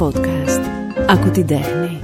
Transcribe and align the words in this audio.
Podcast. 0.00 0.60
Ακού 1.08 1.30
την 1.30 1.46
τέχνη. 1.46 2.00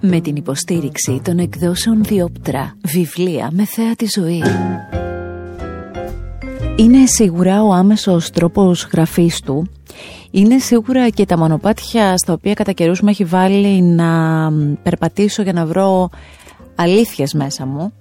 Με 0.00 0.20
την 0.20 0.36
υποστήριξη 0.36 1.20
των 1.24 1.38
εκδόσεων 1.38 2.02
Διόπτρα, 2.04 2.76
βιβλία 2.82 3.48
με 3.52 3.64
θέα 3.64 3.94
τη 3.96 4.06
ζωή. 4.14 4.42
Είναι 6.76 7.06
σίγουρα 7.06 7.62
ο 7.62 7.72
άμεσος 7.72 8.30
τρόπος 8.30 8.88
γραφής 8.92 9.40
του. 9.40 9.70
Είναι 10.30 10.58
σίγουρα 10.58 11.08
και 11.08 11.26
τα 11.26 11.38
μονοπάτια 11.38 12.16
στα 12.16 12.32
οποία 12.32 12.54
κατά 12.54 12.72
καιρούς 12.72 13.00
με 13.00 13.10
έχει 13.10 13.24
βάλει 13.24 13.82
να 13.82 14.50
περπατήσω 14.82 15.42
για 15.42 15.52
να 15.52 15.66
βρω 15.66 16.10
αλήθειες 16.74 17.32
μέσα 17.32 17.66
μου. 17.66 17.92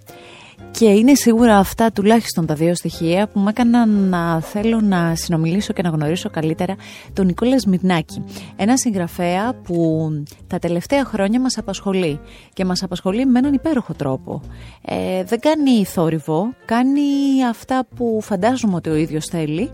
Και 0.80 0.86
είναι 0.86 1.16
σίγουρα 1.16 1.58
αυτά 1.58 1.92
τουλάχιστον 1.92 2.46
τα 2.46 2.54
δύο 2.54 2.76
στοιχεία 2.76 3.28
που 3.28 3.40
με 3.40 3.50
έκαναν 3.50 3.90
να 3.90 4.42
θέλω 4.42 4.82
να 4.82 5.16
συνομιλήσω 5.16 5.74
και 5.74 5.82
να 5.82 5.90
γνωρίσω 5.90 6.30
καλύτερα 6.30 6.76
τον 7.14 7.26
Νικόλας 7.26 7.62
Σμυρνάκη. 7.62 8.24
Ένα 8.56 8.78
συγγραφέα 8.78 9.54
που 9.54 10.10
τα 10.48 10.60
τελευταία 10.60 11.06
χρόνια 11.06 11.40
μας 11.40 11.58
απασχολεί 11.58 12.20
και 12.54 12.66
μας 12.66 12.84
απασχολεί 12.84 13.26
με 13.26 13.40
έναν 13.40 13.54
υπέροχο 13.54 13.94
τρόπο. 13.94 14.42
Ε, 14.82 15.24
δεν 15.24 15.40
κάνει 15.40 15.86
θόρυβο, 15.86 16.54
κάνει 16.66 17.02
αυτά 17.50 17.86
που 17.96 18.20
φαντάζομαι 18.22 18.76
ότι 18.76 18.90
ο 18.90 18.96
ίδιος 18.96 19.26
θέλει 19.26 19.72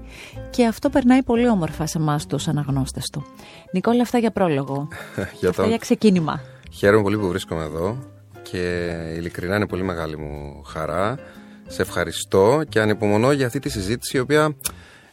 και 0.49 0.65
αυτό 0.65 0.89
περνάει 0.89 1.23
πολύ 1.23 1.49
όμορφα 1.49 1.85
σε 1.85 1.97
εμάς 1.97 2.25
τους 2.25 2.47
αναγνώστες 2.47 3.09
του. 3.11 3.25
Νικόλα, 3.71 4.01
αυτά 4.01 4.17
για 4.17 4.31
πρόλογο. 4.31 4.87
για 5.39 5.49
αυτά 5.49 5.67
για 5.67 5.77
ξεκίνημα. 5.77 6.41
Χαίρομαι 6.71 7.03
πολύ 7.03 7.17
που 7.17 7.27
βρίσκομαι 7.27 7.63
εδώ 7.63 7.97
και 8.51 8.91
ειλικρινά 9.17 9.55
είναι 9.55 9.67
πολύ 9.67 9.83
μεγάλη 9.83 10.17
μου 10.17 10.61
χαρά. 10.65 11.17
Σε 11.67 11.81
ευχαριστώ 11.81 12.61
και 12.69 12.79
ανυπομονώ 12.79 13.31
για 13.31 13.45
αυτή 13.45 13.59
τη 13.59 13.69
συζήτηση 13.69 14.17
η 14.17 14.19
οποία 14.19 14.55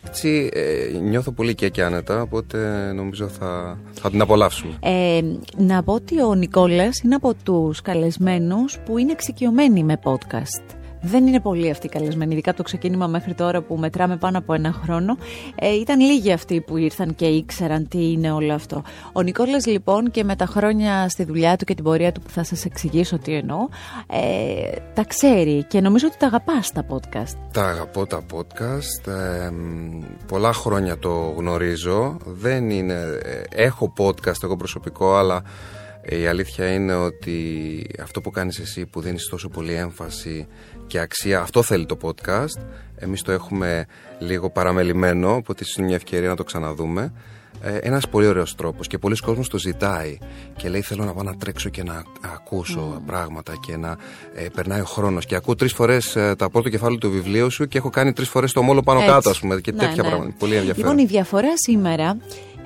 έτσι 0.06 0.50
ε, 0.52 0.98
νιώθω 0.98 1.32
πολύ 1.32 1.54
και, 1.54 1.68
και 1.68 1.82
άνετα, 1.82 2.22
οπότε 2.22 2.58
νομίζω 2.94 3.28
θα, 3.28 3.78
θα 3.92 4.10
την 4.10 4.20
απολαύσουμε. 4.20 4.72
Ε, 4.80 5.20
να 5.56 5.82
πω 5.82 5.92
ότι 5.92 6.22
ο 6.22 6.34
Νικόλας 6.34 7.00
είναι 7.04 7.14
από 7.14 7.34
τους 7.34 7.82
καλεσμένους 7.82 8.78
που 8.84 8.98
είναι 8.98 9.12
εξοικειωμένοι 9.12 9.84
με 9.84 9.98
podcast. 10.02 10.76
Δεν 11.08 11.26
είναι 11.26 11.40
πολλοί 11.40 11.70
αυτοί 11.70 11.86
οι 11.86 11.88
καλεσμένοι, 11.88 12.32
ειδικά 12.32 12.48
από 12.48 12.58
το 12.58 12.64
ξεκίνημα 12.64 13.06
μέχρι 13.06 13.34
τώρα 13.34 13.62
που 13.62 13.76
μετράμε 13.76 14.16
πάνω 14.16 14.38
από 14.38 14.52
ένα 14.52 14.72
χρόνο. 14.72 15.16
Ε, 15.54 15.74
ήταν 15.74 16.00
λίγοι 16.00 16.32
αυτοί 16.32 16.60
που 16.60 16.76
ήρθαν 16.76 17.14
και 17.14 17.26
ήξεραν 17.26 17.88
τι 17.88 18.10
είναι 18.12 18.32
όλο 18.32 18.54
αυτό. 18.54 18.82
Ο 19.12 19.22
Νικόλας 19.22 19.66
λοιπόν 19.66 20.10
και 20.10 20.24
με 20.24 20.36
τα 20.36 20.46
χρόνια 20.46 21.08
στη 21.08 21.24
δουλειά 21.24 21.56
του 21.56 21.64
και 21.64 21.74
την 21.74 21.84
πορεία 21.84 22.12
του 22.12 22.20
που 22.20 22.30
θα 22.30 22.44
σας 22.44 22.64
εξηγήσω 22.64 23.18
τι 23.18 23.34
εννοώ, 23.34 23.68
ε, 24.06 24.76
τα 24.94 25.04
ξέρει 25.04 25.64
και 25.64 25.80
νομίζω 25.80 26.06
ότι 26.06 26.16
τα 26.18 26.26
αγαπά 26.26 26.60
τα 26.74 26.86
podcast. 26.88 27.36
Τα 27.52 27.68
αγαπώ 27.68 28.06
τα 28.06 28.22
podcast. 28.32 29.12
Ε, 29.12 29.50
πολλά 30.26 30.52
χρόνια 30.52 30.98
το 30.98 31.34
γνωρίζω. 31.36 32.16
Δεν 32.24 32.70
είναι... 32.70 32.94
Ε, 33.22 33.62
έχω 33.64 33.92
podcast 33.98 34.42
εγώ 34.42 34.56
προσωπικό, 34.56 35.14
αλλά 35.14 35.42
η 36.08 36.26
αλήθεια 36.26 36.72
είναι 36.72 36.94
ότι 36.94 37.86
αυτό 38.02 38.20
που 38.20 38.30
κάνεις 38.30 38.58
εσύ 38.58 38.86
που 38.86 39.00
δίνεις 39.00 39.28
τόσο 39.28 39.48
πολύ 39.48 39.72
έμφαση 39.74 40.46
και 40.86 40.98
αξία, 40.98 41.40
αυτό 41.40 41.62
θέλει 41.62 41.86
το 41.86 41.98
podcast. 42.02 42.60
Εμείς 42.96 43.22
το 43.22 43.32
έχουμε 43.32 43.86
λίγο 44.18 44.50
παραμελημένο, 44.50 45.34
οπότε 45.34 45.64
είναι 45.76 45.86
μια 45.86 45.96
ευκαιρία 45.96 46.28
να 46.28 46.36
το 46.36 46.44
ξαναδούμε. 46.44 47.12
Ε, 47.60 47.76
Ένας 47.76 48.08
πολύ 48.08 48.26
ωραίος 48.26 48.54
τρόπος 48.54 48.86
και 48.86 48.98
πολλοί 48.98 49.16
κόσμος 49.16 49.48
το 49.48 49.58
ζητάει 49.58 50.18
και 50.56 50.68
λέει: 50.68 50.80
Θέλω 50.80 51.04
να 51.04 51.12
πάω 51.12 51.22
να 51.22 51.36
τρέξω 51.36 51.68
και 51.68 51.82
να 51.82 52.02
ακούσω 52.34 53.02
πράγματα 53.06 53.52
και 53.66 53.76
να 53.76 53.96
ε, 54.34 54.46
περνάει 54.54 54.80
ο 54.80 54.84
χρόνος. 54.84 55.26
Και 55.26 55.34
ακούω 55.34 55.54
τρεις 55.54 55.72
φορές 55.72 56.16
ε, 56.16 56.34
τα 56.38 56.50
πρώτο 56.50 56.68
κεφάλαιο 56.68 56.98
του 56.98 57.10
βιβλίου 57.10 57.50
σου 57.50 57.68
και 57.68 57.78
έχω 57.78 57.90
κάνει 57.90 58.12
τρεις 58.12 58.28
φορές 58.28 58.52
το 58.52 58.62
μόλο 58.62 58.82
πάνω 58.82 59.06
κάτω, 59.06 59.30
ας 59.30 59.38
πούμε. 59.38 59.60
Και 59.60 59.72
ναι, 59.72 59.78
τέτοια 59.78 60.02
ναι. 60.02 60.08
πράγματα. 60.08 60.34
Πολύ 60.38 60.54
ενδιαφέρον. 60.54 60.90
Λοιπόν, 60.90 61.04
η 61.04 61.08
διαφορά 61.08 61.50
σήμερα 61.54 62.16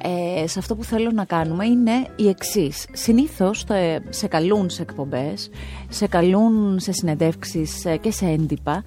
ε, 0.02 0.46
σε 0.46 0.58
αυτό 0.58 0.76
που 0.76 0.84
θέλω 0.84 1.10
να 1.14 1.24
κάνουμε 1.24 1.66
είναι 1.66 2.06
η 2.16 2.28
εξής. 2.28 2.86
Συνήθως 2.92 3.64
σε 4.08 4.26
καλούν 4.26 4.70
σε 4.70 4.82
εκπομπές, 4.82 5.50
σε 5.88 6.06
καλούν 6.06 6.78
σε 6.80 6.92
συνεντεύξεις 6.92 7.84
ε, 7.84 7.96
και 7.96 8.10
σε 8.10 8.26
έντυπα, 8.26 8.84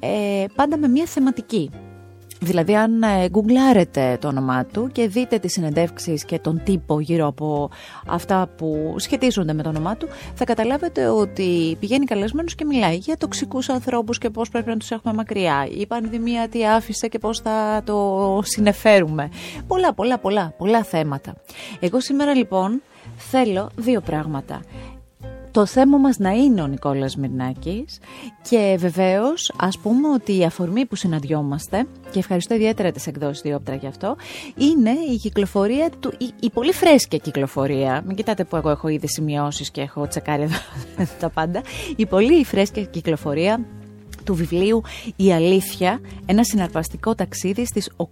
ε, 0.00 0.44
πάντα 0.54 0.76
με 0.78 0.88
μια 0.88 1.06
θεματική. 1.06 1.70
Δηλαδή 2.40 2.76
αν 2.76 3.02
ε, 3.02 3.28
γκουγκλάρετε 3.28 4.18
το 4.20 4.28
όνομά 4.28 4.64
του 4.64 4.88
και 4.92 5.08
δείτε 5.08 5.38
τις 5.38 5.52
συνεντεύξεις 5.52 6.24
και 6.24 6.38
τον 6.38 6.60
τύπο 6.64 7.00
γύρω 7.00 7.26
από 7.26 7.70
αυτά 8.06 8.48
που 8.56 8.94
σχετίζονται 8.98 9.52
με 9.52 9.62
το 9.62 9.68
όνομά 9.68 9.96
του 9.96 10.08
θα 10.34 10.44
καταλάβετε 10.44 11.08
ότι 11.08 11.76
πηγαίνει 11.80 12.04
καλεσμένος 12.04 12.54
και 12.54 12.64
μιλάει 12.64 12.96
για 12.96 13.16
τοξικούς 13.16 13.68
ανθρώπους 13.68 14.18
και 14.18 14.30
πώς 14.30 14.48
πρέπει 14.48 14.68
να 14.68 14.76
τους 14.76 14.90
έχουμε 14.90 15.14
μακριά. 15.14 15.68
Η 15.78 15.86
πανδημία 15.86 16.48
τι 16.48 16.66
άφησε 16.66 17.08
και 17.08 17.18
πώς 17.18 17.40
θα 17.40 17.82
το 17.84 18.40
συνεφέρουμε. 18.44 19.28
Πολλά 19.66 19.94
πολλά 19.94 20.18
πολλά 20.18 20.54
πολλά 20.58 20.82
θέματα. 20.84 21.34
Εγώ 21.80 22.00
σήμερα 22.00 22.34
λοιπόν 22.34 22.82
θέλω 23.16 23.70
δύο 23.76 24.00
πράγματα 24.00 24.60
το 25.56 25.66
θέμα 25.66 25.98
μας 25.98 26.18
να 26.18 26.30
είναι 26.30 26.62
ο 26.62 26.66
Νικόλας 26.66 27.16
Μυρνάκης 27.16 27.98
και 28.48 28.76
βεβαίως 28.78 29.52
ας 29.60 29.78
πούμε 29.78 30.08
ότι 30.08 30.38
η 30.38 30.44
αφορμή 30.44 30.86
που 30.86 30.96
συναντιόμαστε 30.96 31.86
και 32.10 32.18
ευχαριστώ 32.18 32.54
ιδιαίτερα 32.54 32.90
τις 32.90 33.06
εκδόσεις 33.06 33.42
Διόπτρα 33.42 33.74
γι' 33.74 33.86
αυτό 33.86 34.16
είναι 34.56 34.90
η 34.90 35.16
κυκλοφορία 35.16 35.90
του, 36.00 36.12
η, 36.18 36.30
η, 36.40 36.50
πολύ 36.50 36.72
φρέσκια 36.72 37.18
κυκλοφορία. 37.18 38.02
Μην 38.06 38.16
κοιτάτε 38.16 38.44
που 38.44 38.56
εγώ 38.56 38.70
έχω 38.70 38.88
ήδη 38.88 39.08
σημειώσεις 39.08 39.70
και 39.70 39.80
έχω 39.80 40.06
τσεκάρει 40.06 40.42
εδώ 40.42 40.56
τα 41.20 41.30
πάντα. 41.30 41.60
Η 41.96 42.06
πολύ 42.06 42.44
φρέσκια 42.44 42.82
κυκλοφορία 42.82 43.64
του 44.26 44.34
βιβλίου 44.34 44.82
«Η 45.16 45.32
Αλήθεια, 45.32 46.00
ένα 46.26 46.44
συναρπαστικό 46.44 47.14
ταξίδι 47.14 47.66
στις 47.66 47.90
8 47.96 48.06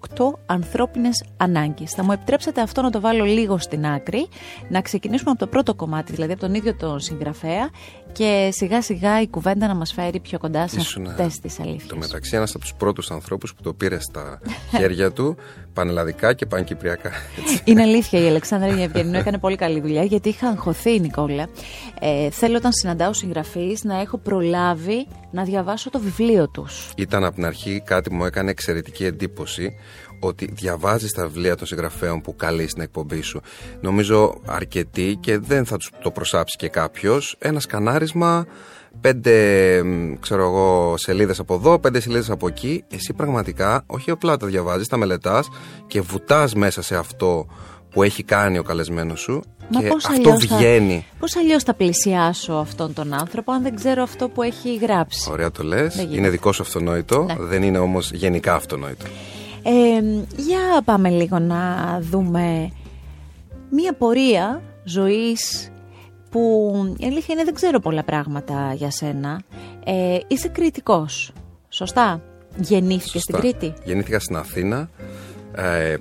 ανθρώπινες 0.47 1.25
ανάγκες». 1.37 1.91
Θα 1.91 2.05
μου 2.05 2.13
επιτρέψετε 2.13 2.61
αυτό 2.61 2.83
να 2.83 2.91
το 2.91 3.01
βάλω 3.01 3.25
λίγο 3.25 3.59
στην 3.59 3.87
άκρη, 3.87 4.29
να 4.69 4.81
ξεκινήσουμε 4.81 5.31
από 5.31 5.39
το 5.39 5.47
πρώτο 5.47 5.75
κομμάτι, 5.75 6.13
δηλαδή 6.13 6.33
από 6.33 6.41
τον 6.41 6.55
ίδιο 6.55 6.75
τον 6.75 7.01
συγγραφέα 7.01 7.71
και 8.15 8.51
σιγά 8.53 8.83
σιγά 8.83 9.21
η 9.21 9.29
κουβέντα 9.29 9.67
να 9.67 9.75
μας 9.75 9.93
φέρει 9.93 10.21
πιο 10.21 10.39
κοντά 10.39 10.69
σε 10.69 10.81
αυτές 11.07 11.41
τις 11.41 11.61
αλήθειες. 11.61 11.87
Το 11.87 11.97
μεταξύ 11.97 12.37
ένας 12.37 12.51
από 12.51 12.61
τους 12.61 12.75
πρώτους 12.75 13.11
ανθρώπους 13.11 13.55
που 13.55 13.63
το 13.63 13.73
πήρε 13.73 14.01
στα 14.01 14.41
χέρια 14.79 15.13
του 15.13 15.37
πανελλαδικά 15.73 16.33
και 16.33 16.47
πανκυπριακά. 16.47 17.11
Είναι 17.65 17.83
αλήθεια 17.83 18.21
η 18.21 18.27
Αλεξάνδρα 18.29 18.83
Ευγενινού 18.83 19.19
έκανε 19.19 19.39
πολύ 19.39 19.57
καλή 19.57 19.81
δουλειά 19.81 20.05
γιατί 20.05 20.29
είχα 20.29 20.49
αγχωθεί 20.49 21.01
Νικόλα. 21.01 21.49
Ε, 22.01 22.31
θέλω 22.31 22.57
όταν 22.57 22.73
συναντάω 22.73 23.13
συγγραφείς 23.13 23.85
να 23.85 24.01
έχω 24.01 24.19
προλάβει 24.19 25.07
να 25.31 25.43
διαβάσω 25.43 25.91
το 25.91 25.99
βιβλίο 25.99 26.49
τους. 26.49 26.93
Ήταν 26.97 27.25
από 27.25 27.35
την 27.35 27.45
αρχή 27.45 27.83
κάτι 27.85 28.11
που 28.11 28.17
μου 28.17 28.25
έκανε 28.25 28.51
εξαιρετική 28.51 29.05
εντύπωση 29.05 29.75
ότι 30.21 30.51
διαβάζεις 30.53 31.13
τα 31.13 31.27
βιβλία 31.27 31.57
των 31.57 31.67
συγγραφέων 31.67 32.21
που 32.21 32.37
καλείς 32.37 32.71
στην 32.71 32.83
εκπομπή 32.83 33.21
σου. 33.21 33.41
Νομίζω 33.81 34.41
αρκετοί 34.47 35.19
και 35.21 35.39
δεν 35.39 35.65
θα 35.65 35.77
τους 35.77 35.91
το 36.03 36.11
προσάψει 36.11 36.57
και 36.57 36.69
κάποιος. 36.69 37.37
Ένα 37.39 37.61
σκανάρισμα, 37.61 38.47
πέντε 39.01 39.83
ξέρω 40.21 40.43
εγώ, 40.43 40.95
σελίδες 40.97 41.39
από 41.39 41.55
εδώ, 41.55 41.79
πέντε 41.79 42.01
σελίδες 42.01 42.31
από 42.31 42.47
εκεί. 42.47 42.85
Εσύ 42.91 43.13
πραγματικά 43.13 43.83
όχι 43.87 44.11
απλά 44.11 44.37
τα 44.37 44.47
διαβάζεις, 44.47 44.89
τα 44.89 44.97
μελετάς 44.97 45.49
και 45.87 46.01
βουτάς 46.01 46.55
μέσα 46.55 46.83
σε 46.83 46.97
αυτό 46.97 47.47
που 47.91 48.03
έχει 48.03 48.23
κάνει 48.23 48.59
ο 48.59 48.63
καλεσμένος 48.63 49.21
σου 49.21 49.43
Μα 49.69 49.81
και 49.81 49.87
πώς 49.87 50.05
αυτό 50.05 50.37
βγαίνει. 50.37 51.07
Θα, 51.11 51.17
πώς 51.19 51.37
αλλιώς 51.37 51.63
θα 51.63 51.75
πλησιάσω 51.75 52.53
αυτόν 52.53 52.93
τον 52.93 53.13
άνθρωπο 53.13 53.53
αν 53.53 53.63
δεν 53.63 53.75
ξέρω 53.75 54.03
αυτό 54.03 54.29
που 54.29 54.43
έχει 54.43 54.77
γράψει; 54.77 55.31
Ωραία 55.31 55.51
το 55.51 55.63
λες, 55.63 56.07
είναι 56.11 56.29
δικό 56.29 56.53
σου 56.53 56.63
αυτονόητο, 56.63 57.23
ναι. 57.23 57.37
δεν 57.39 57.63
είναι 57.63 57.79
όμως 57.79 58.11
γενικά 58.13 58.55
αυτονόητο. 58.55 59.05
Ε, 59.67 60.03
για 60.37 60.83
πάμε 60.85 61.09
λίγο 61.09 61.39
να 61.39 61.99
δούμε 62.01 62.71
μία 63.71 63.95
πορεία 63.95 64.63
ζωής 64.85 65.73
που 66.31 66.73
η 66.99 67.05
αλήθεια 67.05 67.35
είναι 67.35 67.45
δεν 67.45 67.55
ξέρω 67.55 67.81
πολλά 67.81 68.05
πράγματα 68.05 68.73
για 68.75 68.91
σένα. 68.91 69.43
Ε, 69.85 70.19
είσαι 70.27 70.49
κριτικός, 70.49 71.33
σωστά; 71.69 72.23
Γεννήθηκε 72.57 73.19
στην 73.19 73.35
Κρήτη; 73.35 73.73
Γεννήθηκα 73.85 74.19
στην 74.19 74.37
Αθήνα. 74.37 74.91
Ε, 75.55 75.97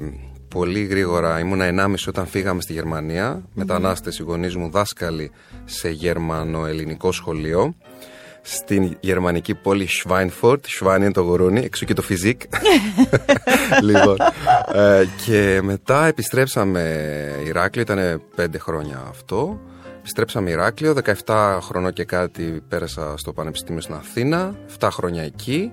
πολύ 0.48 0.84
γρήγορα 0.84 1.40
ήμουνα 1.40 1.66
1,5 1.66 1.94
όταν 2.08 2.28
φύγαμε 2.28 2.62
στη 2.62 2.74
Γερμανία. 2.74 3.36
Mm-hmm. 3.36 3.50
Μετανάστες 3.54 4.20
οι 4.20 4.24
γονείς 4.24 4.56
μου 4.56 4.70
δάσκαλοι 4.70 5.32
σε 5.66 5.90
γερμανο-ελληνικό 5.90 7.12
σχολείο 7.12 7.76
στην 8.45 8.98
γερμανική 9.00 9.56
πόλη 9.56 9.88
Schweinfurt. 10.04 10.60
Schwein 10.80 10.98
είναι 10.98 11.12
το 11.12 11.22
γουρούνι, 11.22 11.60
εξού 11.63 11.86
και 11.86 11.94
το 11.94 12.01
φιζικ. 12.01 12.42
λοιπόν, 13.90 14.18
ε, 14.74 15.04
και 15.25 15.60
μετά 15.63 16.06
επιστρέψαμε 16.06 16.81
Ηράκλειο, 17.45 17.84
ήταν 17.84 18.22
πέντε 18.36 18.57
χρόνια 18.57 19.06
αυτό. 19.10 19.60
Επιστρέψαμε 20.00 20.50
Ηράκλειο, 20.50 20.95
17 21.25 21.57
χρονών 21.62 21.94
και 21.94 22.04
κάτι 22.04 22.62
πέρασα 22.68 23.13
στο 23.18 23.34
Πανεπιστήμιο 23.34 23.81
στην 23.81 23.95
Αθήνα, 23.95 24.56
7 24.80 24.88
χρόνια 24.92 25.24
εκεί. 25.24 25.72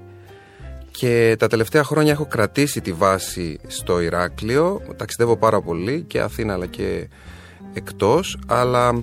Και 0.91 1.37
τα 1.39 1.47
τελευταία 1.47 1.85
χρόνια 1.85 2.13
έχω 2.13 2.27
κρατήσει 2.27 2.81
τη 2.81 2.93
βάση 2.93 3.59
στο 3.67 4.01
Ηράκλειο. 4.01 4.81
Ταξιδεύω 4.97 5.37
πάρα 5.37 5.61
πολύ 5.61 6.05
και 6.07 6.21
Αθήνα 6.21 6.53
αλλά 6.53 6.67
και 6.67 7.09
εκτός. 7.73 8.39
Αλλά 8.47 8.89
ε, 8.89 8.99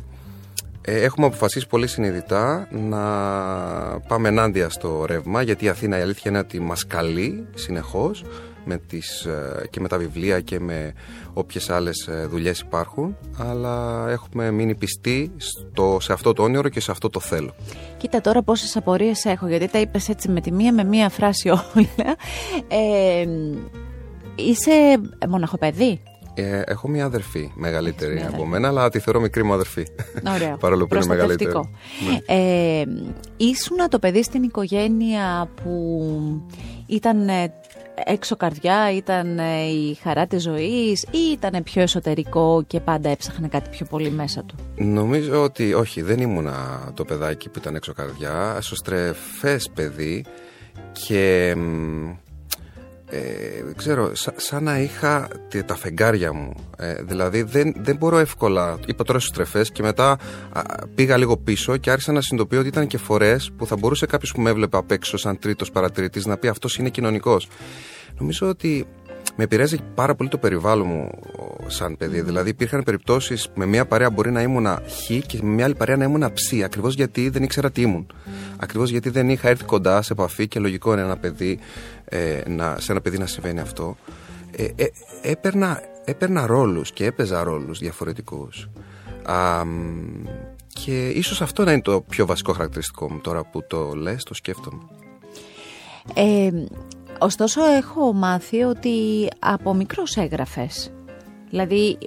έχουμε 0.89 1.25
αποφασίσει 1.25 1.67
πολύ 1.67 1.87
συνειδητά 1.87 2.67
να 2.71 2.99
πάμε 4.07 4.27
ενάντια 4.27 4.69
στο 4.69 5.05
ρεύμα 5.05 5.41
γιατί 5.41 5.65
η 5.65 5.69
Αθήνα 5.69 5.97
η 5.97 6.01
αλήθεια 6.01 6.31
είναι 6.31 6.39
ότι 6.39 6.59
μας 6.59 6.87
καλεί 6.87 7.47
συνεχώς 7.55 8.23
με 8.65 8.77
τις, 8.77 9.25
ε, 9.25 9.67
και 9.69 9.79
με 9.79 9.87
τα 9.87 9.97
βιβλία 9.97 10.41
και 10.41 10.59
με 10.59 10.93
όποιες 11.33 11.69
άλλες 11.69 12.07
ε, 12.07 12.25
δουλειές 12.29 12.59
υπάρχουν 12.59 13.17
αλλά 13.37 14.05
έχουμε 14.09 14.51
μείνει 14.51 14.75
πιστοί 14.75 15.31
στο, 15.37 15.97
σε 16.01 16.13
αυτό 16.13 16.33
το 16.33 16.43
όνειρο 16.43 16.69
και 16.69 16.79
σε 16.79 16.91
αυτό 16.91 17.09
το 17.09 17.19
θέλω. 17.19 17.55
Κοίτα 17.97 18.21
τώρα 18.21 18.41
πόσες 18.43 18.75
απορίες 18.75 19.25
έχω 19.25 19.47
γιατί 19.47 19.67
τα 19.67 19.79
είπες 19.79 20.09
έτσι 20.09 20.29
με 20.29 20.41
τη 20.41 20.51
μία 20.51 20.73
με 20.73 20.83
μία 20.83 21.09
φράση 21.09 21.49
όλα. 21.49 22.15
Ε, 22.67 23.25
είσαι 24.35 25.01
μοναχοπαίδη. 25.27 26.01
Ε, 26.39 26.61
έχω 26.65 26.87
μια 26.87 27.05
αδερφή 27.05 27.51
μεγαλύτερη 27.55 28.25
από 28.33 28.45
μένα, 28.45 28.67
αλλά 28.67 28.89
τη 28.89 28.99
θεωρώ 28.99 29.19
μικρή 29.19 29.43
μου 29.43 29.53
αδερφή. 29.53 29.87
Ωραία. 30.35 30.57
Παρόλο 30.63 30.87
που 30.87 30.95
είναι 30.95 31.05
μεγαλύτερη. 31.05 31.51
Ναι. 31.51 32.35
Ε, 32.35 32.83
ήσουν 33.37 33.77
το 33.89 33.99
παιδί 33.99 34.23
στην 34.23 34.43
οικογένεια 34.43 35.49
που 35.63 36.01
ήταν 36.85 37.29
ε, 37.29 37.53
έξω 38.05 38.35
καρδιά, 38.35 38.91
ήταν 38.91 39.39
ε, 39.39 39.63
η 39.63 39.93
χαρά 39.93 40.27
της 40.27 40.41
ζωής 40.43 41.03
ή 41.03 41.31
ήταν 41.31 41.63
πιο 41.63 41.81
εσωτερικό 41.81 42.63
και 42.67 42.79
πάντα 42.79 43.09
έψαχνε 43.09 43.47
κάτι 43.47 43.69
πιο 43.69 43.85
πολύ 43.85 44.11
μέσα 44.11 44.43
του; 44.43 44.55
Νομίζω 44.75 45.43
ότι 45.43 45.73
όχι, 45.73 46.01
δεν 46.01 46.19
ήμουνα 46.19 46.91
το 46.93 47.05
παιδάκι 47.05 47.49
που 47.49 47.59
ήταν 47.59 47.75
έξω 47.75 47.93
καρδιά, 47.93 48.51
ασωστρεφές 48.51 49.69
παιδί 49.73 50.25
και 50.91 51.55
ε, 53.09 53.19
ξέρω, 53.75 54.11
σαν 54.35 54.63
να 54.63 54.79
είχα 54.79 55.27
τα 55.65 55.75
φεγγάρια 55.75 56.33
μου. 56.33 56.53
Ε, 56.77 56.93
δηλαδή 56.93 57.41
δεν, 57.41 57.73
δεν 57.77 57.95
μπορώ 57.95 58.17
εύκολα. 58.17 58.79
Είπα 58.85 59.03
τώρα 59.03 59.19
στους 59.19 59.31
τρεφές 59.31 59.71
και 59.71 59.81
μετά 59.81 60.17
πήγα 60.95 61.17
λίγο 61.17 61.37
πίσω 61.37 61.77
και 61.77 61.91
άρχισα 61.91 62.11
να 62.11 62.21
συνειδητοποιώ 62.21 62.59
ότι 62.59 62.67
ήταν 62.67 62.87
και 62.87 62.97
φορές 62.97 63.51
που 63.57 63.65
θα 63.67 63.75
μπορούσε 63.75 64.05
κάποιος 64.05 64.31
που 64.31 64.41
με 64.41 64.49
έβλεπε 64.49 64.77
απ' 64.77 64.91
έξω, 64.91 65.17
σαν 65.17 65.39
τρίτος 65.39 65.71
παρατηρητής, 65.71 66.25
να 66.25 66.37
πει 66.37 66.47
αυτός 66.47 66.77
είναι 66.77 66.89
κοινωνικός. 66.89 67.47
Νομίζω 68.17 68.47
ότι 68.47 68.87
με 69.37 69.43
επηρέαζε 69.43 69.77
πάρα 69.95 70.15
πολύ 70.15 70.29
το 70.29 70.37
περιβάλλον 70.37 70.87
μου 70.87 71.09
σαν 71.67 71.97
παιδί. 71.97 72.21
Δηλαδή, 72.21 72.49
υπήρχαν 72.49 72.83
περιπτώσεις 72.83 73.49
με 73.55 73.65
μια 73.65 73.85
παρέα 73.85 74.09
μπορεί 74.09 74.31
να 74.31 74.41
ήμουν 74.41 74.65
χ 74.65 75.25
και 75.25 75.39
με 75.41 75.49
μια 75.49 75.65
άλλη 75.65 75.75
παρέα 75.75 75.97
να 75.97 76.03
ήμουν 76.03 76.33
ψ. 76.33 76.51
Ακριβώς 76.63 76.93
γιατί 76.93 77.29
δεν 77.29 77.43
ήξερα 77.43 77.71
τι 77.71 77.81
ήμουν. 77.81 78.07
Mm. 78.09 78.29
Ακριβώς 78.57 78.89
γιατί 78.89 79.09
δεν 79.09 79.29
είχα 79.29 79.49
έρθει 79.49 79.63
κοντά 79.63 80.01
σε 80.01 80.13
επαφή 80.13 80.47
και 80.47 80.59
λογικό 80.59 80.93
είναι 80.93 81.01
ένα 81.01 81.17
παιδί, 81.17 81.59
ε, 82.05 82.41
να, 82.47 82.75
σε 82.79 82.91
ένα 82.91 83.01
παιδί 83.01 83.17
να 83.17 83.25
συμβαίνει 83.25 83.59
αυτό. 83.59 83.97
Ε, 84.51 84.63
ε, 84.75 84.85
έπαιρνα, 85.21 85.81
έπαιρνα 86.05 86.45
ρόλους 86.45 86.91
και 86.91 87.05
έπαιζα 87.05 87.43
ρόλους 87.43 87.79
διαφορετικούς. 87.79 88.69
Και 90.67 91.09
ίσως 91.09 91.41
αυτό 91.41 91.63
να 91.63 91.71
είναι 91.71 91.81
το 91.81 92.01
πιο 92.01 92.25
βασικό 92.25 92.53
χαρακτηριστικό 92.53 93.11
μου 93.11 93.19
τώρα 93.19 93.43
που 93.43 93.63
το 93.67 93.93
λες, 93.95 94.23
το 94.23 94.33
σκέφτομαι. 94.33 94.81
Ε, 96.13 96.49
Ωστόσο 97.19 97.65
έχω 97.65 98.13
μάθει 98.13 98.63
ότι 98.63 99.27
από 99.39 99.73
μικρός 99.73 100.17
έγραφες. 100.17 100.91
Δηλαδή 101.49 101.97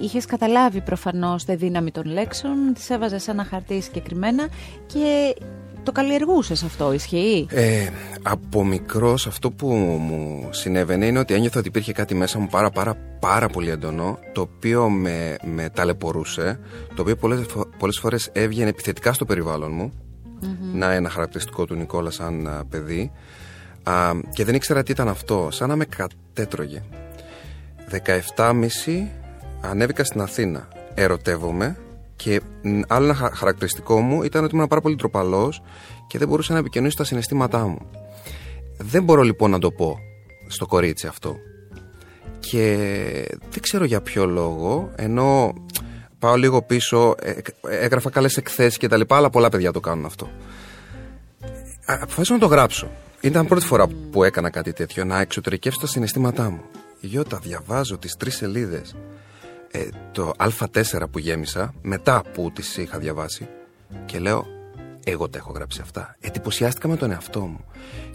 είχες 0.00 0.26
καταλάβει 0.26 0.80
προφανώς 0.80 1.44
τη 1.44 1.54
δύναμη 1.54 1.90
των 1.90 2.04
λέξεων, 2.04 2.74
τις 2.74 2.90
έβαζες 2.90 3.22
σε 3.22 3.30
ένα 3.30 3.44
χαρτί 3.44 3.80
συγκεκριμένα 3.80 4.48
και 4.86 5.34
το 5.82 5.92
καλλιεργούσες 5.92 6.62
αυτό, 6.62 6.92
ισχύει; 6.92 7.46
Ε, 7.50 7.88
από 8.22 8.64
μικρός 8.64 9.26
αυτό 9.26 9.50
που 9.50 9.66
μου 10.00 10.48
συνέβαινε 10.50 11.06
είναι 11.06 11.18
ότι 11.18 11.34
ένιωθα 11.34 11.58
ότι 11.58 11.68
υπήρχε 11.68 11.92
κάτι 11.92 12.14
μέσα 12.14 12.38
μου 12.38 12.46
πάρα 12.50 12.70
πάρα 12.70 12.96
πάρα 13.20 13.48
πολύ 13.48 13.70
έντονο 13.70 14.18
το 14.32 14.40
οποίο 14.40 14.88
με, 14.88 15.36
με 15.42 15.68
ταλαιπωρούσε, 15.68 16.58
το 16.94 17.02
οποίο 17.02 17.16
πολλές, 17.16 17.46
πολλές 17.78 17.98
φορές 17.98 18.30
έβγαινε 18.32 18.68
επιθετικά 18.68 19.12
στο 19.12 19.24
περιβάλλον 19.24 19.72
μου. 19.74 19.92
Να 20.72 20.92
ένα 20.92 21.08
χαρακτηριστικό 21.08 21.64
του 21.64 21.74
Νικόλα 21.74 22.10
σαν 22.10 22.66
παιδί 22.70 23.12
Α, 23.84 24.12
και 24.32 24.44
δεν 24.44 24.54
ήξερα 24.54 24.82
τι 24.82 24.92
ήταν 24.92 25.08
αυτό, 25.08 25.48
σαν 25.50 25.68
να 25.68 25.76
με 25.76 25.84
κατέτρωγε. 25.84 26.82
17,5 27.90 29.08
ανέβηκα 29.60 30.04
στην 30.04 30.20
Αθήνα. 30.20 30.68
Ερωτεύομαι 30.94 31.76
και 32.16 32.40
άλλο 32.86 33.04
ένα 33.04 33.14
χαρακτηριστικό 33.14 34.00
μου 34.00 34.22
ήταν 34.22 34.44
ότι 34.44 34.54
ήμουν 34.54 34.68
πάρα 34.68 34.80
πολύ 34.80 34.96
τροπαλό 34.96 35.52
και 36.06 36.18
δεν 36.18 36.28
μπορούσα 36.28 36.52
να 36.52 36.58
επικοινωνήσω 36.58 36.96
τα 36.96 37.04
συναισθήματά 37.04 37.66
μου. 37.66 37.90
Δεν 38.78 39.02
μπορώ 39.04 39.22
λοιπόν 39.22 39.50
να 39.50 39.58
το 39.58 39.70
πω 39.70 39.98
στο 40.48 40.66
κορίτσι 40.66 41.06
αυτό. 41.06 41.36
Και 42.38 42.76
δεν 43.50 43.60
ξέρω 43.60 43.84
για 43.84 44.00
ποιο 44.00 44.26
λόγο, 44.26 44.90
ενώ 44.96 45.52
πάω 46.18 46.34
λίγο 46.34 46.62
πίσω, 46.62 47.14
ε, 47.22 47.32
έγραφα 47.62 48.10
καλές 48.10 48.36
εκθέσεις 48.36 48.78
και 48.78 48.88
τα 48.88 48.96
λοιπά, 48.96 49.16
αλλά 49.16 49.30
πολλά 49.30 49.48
παιδιά 49.48 49.72
το 49.72 49.80
κάνουν 49.80 50.04
αυτό. 50.04 50.30
Αποφάσισα 51.86 52.32
να 52.32 52.38
το 52.38 52.46
γράψω. 52.46 52.90
Ήταν 53.24 53.46
πρώτη 53.46 53.66
φορά 53.66 53.86
που 54.10 54.24
έκανα 54.24 54.50
κάτι 54.50 54.72
τέτοιο, 54.72 55.04
να 55.04 55.20
εξωτερικεύσω 55.20 55.80
τα 55.80 55.86
συναισθήματά 55.86 56.50
μου. 56.50 56.60
Γιώτα, 57.00 57.38
διαβάζω 57.38 57.98
τις 57.98 58.16
τρεις 58.16 58.36
σελίδες. 58.36 58.96
Ε, 59.70 59.88
το 60.12 60.32
Α4 60.36 61.04
που 61.10 61.18
γέμισα, 61.18 61.74
μετά 61.82 62.22
που 62.32 62.50
τις 62.54 62.76
είχα 62.76 62.98
διαβάσει, 62.98 63.48
και 64.04 64.18
λέω, 64.18 64.46
εγώ 65.04 65.28
τα 65.28 65.38
έχω 65.38 65.52
γράψει 65.52 65.80
αυτά. 65.82 66.16
Εντυπωσιάστηκα 66.20 66.88
με 66.88 66.96
τον 66.96 67.10
εαυτό 67.10 67.40
μου. 67.40 67.64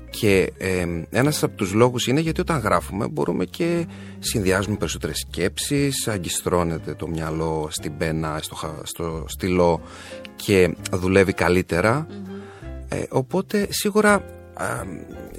Και 0.09 0.53
ε, 0.57 0.85
ένας 1.09 1.43
από 1.43 1.55
τους 1.55 1.73
λόγους 1.73 2.07
είναι 2.07 2.19
γιατί 2.19 2.41
όταν 2.41 2.59
γράφουμε 2.59 3.07
μπορούμε 3.07 3.45
και 3.45 3.87
συνδυάζουμε 4.19 4.75
περισσότερες 4.75 5.17
σκέψεις, 5.17 6.07
αγκιστρώνεται 6.07 6.93
το 6.93 7.07
μυαλό 7.07 7.67
στην 7.71 7.97
πένα, 7.97 8.39
στο, 8.41 8.57
στο 8.83 9.25
στυλό 9.27 9.81
και 10.35 10.75
δουλεύει 10.91 11.33
Ε, 12.89 13.03
οπότε 13.09 13.67
σίγουρα 13.69 14.38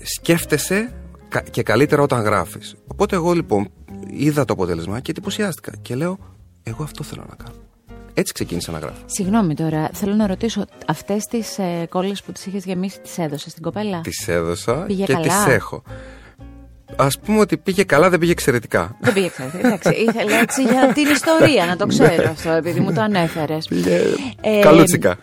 σκέφτεσαι 0.02 0.92
και 1.50 1.62
καλύτερα 1.62 2.02
όταν 2.02 2.22
γράφεις. 2.22 2.76
Οπότε 2.86 3.16
εγώ 3.16 3.32
λοιπόν 3.32 3.70
είδα 4.06 4.44
το 4.44 4.52
αποτέλεσμα 4.52 5.00
και 5.00 5.10
εντυπωσιάστηκα 5.10 5.72
και 5.82 5.94
λέω 5.94 6.18
εγώ 6.62 6.82
αυτό 6.82 7.02
θέλω 7.02 7.24
να 7.28 7.34
κάνω. 7.34 7.54
Έτσι 8.14 8.32
ξεκίνησα 8.32 8.72
να 8.72 8.78
γράφω. 8.78 9.02
Συγγνώμη 9.06 9.54
τώρα, 9.54 9.90
θέλω 9.92 10.14
να 10.14 10.26
ρωτήσω, 10.26 10.64
αυτές 10.86 11.26
τις 11.26 11.58
ε, 11.58 11.86
κόλλες 11.88 12.22
που 12.22 12.32
τις 12.32 12.46
είχες 12.46 12.64
γεμίσεις, 12.64 13.00
τις 13.00 13.18
έδωσες 13.18 13.50
στην 13.52 13.62
κοπέλα; 13.62 14.00
Τις 14.00 14.28
έδωσα 14.28 14.86
και 14.86 15.16
τις 15.22 15.46
έχω. 15.46 15.82
Α 17.00 17.08
πούμε 17.24 17.40
ότι 17.40 17.56
πήγε 17.56 17.84
καλά, 17.84 18.10
δεν 18.10 18.18
πήγε 18.18 18.32
εξαιρετικά. 18.32 18.96
Δεν 19.00 19.12
πήγε 19.12 19.26
εξαιρετικά. 19.26 19.66
Εντάξει, 19.66 19.88
ήθελα 19.90 20.36
έτσι 20.36 20.62
για 20.62 20.92
την 20.94 21.06
ιστορία 21.06 21.66
να 21.66 21.76
το 21.76 21.86
ξέρω 21.86 22.30
αυτό, 22.30 22.50
επειδή 22.50 22.80
μου 22.80 22.92
το 22.92 23.00
ανέφερες. 23.00 23.66
Πήγε. 23.68 24.00
Ε, 24.40 24.60
καλούτσικα. 24.60 25.16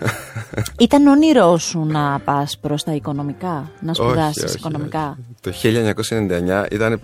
Ήταν 0.79 1.07
όνειρό 1.07 1.57
σου 1.57 1.85
να 1.85 2.19
πας 2.19 2.57
προς 2.61 2.83
τα 2.83 2.93
οικονομικά, 2.93 3.71
να 3.79 3.93
σπουδάσεις 3.93 4.53
οικονομικά; 4.53 5.17
Το 5.41 5.51
1999 5.51 6.65
ήταν 6.71 7.01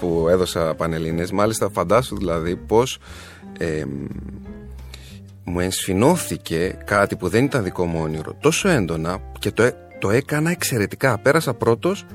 που 0.00 0.26
έδωσα 0.30 0.74
πανελλήνες. 0.74 1.30
Μάλιστα, 1.30 1.68
φαντάσου 1.72 2.16
δηλαδή 2.16 2.56
πώς. 2.56 2.98
Ε, 3.58 3.84
μου 5.44 5.60
ενσφινώθηκε 5.60 6.78
κάτι 6.84 7.16
που 7.16 7.28
δεν 7.28 7.44
ήταν 7.44 7.64
δικό 7.64 7.86
μου 7.86 8.00
όνειρο 8.02 8.36
τόσο 8.40 8.68
έντονα 8.68 9.18
και 9.38 9.50
το, 9.50 9.70
το 9.98 10.10
έκανα 10.10 10.50
εξαιρετικά. 10.50 11.18
Πέρασα 11.18 11.54
πρώτος 11.54 12.06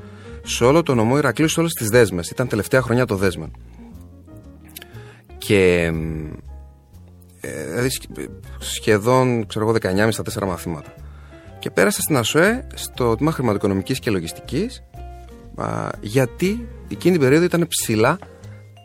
σε 0.48 0.64
όλο 0.64 0.84
το 0.84 0.96
νομό 0.96 1.18
Ηρακλείου, 1.18 1.48
σε 1.48 1.60
όλες 1.60 1.74
τις 1.74 1.88
δέσμες. 1.88 2.30
Ήταν 2.30 2.48
τελευταία 2.48 2.82
χρονιά 2.82 3.06
το 3.06 3.16
δέσμεν. 3.16 3.52
Και. 5.38 5.92
Ε, 7.40 7.66
δηλαδή 7.66 7.90
σχεδόν 8.60 9.48
ξέρω 9.48 9.70
εγώ 9.70 9.78
19,5 9.82 10.08
στα 10.12 10.24
4 10.44 10.48
μαθήματα. 10.48 10.94
Και 11.60 11.70
πέρασα 11.70 12.02
στην 12.02 12.18
ΑΣΟΕ 12.18 12.68
στο 12.74 13.16
τμήμα 13.16 13.32
χρηματοοικονομικής 13.32 14.00
και 14.00 14.12
λογιστικής, 14.12 14.84
γιατί 16.02 16.68
εκείνη 16.92 17.14
την 17.14 17.22
περίοδο 17.22 17.46
ήταν 17.46 17.68
ψηλά 17.68 18.20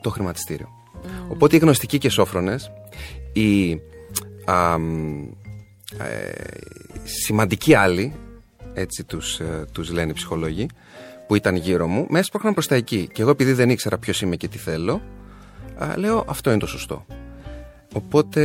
το 0.00 0.10
χρηματιστήριο. 0.10 0.68
Mm. 0.68 1.06
Οπότε 1.28 1.56
οι 1.56 1.58
γνωστικοί 1.58 1.98
και 1.98 2.08
σόφρονες, 2.08 2.70
οι 3.32 3.72
α, 4.44 4.74
ε, 5.98 6.30
σημαντικοί 7.02 7.74
άλλοι, 7.74 8.12
έτσι 8.74 9.04
τους, 9.04 9.40
ε, 9.40 9.64
τους 9.72 9.90
λένε 9.90 10.10
οι 10.10 10.14
ψυχολόγοι, 10.14 10.68
που 11.32 11.38
ήταν 11.38 11.56
γύρω 11.56 11.86
μου, 11.86 12.06
με 12.08 12.18
έσπρωχναν 12.18 12.52
προς 12.52 12.66
τα 12.66 12.74
εκεί. 12.74 13.08
Και 13.12 13.22
εγώ, 13.22 13.30
επειδή 13.30 13.52
δεν 13.52 13.70
ήξερα 13.70 13.98
ποιος 13.98 14.22
είμαι 14.22 14.36
και 14.36 14.48
τι 14.48 14.58
θέλω, 14.58 15.00
α, 15.78 15.96
λέω 15.96 16.24
αυτό 16.28 16.50
είναι 16.50 16.58
το 16.58 16.66
σωστό. 16.66 17.06
Οπότε, 17.94 18.42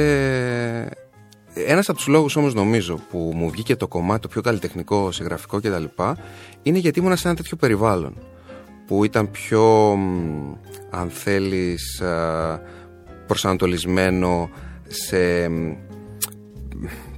ένας 1.53 1.89
από 1.89 1.97
τους 1.97 2.07
λόγους 2.07 2.35
όμως 2.35 2.53
νομίζω 2.53 2.99
που 3.09 3.31
μου 3.35 3.49
βγήκε 3.49 3.75
το 3.75 3.87
κομμάτι 3.87 4.21
το 4.21 4.27
πιο 4.27 4.41
καλλιτεχνικό, 4.41 5.11
συγγραφικό 5.11 5.57
κτλ. 5.57 5.83
είναι 6.63 6.77
γιατί 6.77 6.99
ήμουν 6.99 7.17
σε 7.17 7.27
ένα 7.27 7.37
τέτοιο 7.37 7.57
περιβάλλον 7.57 8.17
που 8.87 9.03
ήταν 9.03 9.31
πιο, 9.31 9.91
αν 10.89 11.09
θέλεις, 11.09 12.01
προσανατολισμένο 13.27 14.49
σε 14.87 15.17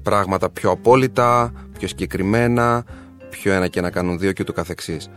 πράγματα 0.03 0.49
πιο 0.49 0.71
απόλυτα, 0.71 1.51
πιο 1.77 1.87
συγκεκριμένα, 1.87 2.85
πιο 3.29 3.53
ένα 3.53 3.67
και 3.67 3.81
να 3.81 3.91
κάνουν 3.91 4.19
δύο 4.19 4.31
και 4.31 4.41
ούτω 4.41 4.53
καθεξής. 4.53 5.09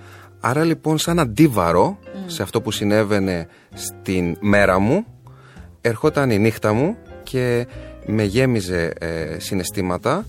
Άρα 0.45 0.65
λοιπόν 0.65 0.99
σαν 0.99 1.19
αντίβαρο 1.19 1.99
σε 2.27 2.43
αυτό 2.43 2.61
που 2.61 2.71
συνέβαινε 2.71 3.49
στην 3.73 4.37
μέρα 4.41 4.79
μου 4.79 5.05
ερχόταν 5.81 6.31
η 6.31 6.39
νύχτα 6.39 6.73
μου 6.73 6.97
και 7.23 7.67
με 8.07 8.23
γέμιζε 8.23 8.93
ε, 8.99 9.39
συναισθήματα, 9.39 10.27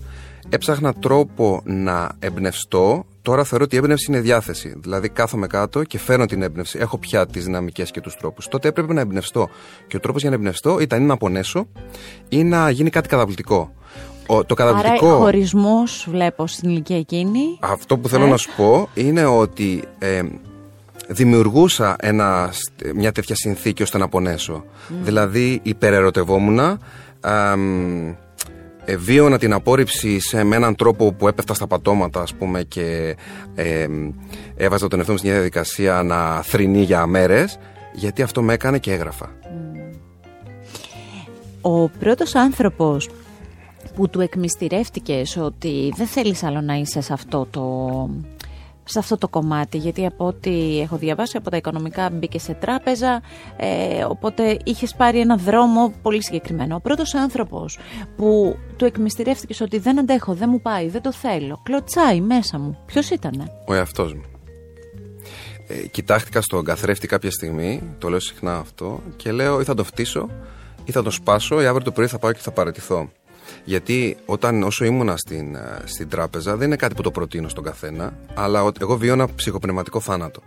έψαχνα 0.48 0.92
τρόπο 0.92 1.62
να 1.64 2.10
εμπνευστώ. 2.18 3.06
Τώρα 3.22 3.44
θεωρώ 3.44 3.64
ότι 3.64 3.74
η 3.74 3.78
έμπνευση 3.78 4.06
είναι 4.08 4.20
διάθεση. 4.20 4.74
Δηλαδή, 4.76 5.08
κάθομαι 5.08 5.46
κάτω 5.46 5.84
και 5.84 5.98
φέρνω 5.98 6.26
την 6.26 6.42
έμπνευση. 6.42 6.78
Έχω 6.78 6.98
πια 6.98 7.26
τις 7.26 7.44
δυναμικές 7.44 7.90
και 7.90 8.00
τους 8.00 8.16
τρόπους. 8.16 8.48
Τότε 8.48 8.68
έπρεπε 8.68 8.92
να 8.92 9.00
εμπνευστώ. 9.00 9.48
Και 9.86 9.96
ο 9.96 10.00
τρόπος 10.00 10.20
για 10.20 10.30
να 10.30 10.36
εμπνευστώ 10.36 10.80
ήταν 10.80 11.02
ή 11.02 11.04
να 11.04 11.16
πονέσω 11.16 11.68
ή 12.28 12.44
να 12.44 12.70
γίνει 12.70 12.90
κάτι 12.90 13.08
καταπληκτικό. 13.08 13.74
Ο, 14.26 14.44
το 14.44 14.54
καταπληκτικό. 14.54 15.06
Άρα, 15.06 15.16
χωρισμός 15.16 16.06
βλέπω 16.10 16.46
στην 16.46 16.68
ηλικία 16.68 16.96
εκείνη. 16.98 17.58
Αυτό 17.60 17.98
που 17.98 18.08
θέλω 18.08 18.24
Ε. 18.24 18.28
να 18.28 18.36
σου 18.36 18.50
πω 18.56 18.88
είναι 18.94 19.24
ότι 19.24 19.84
ε, 19.98 20.22
δημιουργούσα 21.08 21.96
ένα, 22.00 22.52
μια 22.94 23.12
τέτοια 23.12 23.34
συνθήκη 23.34 23.82
ώστε 23.82 23.98
να 23.98 24.08
πονέσω. 24.08 24.64
Δηλαδή, 25.02 25.60
υπερερωτευόμουν. 25.62 26.58
Ε, 28.86 28.96
βίωνα 28.96 29.38
την 29.38 29.52
απόρριψη 29.52 30.20
σε, 30.20 30.44
με 30.44 30.56
έναν 30.56 30.74
τρόπο 30.74 31.12
που 31.12 31.28
έπεφτα 31.28 31.54
στα 31.54 31.66
πατώματα 31.66 32.20
ας 32.20 32.34
πούμε 32.34 32.62
και 32.62 33.16
ε, 33.54 33.86
έβαζα 34.56 34.88
τον 34.88 34.98
εαυτό 34.98 35.12
μου 35.12 35.18
στην 35.18 35.30
ίδια 35.30 35.40
διαδικασία 35.42 36.02
να 36.02 36.42
θρυνεί 36.42 36.82
για 36.82 37.06
μέρες 37.06 37.58
γιατί 37.94 38.22
αυτό 38.22 38.42
με 38.42 38.52
έκανε 38.52 38.78
και 38.78 38.92
έγραφα. 38.92 39.30
Ο 41.60 41.88
πρώτος 41.88 42.34
άνθρωπος 42.34 43.08
που 43.94 44.08
του 44.08 44.20
εκμυστηρεύτηκες 44.20 45.36
ότι 45.36 45.92
δεν 45.96 46.06
θέλεις 46.06 46.42
άλλο 46.42 46.60
να 46.60 46.74
είσαι 46.74 47.00
σε 47.00 47.12
αυτό 47.12 47.46
το, 47.50 48.08
σε 48.84 48.98
αυτό 48.98 49.18
το 49.18 49.28
κομμάτι 49.28 49.78
γιατί 49.78 50.06
από 50.06 50.26
ό,τι 50.26 50.80
έχω 50.80 50.96
διαβάσει 50.96 51.36
από 51.36 51.50
τα 51.50 51.56
οικονομικά 51.56 52.10
μπήκε 52.10 52.38
σε 52.38 52.52
τράπεζα 52.52 53.22
ε, 53.56 54.04
οπότε 54.04 54.58
είχες 54.64 54.94
πάρει 54.94 55.20
ένα 55.20 55.36
δρόμο 55.36 55.92
πολύ 56.02 56.22
συγκεκριμένο. 56.22 56.74
Ο 56.74 56.80
πρώτος 56.80 57.14
άνθρωπος 57.14 57.78
που 58.16 58.56
του 58.76 58.84
εκμυστηρεύτηκες 58.84 59.60
ότι 59.60 59.78
δεν 59.78 59.98
αντέχω, 59.98 60.34
δεν 60.34 60.48
μου 60.52 60.60
πάει, 60.60 60.88
δεν 60.88 61.02
το 61.02 61.12
θέλω, 61.12 61.60
κλωτσάει 61.62 62.20
μέσα 62.20 62.58
μου. 62.58 62.78
Ποιος 62.86 63.10
ήτανε; 63.10 63.44
Ο 63.66 63.74
εαυτός 63.74 64.14
μου. 64.14 64.22
Ε, 65.68 65.86
κοιτάχτηκα 65.86 66.40
στον 66.40 66.64
καθρέφτη 66.64 67.06
κάποια 67.06 67.30
στιγμή, 67.30 67.82
το 67.98 68.08
λέω 68.08 68.20
συχνά 68.20 68.56
αυτό, 68.56 69.00
και 69.16 69.32
λέω 69.32 69.60
ή 69.60 69.64
θα 69.64 69.74
το 69.74 69.84
φτύσω 69.84 70.30
ή 70.84 70.92
θα 70.92 71.02
το 71.02 71.10
σπάσω 71.10 71.62
ή 71.62 71.66
αύριο 71.66 71.84
το 71.84 71.92
πρωί 71.92 72.06
θα 72.06 72.18
πάω 72.18 72.32
και 72.32 72.40
θα 72.40 72.50
παραιτηθώ. 72.50 73.10
Γιατί 73.64 74.16
όταν 74.26 74.62
όσο 74.62 74.84
ήμουνα 74.84 75.16
στην, 75.16 75.54
ε, 75.54 75.80
στην 75.84 76.08
τράπεζα 76.08 76.56
δεν 76.56 76.66
είναι 76.66 76.76
κάτι 76.76 76.94
που 76.94 77.02
το 77.02 77.10
προτείνω 77.10 77.48
στον 77.48 77.64
καθένα, 77.64 78.18
αλλά 78.34 78.62
ότι 78.62 78.78
εγώ 78.82 78.96
βιώνα 78.96 79.34
ψυχοπνευματικό 79.34 80.00
θάνατο. 80.00 80.42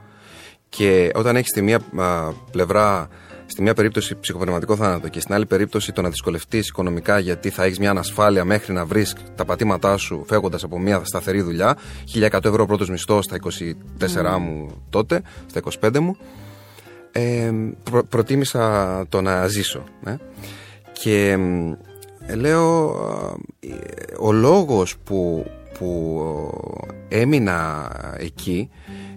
Και 0.69 1.11
όταν 1.15 1.35
έχεις 1.35 1.49
στη 1.49 1.61
μία 1.61 1.81
α, 1.97 2.31
πλευρά, 2.51 3.07
στη 3.45 3.61
μία 3.61 3.73
περίπτωση 3.73 4.15
ψυχοπνευματικό 4.19 4.75
θάνατο 4.75 5.07
και 5.07 5.19
στην 5.19 5.33
άλλη 5.33 5.45
περίπτωση 5.45 5.91
το 5.91 6.01
να 6.01 6.09
δυσκολευτείς 6.09 6.67
οικονομικά 6.67 7.19
γιατί 7.19 7.49
θα 7.49 7.63
έχεις 7.63 7.79
μια 7.79 7.89
ανασφάλεια 7.89 8.45
μέχρι 8.45 8.73
να 8.73 8.85
βρεις 8.85 9.15
τα 9.35 9.45
πατήματά 9.45 9.97
σου 9.97 10.23
φεύγοντας 10.27 10.63
από 10.63 10.79
μια 10.79 11.01
σταθερή 11.03 11.41
δουλειά, 11.41 11.77
1100 12.13 12.45
ευρώ 12.45 12.65
πρώτος 12.65 12.89
μισθό 12.89 13.21
στα 13.21 13.37
24 13.99 14.37
μου 14.39 14.83
τότε, 14.89 15.21
στα 15.45 15.61
25 15.81 15.99
μου, 15.99 16.17
ε, 17.11 17.51
προ, 17.83 18.03
προτίμησα 18.03 19.05
το 19.09 19.21
να 19.21 19.47
ζήσω. 19.47 19.83
Ε. 20.05 20.15
Και 20.91 21.31
ε, 21.31 21.37
λέω, 22.35 22.89
ε, 23.59 23.67
ο 24.19 24.31
λόγος 24.31 24.97
που, 24.97 25.45
που 25.79 26.21
έμεινα 27.07 27.91
εκεί 28.17 28.69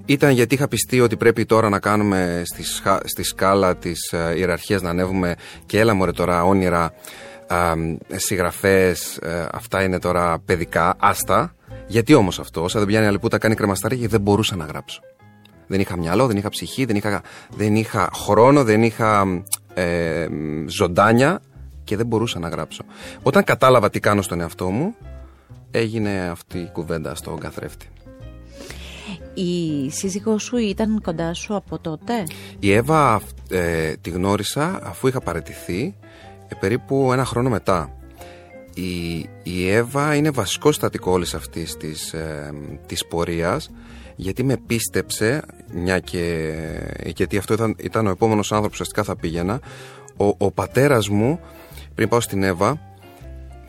ήταν 0.04 0.30
γιατί 0.30 0.54
είχα 0.54 0.68
πιστεί 0.68 1.00
ότι 1.00 1.16
πρέπει 1.16 1.44
τώρα 1.44 1.68
να 1.68 1.78
κάνουμε 1.78 2.42
στη, 2.44 2.62
σχα- 2.62 3.00
στη 3.04 3.22
σκάλα 3.22 3.76
της 3.76 4.12
ε, 4.12 4.34
ιεραρχίας 4.36 4.82
να 4.82 4.90
ανέβουμε 4.90 5.34
και 5.66 5.78
έλα 5.78 5.94
μωρέ 5.94 6.12
τώρα 6.12 6.44
όνειρα 6.44 6.92
ε, 8.08 8.18
συγγραφές, 8.18 9.16
ε, 9.16 9.46
αυτά 9.52 9.82
είναι 9.82 9.98
τώρα 9.98 10.38
παιδικά, 10.44 10.94
άστα. 10.98 11.54
Γιατί 11.86 12.14
όμως 12.14 12.38
αυτό, 12.38 12.62
όσα 12.62 12.78
δεν 12.78 12.88
πιάνει 12.88 13.06
αλεπούτα 13.06 13.38
κάνει 13.38 13.54
κρεμαστάρι 13.54 13.96
και 13.96 14.08
δεν 14.08 14.20
μπορούσα 14.20 14.56
να 14.56 14.64
γράψω. 14.64 15.00
Δεν 15.66 15.80
είχα 15.80 15.96
μυαλό, 15.96 16.26
δεν 16.26 16.36
είχα 16.36 16.48
ψυχή, 16.48 16.84
δεν 16.84 16.96
είχα, 16.96 17.22
δεν 17.56 17.76
είχα 17.76 18.10
χρόνο, 18.14 18.64
δεν 18.64 18.82
είχα 18.82 19.42
ε, 19.74 20.26
ζωντάνια 20.66 21.40
και 21.90 21.96
δεν 21.96 22.06
μπορούσα 22.06 22.38
να 22.38 22.48
γράψω. 22.48 22.82
Όταν 23.22 23.44
κατάλαβα 23.44 23.90
τι 23.90 24.00
κάνω 24.00 24.22
στον 24.22 24.40
εαυτό 24.40 24.70
μου, 24.70 24.94
έγινε 25.70 26.28
αυτή 26.30 26.58
η 26.58 26.68
κουβέντα 26.72 27.14
στον 27.14 27.38
καθρέφτη. 27.38 27.86
Η 29.34 29.90
σύζυγός 29.90 30.42
σου 30.42 30.56
ήταν 30.56 31.00
κοντά 31.02 31.34
σου 31.34 31.54
από 31.54 31.78
τότε; 31.78 32.26
Η 32.58 32.72
Εύα 32.72 33.20
ε, 33.50 33.92
τη 34.00 34.10
γνώρισα 34.10 34.80
αφού 34.82 35.06
είχα 35.06 35.20
παραιτηθεί 35.20 35.94
ε, 36.48 36.54
περίπου 36.60 37.12
ένα 37.12 37.24
χρόνο 37.24 37.48
μετά. 37.48 37.96
Η, 38.74 39.18
η 39.42 39.70
Εύα 39.70 40.14
είναι 40.14 40.30
βασικό 40.30 40.72
στατικό 40.72 41.10
όλης 41.10 41.34
αυτής 41.34 41.76
της, 41.76 42.12
ε, 42.12 42.52
της 42.86 43.06
πορείας 43.06 43.70
γιατί 44.16 44.42
με 44.42 44.56
πίστεψε, 44.66 45.42
μια 45.72 45.98
και, 45.98 46.54
γιατί 47.04 47.36
αυτό 47.36 47.54
ήταν, 47.54 47.74
ήταν 47.78 48.06
ο 48.06 48.10
επόμενος 48.10 48.52
άνθρωπος 48.52 48.78
που 48.78 48.82
ουσιαστικά 48.82 49.02
θα 49.02 49.20
πήγαινα, 49.20 49.60
ο, 50.16 50.34
ο 50.38 50.50
πατέρας 50.50 51.08
μου 51.08 51.40
πριν 51.94 52.08
πάω 52.08 52.20
στην 52.20 52.42
Εύα 52.42 52.90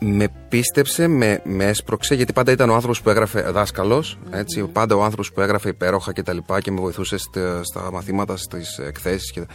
με 0.04 0.28
πίστεψε, 0.48 1.06
με, 1.06 1.40
με 1.44 1.64
έσπρωξε, 1.64 2.14
γιατί 2.14 2.32
πάντα 2.32 2.52
ήταν 2.52 2.70
ο 2.70 2.74
άνθρωπος 2.74 3.02
που 3.02 3.10
έγραφε 3.10 3.40
δάσκαλος. 3.40 4.18
Έτσι, 4.30 4.62
πάντα 4.62 4.94
ο 4.94 5.02
άνθρωπος 5.02 5.32
που 5.32 5.40
έγραφε 5.40 5.68
υπέροχα 5.68 6.12
και 6.12 6.22
τα 6.22 6.32
λοιπά 6.32 6.60
και 6.60 6.70
με 6.70 6.80
βοηθούσε 6.80 7.16
στα, 7.16 7.62
στα 7.64 7.92
μαθήματα, 7.92 8.36
στις 8.36 8.78
εκθέσεις. 8.78 9.32
Και, 9.32 9.46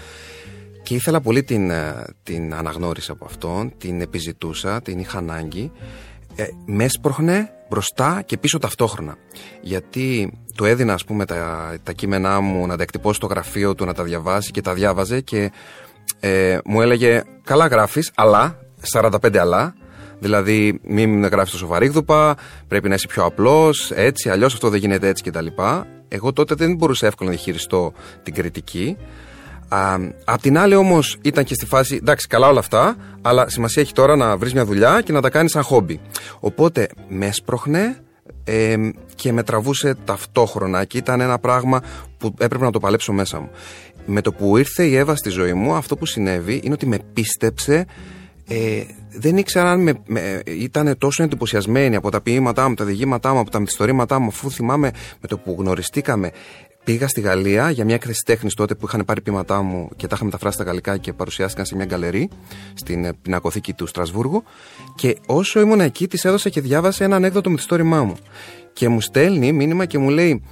και 0.84 0.96
ήθελα 0.96 1.22
πολύ 1.22 1.44
την, 1.44 1.70
ε, 1.70 2.06
την 2.24 2.54
αναγνώριση 2.54 3.12
από 3.12 3.26
αυτόν, 3.26 3.74
την 3.78 4.02
επιζητούσα, 4.02 4.82
την 4.82 5.00
είχα 5.00 5.18
ανάγκη. 5.18 5.72
Ε, 6.36 6.44
με 6.66 6.84
έσπροχνε 6.84 7.50
μπροστά 7.70 8.22
και 8.26 8.38
πίσω 8.38 8.58
ταυτόχρονα. 8.58 9.18
Γιατί 9.62 10.34
του 10.56 10.66
έδινα, 10.66 10.94
ας 10.94 11.06
πούμε, 11.06 11.26
τα, 11.26 11.74
τα 11.84 11.92
κείμενά 11.92 12.40
μου 12.40 12.68
να 12.68 12.78
τα 12.78 12.84
εκτυπώσει 12.84 13.16
στο 13.16 13.28
γραφείο 13.28 13.76
του, 13.76 13.86
να 13.86 13.94
τα 13.94 14.04
διαβάσει 14.04 14.52
και 14.52 14.62
τα 14.62 14.74
διάβαζε 14.74 15.22
και 15.22 15.52
ε, 16.20 16.58
μου 16.66 16.82
έλεγε 16.82 17.24
καλά 17.44 17.68
γράφεις, 17.68 18.12
αλλά, 18.16 18.60
45 18.94 19.38
αλλά, 19.38 19.76
Δηλαδή, 20.20 20.80
μην 20.84 21.26
γράφεις 21.26 21.52
τόσο 21.52 21.68
βαρύγδουπα, 21.68 22.36
πρέπει 22.68 22.90
να 22.90 22.96
είσαι 22.96 23.08
πιο 23.08 23.24
απλός, 23.24 23.92
έτσι, 23.92 24.30
αλλιώς 24.30 24.54
αυτό 24.54 24.70
δεν 24.70 24.80
γίνεται 24.80 25.08
έτσι 25.08 25.24
κτλ. 25.24 25.46
Εγώ 26.08 26.34
τότε 26.34 26.56
δεν 26.56 26.76
μπορούσα 26.76 27.08
εύκολα 27.08 27.30
να 27.30 27.36
διαχειριστώ 27.36 27.94
την 28.24 28.34
κριτική. 28.34 28.98
Α, 29.68 29.98
απ' 30.26 30.42
την 30.42 30.58
άλλη 30.58 30.76
όμως 30.76 31.18
ήταν 31.22 31.44
και 31.44 31.54
στη 31.54 31.66
φάση, 31.66 31.96
εντάξει, 31.96 32.28
καλά 32.28 32.48
όλα 32.48 32.60
αυτά, 32.60 32.96
αλλά 33.22 33.50
σημασία 33.50 33.82
έχει 33.82 33.94
τώρα 33.94 34.16
να 34.16 34.38
βρεις 34.38 34.54
μια 34.54 34.66
δουλειά 34.66 35.02
και 35.02 35.12
να 35.12 35.22
τα 35.22 35.30
κάνεις 35.30 35.52
σαν 35.52 35.64
χόμπι. 35.64 36.00
Οπότε 36.40 36.90
με 37.08 37.26
έσπροχνε 37.26 37.98
ε, 38.44 38.76
και 39.16 39.32
με 39.34 39.44
τραβούσε 39.44 39.96
ταυτόχρονα 40.06 40.84
και 40.84 40.98
ήταν 40.98 41.22
ένα 41.22 41.40
πράγμα 41.40 41.82
που 42.18 42.34
έπρεπε 42.40 42.66
να 42.66 42.72
το 42.72 42.80
παλέψω 42.80 43.14
μέσα 43.14 43.40
μου. 43.40 43.50
Με 44.10 44.22
το 44.22 44.32
που 44.32 44.58
ήρθε 44.58 44.86
η 44.86 44.96
Εύα 44.96 45.16
στη 45.16 45.30
ζωή 45.30 45.54
μου, 45.54 45.74
αυτό 45.74 45.98
που 45.98 46.06
συνέβη 46.06 46.62
είναι 46.64 46.74
ότι 46.74 46.86
με 46.86 47.00
πίστεψε 47.14 47.86
ε, 48.50 48.84
δεν 49.10 49.38
ήξερα 49.38 49.72
αν 49.72 49.82
με, 49.82 49.94
με, 50.06 50.42
ήταν 50.46 50.98
τόσο 50.98 51.24
εντυπωσιασμένη 51.24 51.96
από 51.96 52.12
τα 52.12 52.22
ποίηματά 52.22 52.70
μου, 52.70 52.76
τα 52.76 52.86
διηγήματά 52.86 53.34
μου, 53.34 53.40
από 53.40 53.50
τα 53.50 53.60
μυθιστορήματά 53.60 54.20
μου, 54.20 54.28
αφού 54.28 54.52
θυμάμαι 54.52 54.92
με 55.22 55.28
το 55.28 55.38
που 55.38 55.56
γνωριστήκαμε. 55.60 56.32
Πήγα 56.84 57.08
στη 57.08 57.22
Γαλλία 57.22 57.70
για 57.70 57.86
μια 57.86 57.96
έκθεση 57.96 58.24
τέχνης 58.26 58.54
τότε 58.54 58.76
που 58.76 58.86
είχαν 58.88 59.06
πάρει 59.06 59.22
ποίηματά 59.22 59.62
μου 59.62 59.90
και 59.96 60.08
τα 60.08 60.16
είχα 60.16 60.26
μεταφράσει 60.26 60.56
στα 60.56 60.64
γαλλικά 60.64 60.98
και 60.98 61.14
παρουσιάστηκαν 61.14 61.66
σε 61.66 61.76
μια 61.76 61.86
γκαλερί 61.86 62.30
στην 62.74 63.16
πινακοθήκη 63.22 63.74
του 63.74 63.86
Στρασβούργου. 63.86 64.44
Και 64.96 65.18
όσο 65.26 65.60
ήμουν 65.60 65.82
εκεί, 65.82 66.08
της 66.08 66.26
έδωσα 66.26 66.50
και 66.50 66.62
διάβασε 66.62 67.04
ένα 67.04 67.16
ανέκδοτο 67.16 67.50
μυθιστόρημά 67.50 68.04
μου. 68.04 68.16
Και 68.74 68.88
μου 68.88 69.02
στέλνει 69.02 69.52
μήνυμα 69.52 69.86
και 69.86 69.98
μου 69.98 70.10
λέει: 70.10 70.44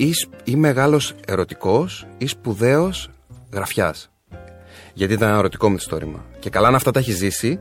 Ή, 0.00 0.12
ή 0.44 0.56
μεγάλος 0.56 1.14
ερωτικός 1.26 2.06
ή 2.18 2.26
σπουδαίος 2.26 3.10
γραφιάς. 3.52 4.10
Γιατί 4.94 5.12
ήταν 5.12 5.28
ένα 5.28 5.38
ερωτικό 5.38 5.68
μυθιστόρημα. 5.68 6.24
Και 6.38 6.50
καλά 6.50 6.68
αν 6.68 6.74
αυτά 6.74 6.90
τα 6.90 6.98
έχεις 6.98 7.16
ζήσει 7.16 7.58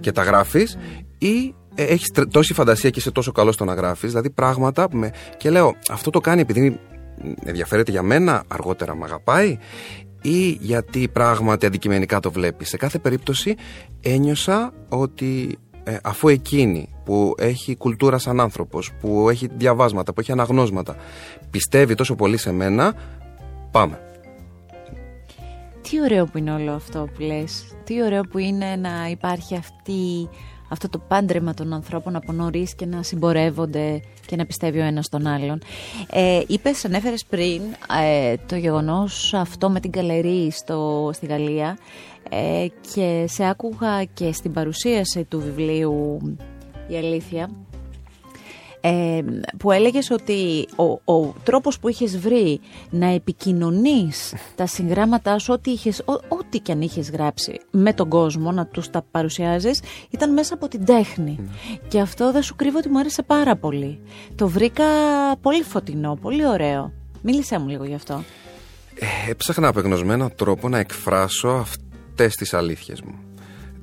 και 0.00 0.12
τα 0.12 0.22
γράφεις, 0.22 0.78
ή 1.18 1.54
ε, 1.74 1.84
έχεις 1.84 2.10
τόση 2.30 2.54
φαντασία 2.54 2.90
και 2.90 2.98
είσαι 2.98 3.10
τόσο 3.10 3.32
καλό 3.32 3.52
στο 3.52 3.64
να 3.64 3.74
γράφεις. 3.74 4.08
Δηλαδή 4.08 4.30
πράγματα 4.30 4.88
που 4.88 4.96
με. 4.96 5.12
Και 5.36 5.50
λέω, 5.50 5.74
αυτό 5.90 6.10
το 6.10 6.20
κάνει 6.20 6.40
επειδή 6.40 6.80
ενδιαφέρεται 7.44 7.90
για 7.90 8.02
μένα, 8.02 8.44
αργότερα 8.48 8.96
με 8.96 9.04
αγαπάει, 9.04 9.58
ή 10.22 10.48
γιατί 10.48 11.08
πράγματι 11.08 11.66
αντικειμενικά 11.66 12.20
το 12.20 12.30
βλέπεις. 12.30 12.68
Σε 12.68 12.76
κάθε 12.76 12.98
περίπτωση 12.98 13.54
ένιωσα 14.00 14.72
ότι 14.88 15.58
ε, 15.84 15.96
αφού 16.02 16.28
εκείνη 16.28 16.88
που 17.10 17.34
έχει 17.38 17.76
κουλτούρα 17.76 18.18
σαν 18.18 18.40
άνθρωπος, 18.40 18.92
που 19.00 19.28
έχει 19.28 19.48
διαβάσματα, 19.56 20.12
που 20.12 20.20
έχει 20.20 20.32
αναγνώσματα, 20.32 20.96
πιστεύει 21.50 21.94
τόσο 21.94 22.14
πολύ 22.14 22.36
σε 22.36 22.52
μένα, 22.52 22.94
πάμε. 23.70 24.00
Τι 25.82 26.00
ωραίο 26.00 26.24
που 26.26 26.38
είναι 26.38 26.52
όλο 26.52 26.72
αυτό 26.72 27.08
που 27.14 27.22
λες. 27.22 27.76
Τι 27.84 28.02
ωραίο 28.02 28.22
που 28.22 28.38
είναι 28.38 28.76
να 28.76 29.08
υπάρχει 29.10 29.56
αυτή, 29.56 30.28
αυτό 30.68 30.88
το 30.88 30.98
πάντρεμα 30.98 31.54
των 31.54 31.72
ανθρώπων 31.72 32.16
από 32.16 32.32
νωρίς 32.32 32.74
και 32.74 32.86
να 32.86 33.02
συμπορεύονται 33.02 34.00
και 34.26 34.36
να 34.36 34.46
πιστεύει 34.46 34.78
ο 34.78 34.84
ένας 34.84 35.08
τον 35.08 35.26
άλλον. 35.26 35.60
Ε, 36.10 36.42
είπες, 36.46 36.84
ανέφερες 36.84 37.24
πριν 37.24 37.62
ε, 38.02 38.34
το 38.46 38.56
γεγονός 38.56 39.34
αυτό 39.34 39.70
με 39.70 39.80
την 39.80 39.90
καλερί 39.90 40.50
στο, 40.50 41.10
στη 41.14 41.26
Γαλλία 41.26 41.78
ε, 42.30 42.66
και 42.94 43.24
σε 43.28 43.48
άκουγα 43.48 44.04
και 44.04 44.32
στην 44.32 44.52
παρουσίαση 44.52 45.24
του 45.24 45.40
βιβλίου 45.40 46.18
«Η 46.90 46.96
αλήθεια» 46.96 47.50
ε, 48.80 49.20
που 49.58 49.70
έλεγες 49.70 50.10
ότι 50.10 50.68
ο, 50.76 51.14
ο 51.14 51.34
τρόπος 51.42 51.78
που 51.78 51.88
είχες 51.88 52.18
βρει 52.18 52.60
να 52.90 53.06
επικοινωνείς 53.06 54.34
τα 54.56 54.66
συγγράμματά 54.66 55.38
σου, 55.38 55.52
ό,τι, 55.52 55.70
είχες, 55.70 56.02
ό,τι 56.28 56.58
και 56.58 56.72
αν 56.72 56.80
είχες 56.80 57.10
γράψει 57.10 57.60
με 57.70 57.92
τον 57.92 58.08
κόσμο, 58.08 58.52
να 58.52 58.66
τους 58.66 58.90
τα 58.90 59.04
παρουσιάζεις, 59.10 59.82
ήταν 60.10 60.32
μέσα 60.32 60.54
από 60.54 60.68
την 60.68 60.84
τέχνη. 60.84 61.38
Ναι. 61.38 61.76
Και 61.88 62.00
αυτό 62.00 62.32
δεν 62.32 62.42
σου 62.42 62.56
κρύβω 62.56 62.78
ότι 62.78 62.88
μου 62.88 62.98
άρεσε 62.98 63.22
πάρα 63.22 63.56
πολύ. 63.56 64.00
Το 64.34 64.48
βρήκα 64.48 64.84
πολύ 65.40 65.62
φωτεινό, 65.62 66.18
πολύ 66.20 66.46
ωραίο. 66.46 66.92
Μίλησέ 67.22 67.58
μου 67.58 67.68
λίγο 67.68 67.84
γι' 67.84 67.94
αυτό. 67.94 68.24
Ε, 68.94 69.30
έψαχνα 69.30 69.68
απεγνωσμένο 69.68 70.30
τρόπο 70.30 70.68
να 70.68 70.78
εκφράσω 70.78 71.48
αυτές 71.48 72.34
τις 72.36 72.54
αλήθειες 72.54 73.00
μου 73.00 73.29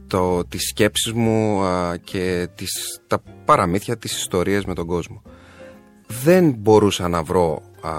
το, 0.08 0.46
τις 0.46 0.68
σκέψεις 0.68 1.14
μου 1.14 1.62
και 2.04 2.48
τις, 2.56 3.02
τα 3.08 3.22
παραμύθια, 3.46 3.98
τις 3.98 4.18
ιστορίες 4.18 4.66
με 4.66 4.74
τον 4.74 4.88
κόσμο. 4.88 5.22
Δεν 6.24 6.56
μπορούσα 6.58 7.08
να 7.08 7.24
βρω, 7.24 7.62
α, 7.82 7.92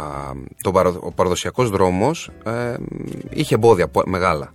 το 0.62 0.98
ο 1.00 1.12
παραδοσιακός 1.12 1.70
δρόμος 1.70 2.30
ε, 2.44 2.76
είχε 3.30 3.54
εμπόδια 3.54 3.90
μεγάλα. 4.04 4.54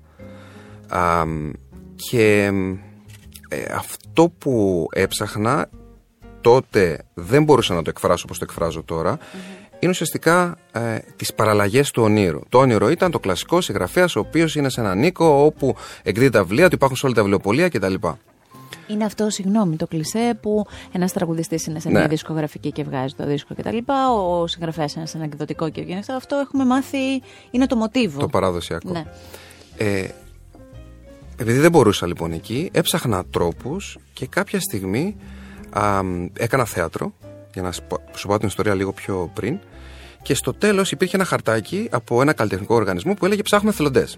και 1.96 2.52
ε, 3.50 3.74
αυτό 3.76 4.30
που 4.38 4.88
έψαχνα 4.92 5.70
τότε 6.42 7.06
δεν 7.14 7.44
μπορούσα 7.44 7.74
να 7.74 7.82
το 7.82 7.90
εκφράσω 7.90 8.24
όπως 8.26 8.38
το 8.38 8.46
εκφράζω 8.50 8.84
είναι 9.84 9.92
ουσιαστικά 9.92 10.58
ε, 10.72 10.98
τις 11.16 11.34
παραλλαγές 11.34 11.92
του 11.92 12.04
ονείρου. 12.04 12.40
Το 12.50 12.58
όνειρο 12.58 12.90
ήταν 12.90 13.12
το 13.12 13.20
κλασικό 13.20 13.62
συγγραφέας 13.62 14.16
ο 14.16 14.20
οποίος 14.20 14.56
είναι 14.56 14.70
σε 14.70 14.82
έναν 14.82 15.04
οίκο 15.04 15.46
όπου 15.46 15.76
εκδίδει 16.04 16.30
τα 16.30 16.44
βιβλία, 16.44 16.68
του 16.68 16.76
υπάρχουν 16.76 16.98
σε 16.98 17.06
όλη 17.06 17.16
τα 17.16 17.22
βιβλιοπολία 17.22 17.70
κτλ. 17.70 17.94
Είναι 18.88 19.06
αυτό, 19.06 19.30
συγγνώμη, 19.30 19.76
το 19.76 19.88
κλισέ 19.88 20.38
που 20.42 20.66
ένας 20.92 21.14
τραγουδιστής 21.14 21.66
είναι 21.66 21.80
σε 21.80 21.90
μια 21.90 22.00
ναι. 22.00 22.08
δισκογραφική 22.08 22.72
και 22.72 22.84
βγάζει 22.84 23.14
το 23.14 23.26
δίσκο 23.26 23.56
κτλ. 23.56 23.78
Ο 24.18 24.48
συγγραφέας 24.48 24.94
είναι 24.94 25.06
σε 25.06 25.18
ένα 25.18 25.26
εκδοτικό 25.26 25.70
και 25.70 25.82
βγαίνει 25.82 26.00
αυτό. 26.00 26.14
Αυτό 26.14 26.36
έχουμε 26.36 26.66
μάθει, 26.66 27.22
είναι 27.52 27.66
το 27.66 27.76
μοτίβο. 27.76 28.20
Το 28.20 28.28
παραδοσιακό. 28.28 28.92
Ναι. 28.92 29.06
Ε, 29.78 30.08
επειδή 31.38 31.60
δεν 31.60 31.72
μπορούσα 31.72 32.08
λοιπόν 32.08 32.32
εκεί, 32.32 32.70
έψαχνα 32.74 33.26
τρόπους 33.26 33.98
και 34.14 34.28
κάποια 34.28 34.60
στιγμή 34.60 35.16
α, 35.70 36.02
έκανα 36.38 36.66
θέατρο 36.66 37.14
για 37.54 37.62
να 37.62 37.72
σου 38.16 38.28
πω 38.28 38.38
την 38.38 38.48
ιστορία 38.48 38.74
λίγο 38.74 38.92
πιο 38.92 39.32
πριν. 39.34 39.60
Και 40.24 40.34
στο 40.34 40.54
τέλος 40.54 40.92
υπήρχε 40.92 41.16
ένα 41.16 41.26
χαρτάκι 41.26 41.88
από 41.92 42.22
ένα 42.22 42.34
καλλιτεχνικό 42.34 42.76
οργανισμό 42.76 43.14
που 43.14 43.26
έλεγε 43.26 43.42
Ψάχνουμε 43.42 43.72
εθελοντές. 43.72 44.18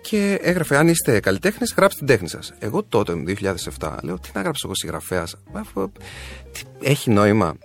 Και 0.00 0.38
έγραφε: 0.42 0.76
Αν 0.76 0.88
είστε 0.88 1.20
καλλιτέχνε, 1.20 1.66
γράψτε 1.76 1.98
την 1.98 2.06
τέχνη 2.06 2.28
σας. 2.28 2.52
Εγώ 2.58 2.82
τότε, 2.82 3.12
το 3.12 3.22
2007, 3.78 3.96
λέω: 4.02 4.18
Τι 4.18 4.30
να 4.34 4.40
γράψω 4.40 4.62
εγώ 4.64 4.74
συγγραφέας. 4.74 5.36
Έχει 6.80 7.10
νόημα. 7.10 7.56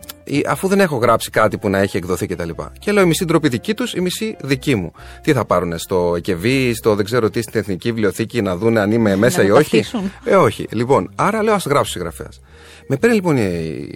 Αφού 0.48 0.67
δεν 0.67 0.79
έχω 0.79 0.98
γράψει 0.98 1.29
κάτι 1.29 1.58
που 1.58 1.70
να 1.70 1.77
έχει 1.77 1.98
εκδοθεί 1.98 2.27
κτλ. 2.27 2.50
Και, 2.50 2.63
και 2.79 2.91
λέω: 2.91 3.03
Η 3.03 3.05
μισή 3.05 3.25
ντροπή 3.25 3.48
δική 3.48 3.74
τους, 3.74 3.93
η 3.93 4.01
μισή 4.01 4.36
δική 4.41 4.75
μου. 4.75 4.91
Τι 5.22 5.34
θα 5.34 5.46
πάρουν 5.46 5.77
στο 5.77 6.13
ΕΚΕΒΗ, 6.15 6.74
στο 6.74 6.96
δεν 6.96 7.05
ξέρω 7.05 7.29
τι, 7.29 7.41
στην 7.41 7.60
Εθνική 7.60 7.91
Βιβλιοθήκη 7.91 8.41
να 8.41 8.58
δουν 8.58 8.77
αν 8.77 8.91
είμαι 8.91 9.15
μέσα 9.15 9.43
ή 9.43 9.51
όχι. 9.51 9.84
Ε, 10.24 10.36
όχι. 10.36 10.67
Λοιπόν, 10.72 11.12
άρα 11.15 11.43
λέω: 11.43 11.53
Α 11.53 11.60
γράψω 11.65 11.91
συγγραφέας. 11.91 12.41
Με 12.88 12.98
παίρνει 12.98 13.15
λοιπόν 13.15 13.38
η 13.38 13.89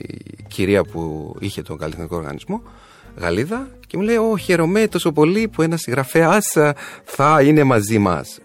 κυρία 0.47 0.83
που 0.83 1.35
είχε 1.39 1.62
τον 1.62 1.77
καλλιτεχνικό 1.77 2.15
οργανισμό, 2.15 2.62
Γαλλίδα, 3.17 3.67
και 3.88 3.98
μου 3.98 4.03
λέει: 4.03 4.15
Ω, 4.15 4.38
χαίρομαι 4.38 4.88
τόσο 4.88 5.12
πολύ 5.12 5.48
που 5.48 5.62
ένας 5.62 5.81
συγγραφέας 5.81 6.57
θα 7.03 7.41
είναι 7.41 7.63
μαζί 7.63 7.98
μας. 7.98 8.39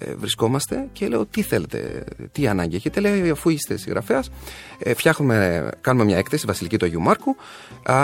Ε, 0.00 0.14
βρισκόμαστε 0.14 0.88
και 0.92 1.08
λέω: 1.08 1.26
Τι 1.26 1.42
θέλετε, 1.42 2.04
τι 2.32 2.46
ανάγκη 2.46 2.76
έχετε. 2.76 3.00
Λέει: 3.00 3.30
Αφού 3.30 3.50
είστε 3.50 3.76
συγγραφέας, 3.76 4.30
ε, 4.78 4.94
φτιάχνουμε, 4.94 5.68
κάνουμε 5.80 6.04
μια 6.04 6.16
έκθεση, 6.16 6.46
Βασιλική 6.46 6.76
του 6.76 6.84
Αγίου 6.84 7.00
Μάρκου, 7.00 7.36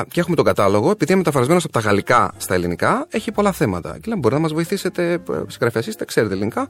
και 0.08 0.20
έχουμε 0.20 0.36
τον 0.36 0.44
κατάλογο. 0.44 0.90
Επειδή 0.90 1.12
είναι 1.12 1.20
μεταφρασμένος 1.20 1.64
από 1.64 1.72
τα 1.72 1.80
γαλλικά 1.80 2.32
στα 2.36 2.54
ελληνικά, 2.54 3.06
έχει 3.10 3.32
πολλά 3.32 3.52
θέματα. 3.52 3.92
Και 3.92 4.04
λέμε: 4.04 4.20
Μπορείτε 4.20 4.34
να 4.34 4.40
μας 4.40 4.52
βοηθήσετε, 4.52 5.12
ε, 5.12 5.18
συγγραφέα 5.46 5.82
είστε, 5.86 6.04
ξέρετε 6.04 6.34
ελληνικά; 6.34 6.68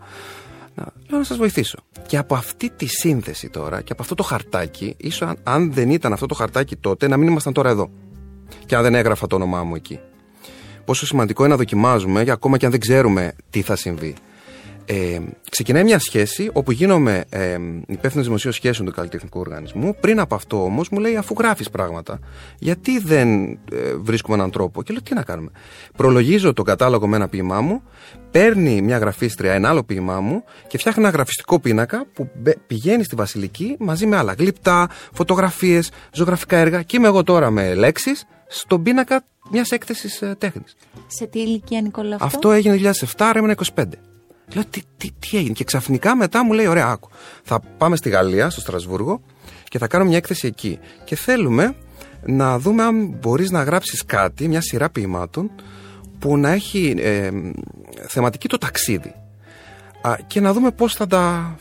Να, 0.75 0.87
λέω 1.09 1.19
να 1.19 1.25
σας 1.25 1.37
βοηθήσω. 1.37 1.79
Και 2.07 2.17
από 2.17 2.35
αυτή 2.35 2.71
τη 2.71 2.87
σύνθεση 2.87 3.49
τώρα 3.49 3.81
και 3.81 3.93
από 3.93 4.03
αυτό 4.03 4.15
το 4.15 4.23
χαρτάκι, 4.23 4.95
ίσως 4.97 5.29
αν, 5.29 5.37
αν 5.43 5.73
δεν 5.73 5.91
ήταν 5.91 6.13
αυτό 6.13 6.27
το 6.27 6.35
χαρτάκι 6.35 6.77
τότε, 6.77 7.09
να 7.09 7.17
μην 7.17 7.29
ήμασταν 7.29 7.53
τώρα 7.53 7.71
εδώ. 7.71 7.91
Και 8.67 8.77
αν 8.77 8.83
δεν 8.83 8.95
έγραφα 8.95 9.27
το 9.27 9.37
όνομά 9.37 9.65
μου 9.65 9.75
εκεί. 9.75 10.01
Πόσο 10.85 11.07
σημαντικό 11.07 11.43
είναι 11.43 11.53
να 11.53 11.59
δοκιμάζουμε, 11.59 12.25
ακόμα 12.29 12.57
και 12.57 12.65
αν 12.65 12.71
δεν 12.71 12.81
ξέρουμε 12.81 13.33
τι 13.51 13.63
θα 13.63 13.77
συμβεί. 13.77 14.15
Ε, 14.87 15.19
ξεκινάει 15.51 15.85
μια 15.85 15.99
σχέση 15.99 16.51
όπου 16.53 16.73
γίνομαι 16.73 17.25
ε, 17.29 17.59
υπεύθυνος 17.87 18.27
δημοσίου 18.27 18.53
σχέσεων 18.53 18.89
του 18.89 18.95
καλλιτεχνικού 18.95 19.41
οργανισμού. 19.41 19.97
Πριν 20.01 20.21
από 20.21 20.35
αυτό 20.35 20.65
όμως 20.65 20.89
μου 20.89 20.99
λέει: 20.99 21.17
Αφού 21.17 21.35
γράφεις 21.39 21.71
πράγματα, 21.71 22.19
γιατί 22.59 22.99
δεν 22.99 23.45
ε, 23.51 23.57
βρίσκουμε 23.97 24.37
έναν 24.37 24.51
τρόπο; 24.51 24.83
Και 24.83 24.93
λέω: 24.93 25.03
Τι 25.03 25.15
να 25.15 25.23
κάνουμε; 25.23 25.51
Προλογίζω 25.97 26.53
το 26.53 26.63
κατάλογο 26.63 27.07
με 27.07 27.17
ένα 27.17 27.29
ποίημά 27.29 27.61
μου, 27.61 27.83
παίρνει 28.31 28.83
μια 28.83 28.99
γραφίστρια 28.99 29.53
ένα 29.53 29.69
άλλο 29.69 29.83
ποίημά 29.85 30.21
μου 30.21 30.45
και 30.67 30.79
φτιάχνει 30.79 31.03
ένα 31.03 31.13
γραφιστικό 31.13 31.61
πίνακα 31.61 32.07
που 32.13 32.31
πηγαίνει 32.67 33.05
στη 33.05 33.15
Βασιλική 33.15 33.77
μαζί 33.79 34.07
με 34.07 34.17
άλλα 34.17 34.33
γλύπτα, 34.33 34.89
φωτογραφίες, 35.13 35.91
ζωγραφικά 36.13 36.57
έργα. 36.57 36.83
Και 36.83 36.97
είμαι 36.97 37.07
εγώ 37.07 37.23
τώρα 37.23 37.51
με 37.51 37.75
λέξεις 37.75 38.27
στον 38.47 38.83
πίνακα 38.83 39.25
μιας 39.51 39.71
έκθεσης 39.71 40.23
ε, 40.23 40.35
τέχνης. 40.39 40.77
Σε 41.07 41.27
τι 41.27 41.39
ηλικία, 41.41 41.81
Νικόλα, 41.81 42.15
αυτό; 42.15 42.27
Αυτό 42.27 42.53
έγινε 42.53 42.93
2007, 43.01 43.07
άρα 43.19 43.39
ήμουν 43.39 43.55
25. 43.75 43.85
Λέω 44.55 44.65
τι, 44.71 44.81
τι, 44.97 45.11
τι 45.19 45.37
έγινε; 45.37 45.53
Και 45.53 45.65
ξαφνικά 45.65 46.17
μετά 46.17 46.45
μου 46.45 46.53
λέει: 46.53 46.67
Ωραία, 46.67 46.87
άκου. 46.87 47.09
Θα 47.43 47.61
πάμε 47.61 47.97
στη 47.97 48.09
Γαλλία, 48.09 48.51
στο 48.51 48.61
Στρασβούργο 48.61 49.21
και 49.69 49.79
θα 49.79 49.87
κάνω 49.87 50.05
μια 50.05 50.17
έκθεση 50.17 50.47
εκεί. 50.47 50.79
Και 51.05 51.17
θέλουμε 51.17 51.75
να 52.27 52.59
δούμε 52.59 52.83
αν 52.83 53.07
μπορείς 53.21 53.51
να 53.51 53.63
γράψεις 53.63 54.05
κάτι, 54.05 54.49
μια 54.49 54.61
σειρά 54.61 54.91
ποιημάτων 54.91 55.51
που 56.19 56.39
να 56.39 56.51
έχει 56.51 56.95
ε, 56.99 57.31
θεματική 58.07 58.49
το 58.49 58.59
ταξίδι. 58.59 59.15
Α, 60.01 60.17
και 60.27 60.41
να 60.41 60.53
δούμε 60.53 60.71
πώς 60.71 60.95
θα 60.95 61.07
τα 61.07 61.57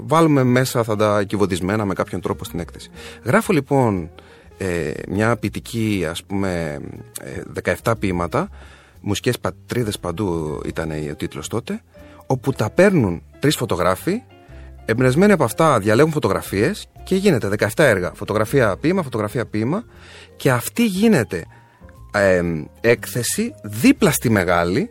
βάλουμε 0.00 0.42
μέσα, 0.42 0.82
θα 0.82 0.96
τα 0.96 1.22
κυβωτισμένα 1.22 1.84
με 1.84 1.94
κάποιον 1.94 2.20
τρόπο 2.20 2.44
στην 2.44 2.58
έκθεση. 2.60 2.90
Γράφω 3.24 3.52
λοιπόν 3.52 4.10
ε, 4.58 4.90
μια 5.08 5.36
ποιητική, 5.36 6.06
ας 6.10 6.24
πούμε, 6.24 6.80
17 7.64 7.92
ε, 7.92 7.94
ποίηματα, 7.98 8.48
μουσικές 9.00 9.38
πατρίδες 9.38 9.98
παντού 9.98 10.60
ήταν 10.66 10.90
ο 11.10 11.14
τίτλος 11.14 11.48
τότε, 11.48 11.82
όπου 12.26 12.52
τα 12.52 12.70
παίρνουν 12.70 13.22
τρεις 13.38 13.56
φωτογράφοι, 13.56 14.22
εμπνευσμένοι 14.84 15.32
από 15.32 15.44
αυτά 15.44 15.78
διαλέγουν 15.78 16.12
φωτογραφίες 16.12 16.88
και 17.04 17.14
γίνεται 17.16 17.48
17 17.58 17.68
έργα. 17.76 18.12
Φωτογραφία 18.14 18.76
ποίημα, 18.76 19.02
φωτογραφία 19.02 19.46
ποίημα 19.46 19.84
και 20.36 20.50
αυτή 20.50 20.86
γίνεται 20.86 21.44
ε, 22.12 22.42
έκθεση 22.80 23.54
δίπλα 23.62 24.10
στη 24.10 24.30
μεγάλη. 24.30 24.90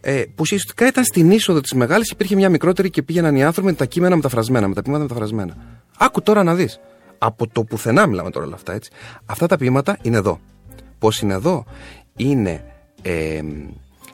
Ε, 0.00 0.22
που 0.22 0.34
ουσιαστικά 0.40 0.86
ήταν 0.86 1.04
στην 1.04 1.30
είσοδο 1.30 1.60
της 1.60 1.72
μεγάλης, 1.72 2.10
υπήρχε 2.10 2.34
μια 2.34 2.48
μικρότερη 2.48 2.90
και 2.90 3.02
πήγαιναν 3.02 3.36
οι 3.36 3.44
άνθρωποι 3.44 3.68
με 3.68 3.74
τα 3.74 3.84
κείμενα 3.84 4.16
μεταφρασμένα, 4.16 4.68
με 4.68 4.74
τα 4.74 4.82
ποίηματα 4.82 5.02
μεταφρασμένα. 5.02 5.56
Άκου 5.98 6.22
τώρα 6.22 6.42
να 6.42 6.54
δεις. 6.54 6.80
Από 7.18 7.46
το 7.46 7.64
πουθενά 7.64 8.06
μιλάμε 8.06 8.30
τώρα 8.30 8.46
όλα 8.46 8.54
αυτά, 8.54 8.72
έτσι. 8.72 8.90
Αυτά 9.26 9.46
τα 9.46 9.56
ποίηματα 9.56 9.98
είναι 10.02 10.16
εδώ. 10.16 10.40
Πώς 10.98 11.20
είναι 11.20 11.34
εδώ, 11.34 11.64
είναι 12.16 12.64
ε, 13.02 13.42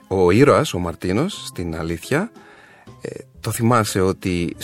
ο 0.09 0.31
ήρωας, 0.31 0.75
ο 0.75 0.79
Μαρτίνος, 0.79 1.45
στην 1.47 1.77
αλήθεια, 1.77 2.31
ε, 3.01 3.11
το 3.41 3.51
θυμάσαι 3.51 4.01
ότι 4.01 4.57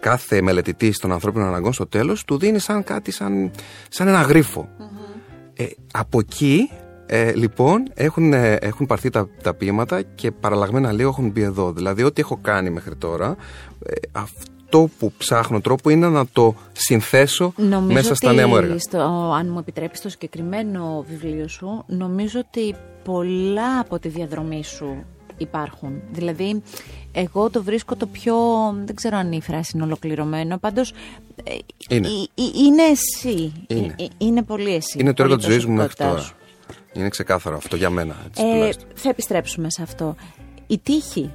κάθε 0.00 0.42
μελετητή 0.42 0.98
των 0.98 1.12
ανθρώπινων 1.12 1.48
αναγκών 1.48 1.72
στο 1.72 1.86
τέλος 1.86 2.24
του 2.24 2.38
δίνει 2.38 2.58
σαν 2.58 2.84
κάτι, 2.84 3.10
σαν, 3.10 3.50
σαν 3.88 4.08
ένα 4.08 4.26
Ε, 5.54 5.66
από 5.92 6.18
εκεί, 6.18 6.70
ε, 7.06 7.32
λοιπόν, 7.34 7.82
έχουν, 7.94 8.32
ε, 8.32 8.54
έχουν 8.54 8.86
πάρθει 8.86 9.10
τα, 9.10 9.28
τα 9.42 9.54
ποίηματα 9.54 10.02
και 10.02 10.30
παραλλαγμένα 10.30 10.92
λίγο 10.92 11.08
έχουν 11.08 11.30
μπει 11.30 11.42
εδώ. 11.42 11.72
Δηλαδή, 11.72 12.02
ό,τι 12.02 12.20
έχω 12.20 12.38
κάνει 12.42 12.70
μέχρι 12.70 12.96
τώρα, 12.96 13.36
ε, 13.86 13.92
αυτό 14.12 14.55
που 14.70 15.12
ψάχνω 15.18 15.60
τρόπο 15.60 15.90
είναι 15.90 16.08
να 16.08 16.26
το 16.26 16.54
συνθέσω 16.72 17.52
μέσα 17.86 18.14
στα 18.14 18.32
νέα 18.32 18.46
μου 18.46 18.56
έργα. 18.56 18.78
Στο, 18.78 18.98
αν 19.38 19.48
μου 19.48 19.58
επιτρέπεις 19.58 20.00
το 20.00 20.08
συγκεκριμένο 20.08 21.04
βιβλίο 21.08 21.48
σου, 21.48 21.84
νομίζω 21.86 22.40
ότι 22.40 22.74
πολλά 23.04 23.78
από 23.78 23.98
τη 23.98 24.08
διαδρομή 24.08 24.64
σου 24.64 25.04
υπάρχουν. 25.36 26.02
Δηλαδή, 26.10 26.62
εγώ 27.12 27.50
το 27.50 27.62
βρίσκω 27.62 27.96
το 27.96 28.06
πιο. 28.06 28.34
Δεν 28.84 28.94
ξέρω 28.94 29.16
αν 29.16 29.32
η 29.32 29.40
φράση 29.40 29.72
είναι 29.74 29.84
ολοκληρωμένο. 29.84 30.58
Πάντως. 30.58 30.92
Ε, 31.44 31.54
είναι. 31.88 32.08
είναι 32.54 32.82
εσύ. 32.82 33.52
Είναι. 33.66 33.94
Ε, 33.98 34.04
είναι 34.18 34.42
πολύ 34.42 34.74
εσύ. 34.74 34.98
Είναι 35.00 35.12
το 35.12 35.22
έργο 35.22 35.36
της 35.36 35.46
ζωής 35.46 35.66
μου 35.66 35.74
μέχρι 35.74 35.94
τώρα. 35.94 36.30
Είναι 36.92 37.08
ξεκάθαρο 37.08 37.56
αυτό 37.56 37.76
για 37.76 37.90
μένα. 37.90 38.16
Έτσι, 38.26 38.42
ε, 38.42 38.70
θα 38.94 39.08
επιστρέψουμε 39.08 39.70
σε 39.70 39.82
αυτό. 39.82 40.14
Η 40.66 40.78
τύχη 40.78 41.30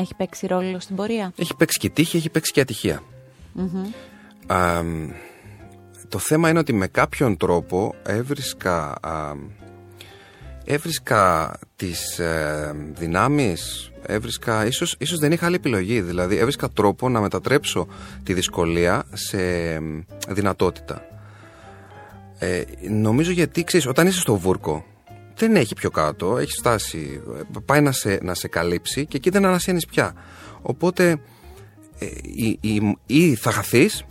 έχει 0.00 0.14
παίξει 0.14 0.46
ρόλο 0.46 0.80
στην 0.80 0.96
πορεία; 0.96 1.32
Έχει 1.36 1.56
παίξει 1.56 1.78
και 1.78 1.90
τύχη, 1.90 2.16
έχει 2.16 2.30
παίξει 2.30 2.52
και 2.52 2.60
ατυχία. 2.60 3.02
το 6.08 6.18
θέμα 6.18 6.48
είναι 6.48 6.58
ότι 6.58 6.72
με 6.72 6.86
κάποιον 6.86 7.36
τρόπο 7.36 7.94
έβρισκα, 8.02 8.98
έβρισκα 10.64 11.54
τις 11.76 12.18
ε, 12.18 12.74
δυνάμεις, 12.92 13.90
έβρισκα, 14.02 14.66
ίσως, 14.66 14.96
ίσως 14.98 15.18
δεν 15.18 15.32
είχα 15.32 15.46
άλλη 15.46 15.54
επιλογή, 15.54 16.00
δηλαδή 16.00 16.36
έβρισκα 16.36 16.68
τρόπο 16.68 17.08
να 17.08 17.20
μετατρέψω 17.20 17.86
τη 18.22 18.32
δυσκολία 18.32 19.04
σε 19.12 19.38
δυνατότητα. 20.28 21.02
Ε, 22.38 22.62
νομίζω 22.88 23.30
γιατί, 23.30 23.64
ξέρεις, 23.64 23.86
όταν 23.86 24.06
είσαι 24.06 24.20
στο 24.20 24.36
βούρκο, 24.36 24.84
δεν 25.38 25.56
έχει 25.56 25.74
πιο 25.74 25.90
κάτω, 25.90 26.38
έχει 26.38 26.52
φτάσει, 26.52 27.22
πάει 27.64 27.80
να 27.80 27.92
σε, 27.92 28.18
να 28.22 28.34
σε 28.34 28.48
καλύψει 28.48 29.06
και 29.06 29.16
εκεί 29.16 29.30
δεν 29.30 29.44
ανασένεις 29.44 29.86
πια. 29.86 30.14
Οπότε 30.62 31.20
ε, 31.98 32.06
ή, 32.22 32.58
ή, 32.60 32.96
ή 33.06 33.34
θα 33.34 33.50
χαθείς 33.50 34.04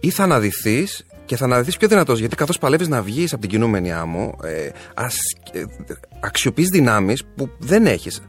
ή 0.00 0.10
θα 0.10 0.22
αναδυθείς 0.22 1.06
και 1.24 1.36
θα 1.36 1.44
αναδυθείς 1.44 1.76
πιο 1.76 1.88
δυνατός 1.88 2.18
γιατί 2.18 2.36
καθώς 2.36 2.58
παλεύεις 2.58 2.88
να 2.88 3.02
βγεις 3.02 3.32
από 3.32 3.40
την 3.40 3.50
κινούμενη 3.50 3.92
άμμο 3.92 4.38
ε, 4.42 4.68
ας, 4.94 5.16
ε, 5.52 5.62
αξιοποιείς 6.20 6.68
δυνάμεις 6.68 7.24
που 7.36 7.50
δεν 7.58 7.86
έχεις 7.86 8.22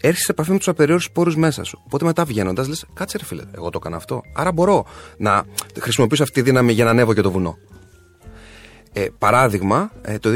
έρχεσαι 0.00 0.24
σε 0.24 0.32
επαφή 0.32 0.50
με 0.50 0.56
τους 0.56 0.68
απεριόριστους 0.68 1.12
πόρου 1.12 1.38
μέσα 1.38 1.64
σου. 1.64 1.80
Οπότε 1.84 2.04
μετά 2.04 2.24
βγαίνοντας 2.24 2.68
λες, 2.68 2.84
κάτσε 2.94 3.18
ρε 3.18 3.24
φίλε, 3.24 3.42
εγώ 3.54 3.70
το 3.70 3.78
έκανα 3.80 3.96
αυτό. 3.96 4.22
Άρα 4.34 4.52
μπορώ 4.52 4.86
να 5.16 5.44
χρησιμοποιήσω 5.80 6.22
αυτή 6.22 6.34
τη 6.34 6.42
δύναμη 6.42 6.72
για 6.72 6.84
να 6.84 6.90
ανέβω 6.90 7.14
και 7.14 7.20
το 7.20 7.30
βουνό. 7.30 7.58
Ε, 8.92 9.06
παράδειγμα, 9.18 9.90
ε, 10.02 10.18
το 10.18 10.30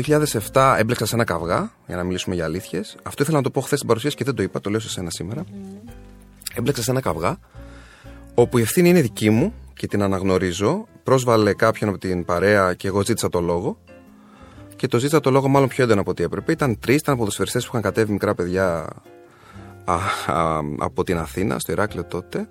2007 0.52 0.76
έμπλεξα 0.78 1.06
σε 1.06 1.14
ένα 1.14 1.24
καυγά, 1.24 1.72
για 1.86 1.96
να 1.96 2.02
μιλήσουμε 2.02 2.34
για 2.34 2.44
αλήθειες. 2.44 2.96
Αυτό 3.02 3.22
ήθελα 3.22 3.36
να 3.36 3.42
το 3.42 3.50
πω 3.50 3.60
χθες 3.60 3.76
στην 3.76 3.88
παρουσίαση 3.88 4.16
και 4.16 4.24
δεν 4.24 4.34
το 4.34 4.42
είπα, 4.42 4.60
το 4.60 4.70
λέω 4.70 4.80
σε 4.80 4.88
σένα 4.88 5.10
σήμερα. 5.10 5.44
Mm. 5.44 5.90
Έμπλεξα 6.54 6.82
σε 6.82 6.90
ένα 6.90 7.00
καυγά, 7.00 7.38
όπου 8.34 8.58
η 8.58 8.62
ευθύνη 8.62 8.88
είναι 8.88 9.00
δική 9.00 9.30
μου 9.30 9.54
και 9.74 9.86
την 9.86 10.02
αναγνωρίζω. 10.02 10.86
Πρόσβαλε 11.02 11.54
κάποιον 11.54 11.90
από 11.90 11.98
την 11.98 12.24
παρέα 12.24 12.74
και 12.74 12.88
εγώ 12.88 13.04
ζήτησα 13.04 13.28
το 13.28 13.40
λόγο. 13.40 13.78
Και 14.76 14.88
το 14.88 14.98
ζήτησα 14.98 15.20
το 15.20 15.30
λόγο 15.30 15.48
μάλλον 15.48 15.68
πιο 15.68 15.84
έντονα 15.84 16.00
από 16.00 16.10
ό,τι 16.10 16.22
έπρεπε. 16.22 16.52
Ήταν 16.52 16.78
τρεις, 16.78 16.96
ήταν 16.96 17.16
ποδοσφαιριστές 17.16 17.62
που 17.62 17.68
είχαν 17.70 17.82
κατέβει 17.82 18.12
μικρά 18.12 18.34
παιδιά 18.34 18.86
α, 19.84 19.94
α, 20.26 20.60
από 20.78 21.04
την 21.04 21.18
Αθήνα, 21.18 21.58
στο 21.58 21.72
Ηράκλειο 21.72 22.04
τότε. 22.04 22.48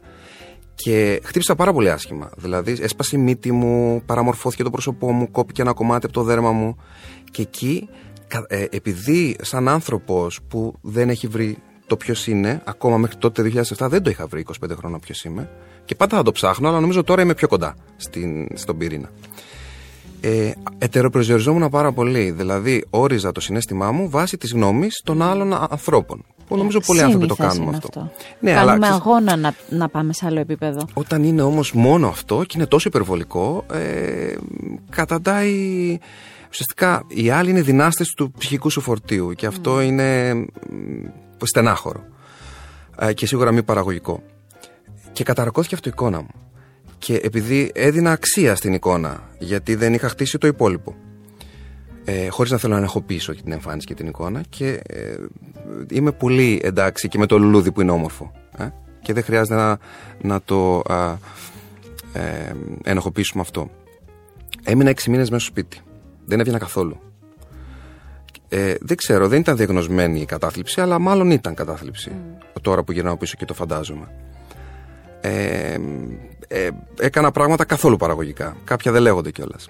Και 0.76 1.22
χτύπησα 1.24 1.56
πάρα 1.56 1.74
πολύ 1.74 1.90
άσχημα. 1.90 2.30
Δηλαδή, 2.38 2.78
έσπασε 2.82 3.16
η 3.16 3.20
μύτη 3.20 3.52
μου, 3.52 4.02
παραμορφώθηκε 4.06 4.64
το 4.64 4.70
πρόσωπό 4.70 5.12
μου, 5.12 5.32
κόπηκε 5.32 5.62
ένα 5.62 5.74
κομμάτι 5.74 6.06
από 6.06 6.14
το 6.14 6.24
δέρμα 6.24 6.52
μου. 6.52 6.78
Και 7.32 7.42
εκεί, 7.42 7.90
ε, 8.48 8.66
επειδή 8.70 9.36
σαν 9.42 9.68
άνθρωπος 9.68 10.40
που 10.48 10.74
δεν 10.82 11.10
έχει 11.10 11.28
βρει 11.28 11.58
το 11.88 11.98
ποιος 11.98 12.28
είναι, 12.28 12.62
ακόμα 12.66 12.98
μέχρι 12.98 13.18
τότε 13.18 13.42
2007 13.42 13.88
δεν 13.90 14.04
το 14.04 14.10
είχα 14.10 14.28
βρει 14.28 14.46
25 14.62 14.76
χρόνια 14.76 15.00
ποιος 15.00 15.24
είμαι. 15.24 15.50
Και 15.86 15.96
πάντα 15.96 16.18
θα 16.18 16.24
το 16.24 16.32
ψάχνω, 16.32 16.68
αλλά 16.68 16.80
νομίζω 16.80 17.04
τώρα 17.04 17.22
είμαι 17.22 17.34
πιο 17.34 17.48
κοντά 17.48 17.76
στην, 17.96 18.48
στον 18.54 18.78
πυρήνα. 18.78 19.10
Ε, 20.22 20.52
ετεροπροσδιοριζόμουν 20.78 21.70
πάρα 21.70 21.92
πολύ. 21.92 22.32
Δηλαδή, 22.32 22.86
όριζα 22.90 23.32
το 23.32 23.40
συνέστημά 23.40 23.92
μου 23.92 24.10
βάσει 24.10 24.38
της 24.38 24.54
γνώμης 24.54 25.02
των 25.04 25.22
άλλων 25.22 25.54
ανθρώπων. 25.54 26.26
Που 26.48 26.58
νομίζω 26.58 26.80
πολλοί 26.80 27.02
άνθρωποι 27.02 27.28
το 27.28 27.36
κάνουμε 27.36 27.70
αυτό. 27.70 27.88
αυτό. 28.00 28.12
Ναι, 28.40 28.54
Κάνουμε 28.54 28.72
αλλά, 28.72 28.96
αγώνα 28.96 29.36
να, 29.36 29.54
να 29.70 29.90
πάμε 29.90 30.14
σε 30.14 30.26
άλλο 30.26 30.40
επίπεδο. 30.40 30.88
Όταν 30.94 31.24
είναι 31.24 31.42
όμως 31.42 31.74
μόνο 31.74 32.08
αυτό 32.08 32.44
και 32.44 32.54
είναι 32.56 32.66
τόσο 32.66 32.88
υπερβολικό, 32.88 33.66
ε, 33.72 34.34
καταντάει. 34.90 35.98
Ουσιαστικά 36.50 37.04
οι 37.08 37.30
άλλοι 37.30 37.50
είναι 37.50 37.62
δυνάστες 37.62 38.10
του 38.10 38.32
ψυχικού 38.38 38.70
σου 38.70 38.82
φορτίου 38.82 39.34
και 39.34 39.46
αυτό 39.46 39.78
mm. 39.78 39.84
είναι 39.84 40.34
στενάχωρο. 41.44 42.04
Ε, 43.00 43.14
και 43.14 43.26
σίγουρα 43.26 43.52
μη 43.52 43.64
παραγωγικό. 43.64 44.24
Και 45.12 45.24
καταρακώθηκε 45.24 45.76
αυτό 45.76 45.90
η 45.90 45.92
εικόνα 45.96 46.22
μου. 46.22 46.34
Και 46.98 47.16
επειδή 47.24 47.72
έδινα 47.76 48.12
αξία 48.12 48.56
στην 48.56 48.74
εικόνα, 48.74 49.30
γιατί 49.40 49.76
δεν 49.76 49.94
είχα 49.94 50.10
χτίσει 50.10 50.38
το 50.38 50.48
υπόλοιπο 50.48 50.96
ε, 52.06 52.28
χωρίς 52.28 52.52
να 52.52 52.58
θέλω 52.58 52.74
να 52.74 52.80
ενεχοποιήσω 52.80 53.36
την 53.36 53.52
εμφάνιση 53.52 53.88
και 53.88 53.94
την 53.94 54.08
εικόνα 54.08 54.42
και 54.50 54.82
ε, 54.88 55.16
είμαι 55.90 56.12
πολύ 56.12 56.62
εντάξει 56.64 57.08
και 57.08 57.18
με 57.18 57.26
το 57.26 57.40
λουλούδι 57.40 57.72
που 57.72 57.82
είναι 57.82 57.92
όμορφο 57.92 58.32
ε, 58.58 58.68
και 59.02 59.14
δεν 59.14 59.24
χρειάζεται 59.24 59.56
να, 59.56 59.78
να 60.22 60.42
το 60.42 60.82
α, 60.86 61.16
ε, 62.14 62.52
ενοχοποιήσουμε 62.84 63.42
αυτό. 63.42 63.70
Έμεινα 64.64 64.90
έξι 64.90 65.10
μήνες 65.10 65.30
μέσα 65.30 65.44
στο 65.44 65.52
σπίτι. 65.52 65.82
Δεν 66.26 66.40
έβγαινα 66.40 66.58
καθόλου. 66.58 67.00
Ε, 68.50 68.76
δεν 68.82 68.98
ξέρω, 68.98 69.28
δεν 69.28 69.40
ήταν 69.40 69.58
διαγνωσμένη 69.58 70.22
η 70.22 70.26
κατάθλιψη, 70.26 70.82
αλλά 70.82 71.00
μάλλον 71.00 71.32
ήταν 71.32 71.54
κατάθλιψη. 71.54 72.12
Mm. 72.14 72.44
Τώρα 72.62 72.84
που 72.84 72.92
γυρνάω 72.92 73.18
πίσω 73.18 73.36
και 73.38 73.46
το 73.46 73.54
φαντάζομαι. 73.54 74.08
Ε, 75.22 75.78
ε, 76.48 76.70
έκανα 77.00 77.32
πράγματα 77.32 77.66
καθόλου 77.66 77.98
παραγωγικά. 77.98 78.56
Κάποια 78.64 78.92
δεν 78.92 79.02
λέγονται 79.02 79.32
κιόλας. 79.32 79.70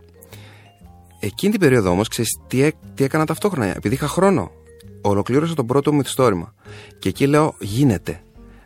Εκείνη 1.25 1.51
την 1.51 1.61
περίοδο 1.61 1.89
όμως, 1.89 2.07
ξέρεις 2.07 2.39
τι, 2.47 2.69
τι 2.93 3.03
έκανα 3.03 3.25
ταυτόχρονα. 3.25 3.75
Επειδή 3.75 3.95
είχα 3.95 4.07
χρόνο, 4.07 4.51
ολοκλήρωσα 5.01 5.53
τον 5.53 5.65
πρώτο 5.65 5.91
μου 5.91 5.97
μυθιστόρημα. 5.97 6.53
Και 6.99 7.09
εκεί 7.09 7.27
λέω: 7.27 7.55
Γίνεται. 7.59 8.21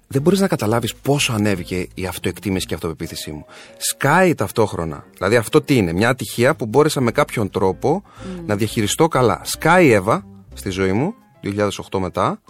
Δεν 0.07 0.21
μπορείς 0.21 0.39
να 0.39 0.47
καταλάβεις 0.47 0.95
πόσο 0.95 1.33
ανέβηκε 1.33 1.87
η 1.93 2.05
αυτοεκτίμηση 2.05 2.65
και 2.65 2.73
η 2.73 2.75
αυτοπεποίθησή 2.75 3.31
μου. 3.31 3.45
Σκάει 3.77 4.35
ταυτόχρονα. 4.35 5.05
Δηλαδή, 5.17 5.35
αυτό 5.35 5.61
τι 5.61 5.75
είναι, 5.75 5.93
μια 5.93 6.09
ατυχία 6.09 6.55
που 6.55 6.65
μπόρεσα 6.65 7.01
με 7.01 7.11
κάποιον 7.11 7.49
τρόπο 7.49 8.03
να 8.45 8.55
διαχειριστώ 8.55 9.07
καλά. 9.07 9.41
Σκάει 9.43 9.85
η 9.85 9.91
Εύα 9.91 10.25
στη 10.53 10.69
ζωή 10.69 10.91
μου, 10.91 11.13
2008 11.43 11.99
μετά, 11.99 12.41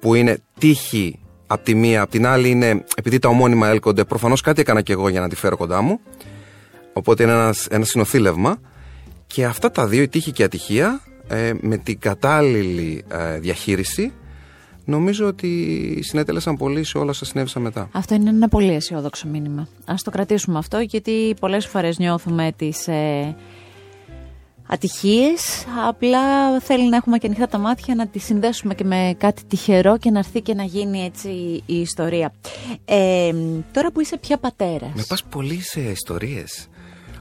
που 0.00 0.14
είναι 0.14 0.38
τύχη 0.58 1.18
από 1.46 1.64
τη 1.64 1.74
μία, 1.74 2.02
από 2.02 2.10
την 2.10 2.26
άλλη 2.26 2.50
είναι 2.50 2.84
επειδή 2.96 3.18
τα 3.18 3.28
ομώνυμα 3.28 3.68
έλκονται. 3.68 4.04
Προφανώς 4.04 4.40
κάτι 4.40 4.60
έκανα 4.60 4.80
και 4.82 4.92
εγώ 4.92 5.08
για 5.08 5.20
να 5.20 5.28
τη 5.28 5.36
φέρω 5.36 5.56
κοντά 5.56 5.80
μου. 5.80 6.00
Οπότε 6.92 7.22
είναι 7.22 7.32
ένας, 7.32 7.66
ένα 7.66 7.84
συνοθήλευμα. 7.84 8.58
Και 9.32 9.44
αυτά 9.44 9.70
τα 9.70 9.86
δύο, 9.86 10.02
η 10.02 10.08
τύχη 10.08 10.32
και 10.32 10.42
η 10.42 10.44
ατυχία, 10.44 11.00
ε, 11.28 11.52
με 11.60 11.76
την 11.76 11.98
κατάλληλη 11.98 13.04
ε, 13.08 13.38
διαχείριση, 13.38 14.12
νομίζω 14.84 15.26
ότι 15.26 15.98
συνέτελεσαν 16.02 16.56
πολύ 16.56 16.84
σε 16.84 16.98
όλα 16.98 17.10
όσα 17.10 17.24
συνέβησαν 17.24 17.62
μετά. 17.62 17.88
Αυτό 17.92 18.14
είναι 18.14 18.30
ένα 18.30 18.48
πολύ 18.48 18.72
αισιόδοξο 18.72 19.28
μήνυμα. 19.28 19.68
Ας 19.84 20.02
το 20.02 20.10
κρατήσουμε 20.10 20.58
αυτό, 20.58 20.78
γιατί 20.78 21.34
πολλές 21.40 21.66
φορές 21.66 21.98
νιώθουμε 21.98 22.52
τις 22.56 22.88
ε, 22.88 23.36
ατυχίες, 24.66 25.64
απλά 25.88 26.20
θέλει 26.60 26.88
να 26.88 26.96
έχουμε 26.96 27.18
και 27.18 27.26
ανοιχτά 27.26 27.48
τα 27.48 27.58
μάτια, 27.58 27.94
να 27.94 28.06
τις 28.06 28.24
συνδέσουμε 28.24 28.74
και 28.74 28.84
με 28.84 29.14
κάτι 29.18 29.42
τυχερό 29.48 29.98
και 29.98 30.10
να 30.10 30.18
έρθει 30.18 30.40
και 30.40 30.54
να 30.54 30.62
γίνει 30.62 31.04
έτσι 31.04 31.28
η 31.66 31.80
ιστορία. 31.80 32.32
Ε, 32.84 33.32
τώρα 33.72 33.92
που 33.92 34.00
είσαι 34.00 34.18
πια 34.18 34.38
πατέρας... 34.38 34.90
Με 34.94 35.04
πας 35.08 35.24
πολύ 35.24 35.60
σε 35.60 35.80
ιστορίες. 35.80 36.68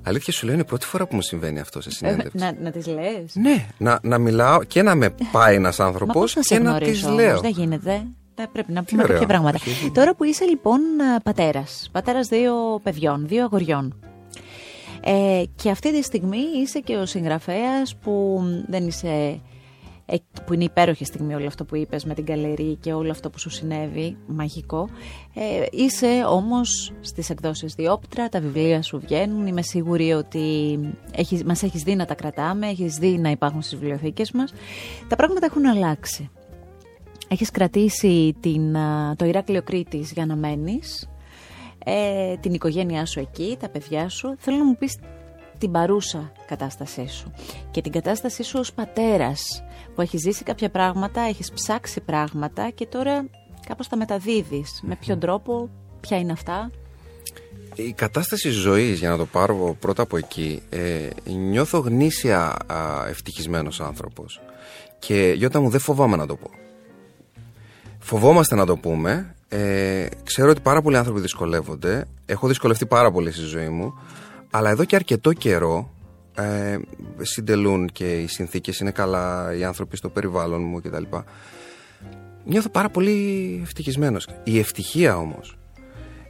Αλήθεια 0.03 0.33
σου 0.33 0.45
λέω, 0.45 0.53
είναι 0.53 0.63
η 0.63 0.67
πρώτη 0.67 0.85
φορά 0.85 1.07
που 1.07 1.15
μου 1.15 1.21
συμβαίνει 1.21 1.59
αυτό 1.59 1.81
σε 1.81 1.89
ε, 1.89 1.91
συνέντευξη. 1.91 2.37
να 2.37 2.53
να 2.61 2.71
τις 2.71 2.87
λες. 2.87 3.35
Ναι, 3.35 3.67
να, 3.77 3.99
να 4.03 4.17
μιλάω 4.17 4.63
και 4.63 4.81
να 4.81 4.95
με 4.95 5.15
πάει 5.31 5.55
ένας 5.55 5.79
άνθρωπος 5.79 6.37
και 6.41 6.59
να 6.59 6.79
τις 6.79 7.07
λέω. 7.07 7.39
Δεν 7.39 7.51
γίνεται. 7.51 8.05
Πρέπει 8.51 8.71
να 8.71 8.83
πούμε 8.83 9.03
κάποια 9.03 9.27
πράγματα. 9.27 9.59
Τώρα 9.93 10.15
που 10.15 10.23
είσαι 10.23 10.45
λοιπόν 10.45 10.79
πατέρας, 11.23 11.89
πατέρας 11.91 12.27
δύο 12.27 12.53
παιδιών, 12.83 13.27
δύο 13.27 13.43
αγοριών. 13.43 13.95
Ε, 15.03 15.43
και 15.55 15.69
αυτή 15.69 15.93
τη 15.93 16.03
στιγμή 16.03 16.43
είσαι 16.61 16.79
και 16.79 16.95
ο 16.95 17.05
συγγραφέας 17.05 17.95
που 17.95 18.41
δεν 18.67 18.87
είσαι 18.87 19.07
ε, 19.07 19.39
που 20.45 20.53
είναι 20.53 20.63
υπέροχη 20.63 21.05
στιγμή 21.05 21.35
όλο 21.35 21.47
αυτό 21.47 21.65
που 21.65 21.75
είπες 21.75 22.05
με 22.05 22.13
την 22.13 22.25
καλερί 22.25 22.75
και 22.75 22.93
όλο 22.93 23.11
αυτό 23.11 23.29
που 23.29 23.39
σου 23.39 23.49
συνέβη, 23.49 24.17
μαγικό. 24.27 24.89
Ε, 25.33 25.65
είσαι 25.71 26.23
όμως 26.27 26.93
στις 27.01 27.29
εκδόσεις 27.29 27.73
Διόπτρα, 27.73 28.29
τα 28.29 28.39
βιβλία 28.39 28.81
σου 28.81 28.99
βγαίνουν, 28.99 29.47
είμαι 29.47 29.61
σίγουρη 29.61 30.13
ότι 30.13 30.79
έχεις, 31.15 31.43
μας 31.43 31.63
έχεις 31.63 31.83
δει 31.83 31.95
να 31.95 32.05
τα 32.05 32.15
κρατάμε, 32.15 32.67
έχεις 32.67 32.95
δει 32.95 33.17
να 33.17 33.29
υπάρχουν 33.29 33.61
στις 33.61 33.79
βιβλιοθήκες 33.79 34.31
μας. 34.31 34.53
Τα 35.07 35.15
πράγματα 35.15 35.45
έχουν 35.45 35.65
αλλάξει. 35.65 36.29
Έχεις 37.27 37.51
κρατήσει 37.51 38.35
την, 38.39 38.75
το 39.15 39.25
Ηράκλειο 39.25 39.61
Κρήτης 39.63 40.11
για 40.11 40.25
να 40.25 40.35
μένεις, 40.35 41.09
ε, 41.85 42.37
την 42.37 42.53
οικογένειά 42.53 43.05
σου 43.05 43.19
εκεί, 43.19 43.57
τα 43.59 43.69
παιδιά 43.69 44.09
σου. 44.09 44.35
Θέλω 44.37 44.57
να 44.57 44.65
μου 44.65 44.75
πεις 44.75 44.97
την 45.57 45.71
παρούσα 45.71 46.31
κατάστασή 46.47 47.07
σου 47.07 47.31
και 47.71 47.81
την 47.81 47.91
κατάστασή 47.91 48.43
σου 48.43 48.59
ως 48.59 48.73
πατέρας 48.73 49.63
που 49.95 50.01
έχεις 50.01 50.21
ζήσει 50.21 50.43
κάποια 50.43 50.69
πράγματα, 50.69 51.21
έχεις 51.21 51.51
ψάξει 51.51 52.01
πράγματα 52.01 52.69
και 52.69 52.85
τώρα 52.85 53.25
κάπως 53.67 53.87
τα 53.87 53.97
μεταδίδεις. 53.97 54.79
Με 54.83 54.95
ποιον 54.95 55.19
τρόπο, 55.19 55.69
ποια 55.99 56.17
είναι 56.17 56.31
αυτά; 56.31 56.71
Η 57.75 57.93
κατάσταση 57.93 58.49
ζωής, 58.49 58.99
για 58.99 59.09
να 59.09 59.17
το 59.17 59.25
πάρω 59.25 59.75
πρώτα 59.79 60.01
από 60.01 60.17
εκεί, 60.17 60.61
ε, 60.69 61.07
νιώθω 61.31 61.79
γνήσια 61.79 62.55
α, 62.67 63.07
ευτυχισμένος 63.09 63.81
άνθρωπος. 63.81 64.41
Και 64.99 65.33
Γιώτα 65.37 65.59
μου 65.61 65.69
δεν 65.69 65.79
φοβάμαι 65.79 66.15
να 66.15 66.25
το 66.25 66.35
πω. 66.35 66.49
Φοβόμαστε 67.99 68.55
να 68.55 68.65
το 68.65 68.77
πούμε. 68.77 69.35
Ε, 69.49 70.05
ξέρω 70.23 70.49
ότι 70.49 70.61
πάρα 70.61 70.81
πολλοί 70.81 70.97
άνθρωποι 70.97 71.19
δυσκολεύονται. 71.19 72.07
Έχω 72.25 72.47
δυσκολευτεί 72.47 72.85
πάρα 72.85 73.11
πολύ 73.11 73.31
στη 73.31 73.41
ζωή 73.41 73.69
μου. 73.69 73.93
Αλλά 74.51 74.69
εδώ 74.69 74.85
και 74.85 74.95
αρκετό 74.95 75.33
καιρό 75.33 75.89
ε, 76.35 76.77
συντελούν 77.21 77.89
και 77.91 78.21
οι 78.21 78.27
συνθήκες 78.27 78.79
είναι 78.79 78.91
καλά, 78.91 79.55
οι 79.55 79.63
άνθρωποι 79.63 79.97
στο 79.97 80.09
περιβάλλον 80.09 80.61
μου 80.61 80.81
κτλ. 80.81 81.03
Νιώθω 82.45 82.69
πάρα 82.69 82.89
πολύ 82.89 83.59
ευτυχισμένος. 83.63 84.27
Η 84.43 84.59
ευτυχία 84.59 85.17
όμως 85.17 85.57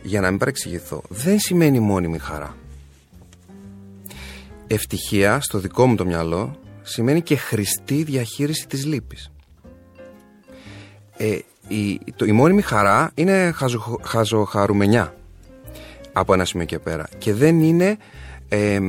για 0.02 0.22
να 0.22 0.30
μην 0.30 0.40
παρεξηγηθώ, 0.40 1.02
δεν 1.10 1.40
σημαίνει 1.40 1.80
μόνιμη 1.80 2.18
χαρά. 2.18 2.56
Ευτυχία, 4.68 5.40
στο 5.40 5.60
δικό 5.60 5.88
μου 5.88 5.96
το 5.96 6.06
μυαλό, 6.06 6.60
σημαίνει 6.82 7.22
και 7.22 7.36
χρηστή 7.36 8.04
διαχείριση 8.04 8.68
της 8.68 8.86
λύπης. 8.86 9.32
Ε, 11.18 11.38
η, 11.68 12.00
το, 12.16 12.26
η 12.26 12.32
μόνιμη 12.32 12.62
χαρά 12.62 13.12
είναι 13.14 13.52
χαζο, 13.52 14.00
χαζοχαρουμενιά 14.04 15.16
από 16.14 16.34
ένα 16.34 16.46
σημείο 16.46 16.66
και 16.66 16.80
πέρα 16.80 17.08
και 17.18 17.34
δεν 17.34 17.62
είναι 17.62 17.98
ε, 18.50 18.80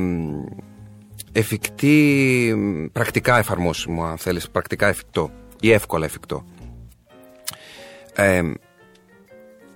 εφικτή, 1.33 2.55
πρακτικά 2.91 3.37
εφαρμόσιμο 3.37 4.03
αν 4.03 4.17
θέλεις, 4.17 4.49
πρακτικά 4.49 4.87
εφικτό 4.87 5.31
ή 5.59 5.71
εύκολα 5.71 6.05
εφικτό. 6.05 6.45
Ε, 8.13 8.41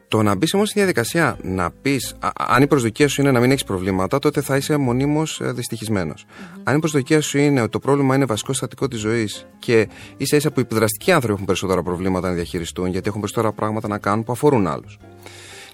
το 0.07 0.23
να 0.23 0.35
μπεις 0.35 0.53
όμως 0.53 0.69
στη 0.69 0.79
διαδικασία 0.79 1.37
να 1.41 1.71
πεις, 1.71 2.15
αν 2.37 2.63
η 2.63 2.67
προσδοκία 2.67 3.07
σου 3.07 3.21
είναι 3.21 3.31
να 3.31 3.39
μην 3.39 3.51
έχεις 3.51 3.63
προβλήματα, 3.63 4.19
τότε 4.19 4.41
θα 4.41 4.55
είσαι 4.55 4.77
μονίμως 4.77 5.41
ε, 5.41 5.51
δυστυχισμένος. 5.51 6.25
Mm-hmm. 6.27 6.61
Αν 6.63 6.75
η 6.75 6.79
προσδοκία 6.79 7.21
σου 7.21 7.37
είναι 7.37 7.61
ότι 7.61 7.71
το 7.71 7.79
πρόβλημα 7.79 8.15
είναι 8.15 8.25
βασικό 8.25 8.53
στατικό 8.53 8.87
της 8.87 8.99
ζωής 8.99 9.45
και 9.59 9.87
ίσα 10.17 10.35
ίσα 10.35 10.51
που 10.51 10.59
οι 10.59 10.63
επιδραστικοί 10.63 11.11
άνθρωποι 11.11 11.33
έχουν 11.33 11.45
περισσότερα 11.45 11.83
προβλήματα 11.83 12.27
να 12.27 12.33
διαχειριστούν, 12.33 12.87
γιατί 12.87 13.07
έχουν 13.07 13.21
περισσότερα 13.21 13.53
πράγματα 13.53 13.87
να 13.87 13.97
κάνουν 13.97 14.23
που 14.23 14.31
αφορούν 14.31 14.67
άλλους. 14.67 14.99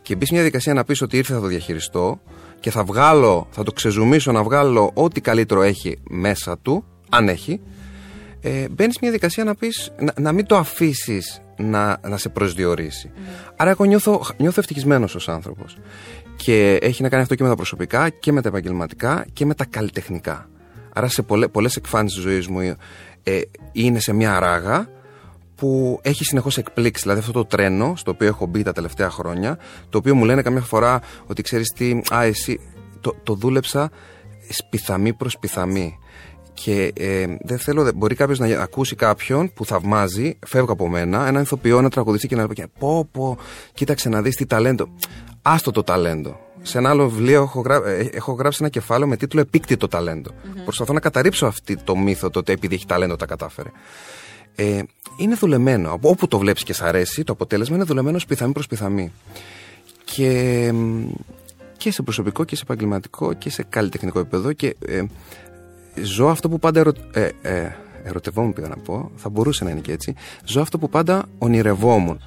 Και 0.02 0.16
μπεις 0.16 0.30
μια 0.32 0.40
διαδικασία 0.40 0.74
να 0.74 0.84
πεις 0.84 1.02
ότι 1.02 1.18
ήρθε 1.18 1.34
θα 1.34 1.40
το 1.40 1.48
διαχειριστώ 1.48 2.22
και 2.64 2.72
θα 2.72 2.84
βγάλω, 2.84 3.48
θα 3.52 3.64
το 3.64 3.72
ξεζουμίσω 3.72 4.32
να 4.32 4.44
βγάλω 4.44 4.92
ό,τι 4.94 5.22
καλύτερο 5.22 5.62
έχει 5.62 6.00
μέσα 6.10 6.58
του, 6.58 6.84
αν 7.10 7.30
έχει, 7.30 7.62
ε, 8.42 8.70
μπαίνεις 8.70 9.00
μια 9.00 9.10
διαδικασία 9.10 9.44
να 9.44 9.56
πεις 9.56 9.92
να, 10.00 10.14
να 10.20 10.32
μην 10.32 10.46
το 10.46 10.56
αφήσεις 10.58 11.42
να, 11.58 12.00
να 12.08 12.18
σε 12.18 12.30
προσδιορίσει. 12.30 13.12
Mm. 13.16 13.54
Άρα, 13.56 13.70
εγώ 13.70 13.86
νιώθω, 13.86 14.22
νιώθω 14.38 14.60
ευτυχισμένος 14.60 15.16
ως 15.16 15.30
άνθρωπος. 15.30 15.78
Και 16.36 16.78
έχει 16.82 17.02
να 17.02 17.10
κάνει 17.10 17.22
αυτό 17.22 17.36
και 17.36 17.44
με 17.44 17.50
τα 17.50 17.56
προσωπικά 17.56 18.10
και 18.10 18.32
με 18.32 18.42
τα 18.42 18.48
επαγγελματικά 18.48 19.26
και 19.34 19.46
με 19.46 19.54
τα 19.54 19.66
καλλιτεχνικά. 19.66 20.50
Άρα, 20.94 21.08
σε 21.08 21.22
πολλέ 21.22 21.70
εκφάνσεις 21.76 22.16
της 22.16 22.24
ζωής 22.24 22.48
μου 22.48 22.76
ε, 23.24 23.42
είναι 23.72 24.00
σε 24.00 24.14
μια 24.14 24.40
ράγα 24.40 24.90
που 25.64 26.00
έχει 26.02 26.24
συνεχώς 26.24 26.58
εκπλήξει. 26.58 27.02
Δηλαδή, 27.02 27.20
αυτό 27.20 27.32
το 27.32 27.46
τρένο 27.46 27.94
στο 27.96 28.12
οποίο 28.12 28.28
έχω 28.28 28.46
μπει 28.46 28.64
τα 28.64 28.72
τελευταία 28.72 29.10
χρόνια, 29.10 29.58
το 29.90 29.98
οποίο 29.98 30.16
μου 30.16 30.26
λένε 30.26 30.42
καμιά 30.42 30.62
φορά 30.62 31.02
ότι 31.26 31.42
ξέρεις 31.42 31.68
τι, 31.68 32.02
α, 32.14 32.24
εσύ 32.24 32.60
το, 33.02 33.16
το 33.24 33.34
δούλεψα 33.34 33.92
σπιθαμή 34.50 35.14
προς 35.14 35.38
πιθαμή. 35.38 35.98
Και 36.54 36.94
ε, 36.96 37.26
δεν 37.42 37.58
θέλω, 37.58 37.92
μπορεί 37.96 38.16
κάποιος 38.16 38.40
να 38.40 38.62
ακούσει 38.62 38.96
κάποιον 38.96 39.54
που 39.54 39.66
θαυμάζει, 39.66 40.38
φεύγω 40.48 40.72
από 40.72 40.88
μένα, 40.88 41.28
έναν 41.28 41.42
ηθοποιό, 41.42 41.78
ένα 41.78 41.90
τραγουδιστή 41.90 42.28
και 42.28 42.36
να 42.36 42.48
πει: 42.48 42.64
Πω, 42.80 43.08
πω, 43.12 43.38
κοίταξε 43.74 44.10
να 44.10 44.22
δεις 44.22 44.36
τι 44.36 44.46
ταλέντο. 44.46 44.88
Άστο 45.42 45.72
το 45.72 45.84
ταλέντο. 45.84 46.40
Σε 46.62 46.78
ένα 46.78 46.90
άλλο 46.90 47.10
βιβλίο 47.10 47.42
έχω, 47.42 47.62
γρά... 47.62 47.76
Ε, 47.86 48.10
έχω 48.14 48.32
γράψει 48.32 48.58
ένα 48.62 48.70
κεφάλαιο 48.70 49.08
με 49.08 49.18
τίτλο 49.18 49.40
Επίκτητο 49.40 49.88
ταλέντο. 49.88 50.32
Mm-hmm. 50.32 50.62
Προσπαθώ 50.64 50.94
να 50.94 51.00
καταρρύψω 51.00 51.46
αυτή 51.46 51.78
το 51.78 51.96
μύθο 51.98 52.30
το 52.30 52.40
ότι 52.40 52.52
επειδή 52.52 52.76
έχει 52.76 52.86
ταλέντο 52.86 53.16
τα 53.16 53.26
κατάφερε. 53.26 53.70
Ε, 54.56 54.82
είναι 55.18 55.36
δουλεμένο. 55.36 56.00
Όπου 56.02 56.28
το 56.28 56.38
βλέπεις 56.38 56.64
και 56.64 56.74
σ' 56.74 56.82
αρέσει, 56.82 57.24
το 57.24 57.34
αποτέλεσμα 57.34 57.76
είναι 57.76 57.86
δουλεμένο 57.86 58.20
πιθαμή 58.28 58.54
προς 58.54 58.68
πιθαμή. 58.68 59.12
Και, 60.04 60.74
και 61.78 61.92
σε 61.92 62.02
προσωπικό 62.02 62.44
και 62.44 62.56
σε 62.56 62.62
επαγγελματικό 62.64 63.34
και 63.34 63.50
σε 63.50 63.66
καλλιτεχνικό 63.70 64.20
επίπεδο. 64.20 64.54
Και 64.54 64.76
ε, 64.86 65.04
ζω 66.04 66.28
αυτό 66.28 66.50
που 66.50 66.60
πάντα 66.60 66.80
ερω... 66.80 66.92
ε, 67.14 67.30
ε, 67.42 67.76
ερωτευόμουν, 68.04 68.54
πήγα 68.54 68.68
να 68.68 68.78
πω, 68.78 69.12
θα 69.16 69.30
μπορούσε 69.30 69.64
να 69.64 69.70
είναι 69.70 69.80
και 69.80 69.92
έτσι. 69.92 70.16
Ζω 70.46 70.62
αυτό 70.62 70.78
που 70.78 70.90
πάντα 70.90 71.26
ονειρευόμουν. 71.38 72.20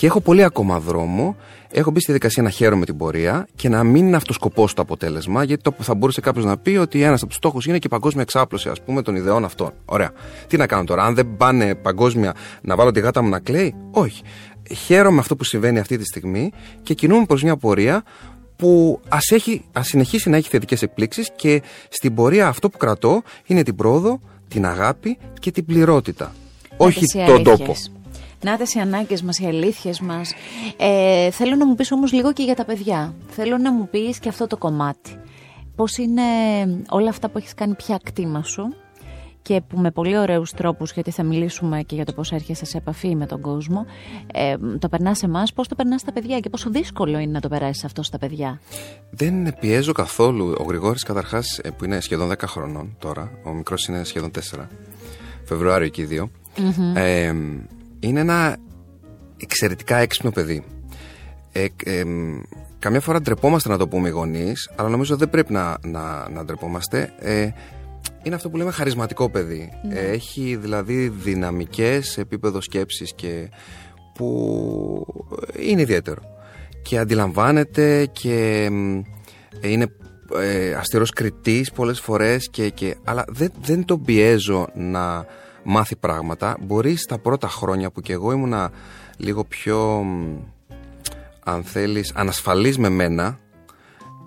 Και 0.00 0.06
έχω 0.06 0.20
πολύ 0.20 0.44
ακόμα 0.44 0.78
δρόμο. 0.78 1.36
Έχω 1.70 1.90
μπει 1.90 2.00
στη 2.00 2.12
δικασία 2.12 2.42
να 2.42 2.50
χαίρομαι 2.50 2.84
την 2.84 2.96
πορεία 2.96 3.46
και 3.54 3.68
να 3.68 3.84
μην 3.84 4.06
είναι 4.06 4.16
αυτός 4.16 4.34
σκοπός 4.34 4.74
το 4.74 4.82
αποτέλεσμα, 4.82 5.44
γιατί 5.44 5.62
το, 5.62 5.74
θα 5.78 5.94
μπορούσε 5.94 6.20
κάποιος 6.20 6.44
να 6.44 6.58
πει 6.58 6.70
ότι 6.76 7.02
ένας 7.02 7.20
από 7.20 7.28
τους 7.28 7.36
στόχους 7.36 7.66
είναι 7.66 7.78
και 7.78 7.86
η 7.86 7.90
παγκόσμια 7.90 8.22
εξάπλωση, 8.22 8.68
ας 8.68 8.80
πούμε, 8.80 9.02
των 9.02 9.14
ιδεών 9.14 9.44
αυτών. 9.44 9.72
Ωραία. 9.84 10.10
Τι 10.46 10.56
να 10.56 10.66
κάνω 10.66 10.84
τώρα, 10.84 11.02
αν 11.04 11.14
δεν 11.14 11.36
πάνε 11.36 11.74
παγκόσμια 11.74 12.34
να 12.62 12.76
βάλω 12.76 12.90
τη 12.90 13.00
γάτα 13.00 13.22
μου 13.22 13.28
να 13.28 13.38
κλαίει, 13.38 13.74
όχι. 13.90 14.22
Χαίρομαι 14.86 15.18
αυτό 15.18 15.36
που 15.36 15.44
συμβαίνει 15.44 15.78
αυτή 15.78 15.98
τη 15.98 16.04
στιγμή 16.04 16.52
και 16.82 16.94
κινούμε 16.94 17.26
προς 17.26 17.42
μια 17.42 17.56
πορεία 17.56 18.02
που 18.56 19.00
ας, 19.08 19.30
έχει, 19.30 19.64
ας 19.72 19.86
συνεχίσει 19.86 20.30
να 20.30 20.36
έχει 20.36 20.48
θετικές 20.48 20.82
εκπλήξεις 20.82 21.30
και 21.36 21.62
στην 21.88 22.14
πορεία 22.14 22.46
αυτό 22.46 22.68
που 22.68 22.78
κρατώ 22.78 23.22
είναι 23.46 23.62
την 23.62 23.76
πρόοδο, 23.76 24.20
την 24.48 24.66
αγάπη 24.66 25.18
και 25.40 25.50
την 25.50 25.64
πληρότητα. 25.64 26.34
Όχι 26.76 27.04
τον 27.26 27.42
τόπο. 27.42 27.74
Να 28.42 28.52
οι 28.74 28.80
ανάγκες 28.80 29.22
μας, 29.22 29.38
οι 29.38 29.46
αλήθειες 29.46 30.00
μας. 30.00 30.32
Ε, 30.76 31.30
θέλω 31.30 31.56
να 31.56 31.66
μου 31.66 31.74
πεις 31.74 31.92
όμως 31.92 32.12
λίγο 32.12 32.32
και 32.32 32.42
για 32.42 32.54
τα 32.54 32.64
παιδιά. 32.64 33.14
Θέλω 33.28 33.58
να 33.58 33.72
μου 33.72 33.88
πεις 33.88 34.18
και 34.18 34.28
αυτό 34.28 34.46
το 34.46 34.56
κομμάτι. 34.56 35.18
Πώς 35.76 35.96
είναι 35.96 36.22
όλα 36.88 37.08
αυτά 37.08 37.28
που 37.28 37.38
έχεις 37.38 37.54
κάνει 37.54 37.74
πια 37.74 38.00
κτήμα 38.02 38.42
σου 38.42 38.74
και 39.42 39.60
που 39.60 39.78
με 39.78 39.90
πολύ 39.90 40.18
ωραίους 40.18 40.52
τρόπους, 40.52 40.92
γιατί 40.92 41.10
θα 41.10 41.22
μιλήσουμε 41.22 41.82
και 41.82 41.94
για 41.94 42.04
το 42.04 42.12
πώς 42.12 42.32
έρχεσαι 42.32 42.64
σε 42.64 42.76
επαφή 42.76 43.16
με 43.16 43.26
τον 43.26 43.40
κόσμο, 43.40 43.86
ε, 44.32 44.56
το 44.78 44.88
περνάς 44.88 45.18
σε 45.18 45.26
εμάς, 45.26 45.52
πώς 45.52 45.68
το 45.68 45.74
περνάς 45.74 46.00
στα 46.00 46.12
παιδιά 46.12 46.40
και 46.40 46.48
πόσο 46.48 46.70
δύσκολο 46.70 47.18
είναι 47.18 47.32
να 47.32 47.40
το 47.40 47.48
περάσεις 47.48 47.84
αυτό 47.84 48.02
στα 48.02 48.18
παιδιά. 48.18 48.60
Δεν 49.10 49.54
πιέζω 49.60 49.92
καθόλου. 49.92 50.54
Ο 50.58 50.62
Γρηγόρης, 50.62 51.02
καταρχάς, 51.02 51.58
ε, 51.58 51.70
που 51.70 51.84
είναι 51.84 52.00
σχεδόν 52.00 52.28
10 52.28 52.46
χρονών 52.46 52.96
τώρα, 52.98 53.30
ο 53.44 53.50
μικρός 53.50 53.86
είναι 53.86 54.04
σχεδόν 54.04 54.30
4, 54.30 54.68
Φεβρουάριο 55.44 55.86
εκεί 55.86 56.04
δύο, 56.04 56.30
ε, 56.94 57.32
είναι 58.00 58.20
ένα 58.20 58.56
εξαιρετικά 59.36 59.96
έξυπνο 59.96 60.30
παιδί. 60.30 60.64
Ε, 61.52 61.66
ε, 61.84 62.02
καμιά 62.78 63.00
φορά 63.00 63.20
ντρεπόμαστε 63.20 63.68
να 63.68 63.78
το 63.78 63.88
πούμε 63.88 64.08
οι 64.08 64.10
γονείς, 64.10 64.70
αλλά 64.76 64.88
νομίζω 64.88 65.16
δεν 65.16 65.30
πρέπει 65.30 65.52
να, 65.52 65.78
να, 65.82 66.28
να 66.28 66.44
ντρεπόμαστε. 66.44 67.12
Ε, 67.18 67.48
είναι 68.22 68.34
αυτό 68.34 68.50
που 68.50 68.56
λέμε 68.56 68.70
χαρισματικό 68.70 69.30
παιδί. 69.30 69.70
Ναι. 69.88 69.94
Έχει 69.94 70.58
δηλαδή 70.60 71.08
δυναμικές 71.08 72.08
σε 72.08 72.20
επίπεδο 72.20 72.60
σκέψης 72.60 73.14
και 73.14 73.48
που 74.14 75.06
είναι 75.58 75.80
ιδιαίτερο. 75.80 76.22
Και 76.82 76.98
αντιλαμβάνεται 76.98 78.06
και 78.06 78.62
είναι 79.60 79.86
ε, 80.40 80.74
αυστηρός 80.74 81.10
κριτής 81.10 81.72
πολλές 81.72 82.00
φορές 82.00 82.48
και, 82.50 82.68
και, 82.68 82.96
αλλά 83.04 83.24
δεν, 83.28 83.52
δεν 83.62 83.84
τον 83.84 84.04
πιέζω 84.04 84.68
να 84.74 85.26
μάθει 85.62 85.96
πράγματα. 85.96 86.56
Μπορεί 86.60 86.96
στα 86.96 87.18
πρώτα 87.18 87.48
χρόνια 87.48 87.90
που 87.90 88.00
και 88.00 88.12
εγώ 88.12 88.32
ήμουνα 88.32 88.70
λίγο 89.16 89.44
πιο 89.44 90.04
αν 91.44 91.62
θέλεις 91.62 92.12
ανασφαλής 92.14 92.78
με 92.78 92.88
μένα 92.88 93.38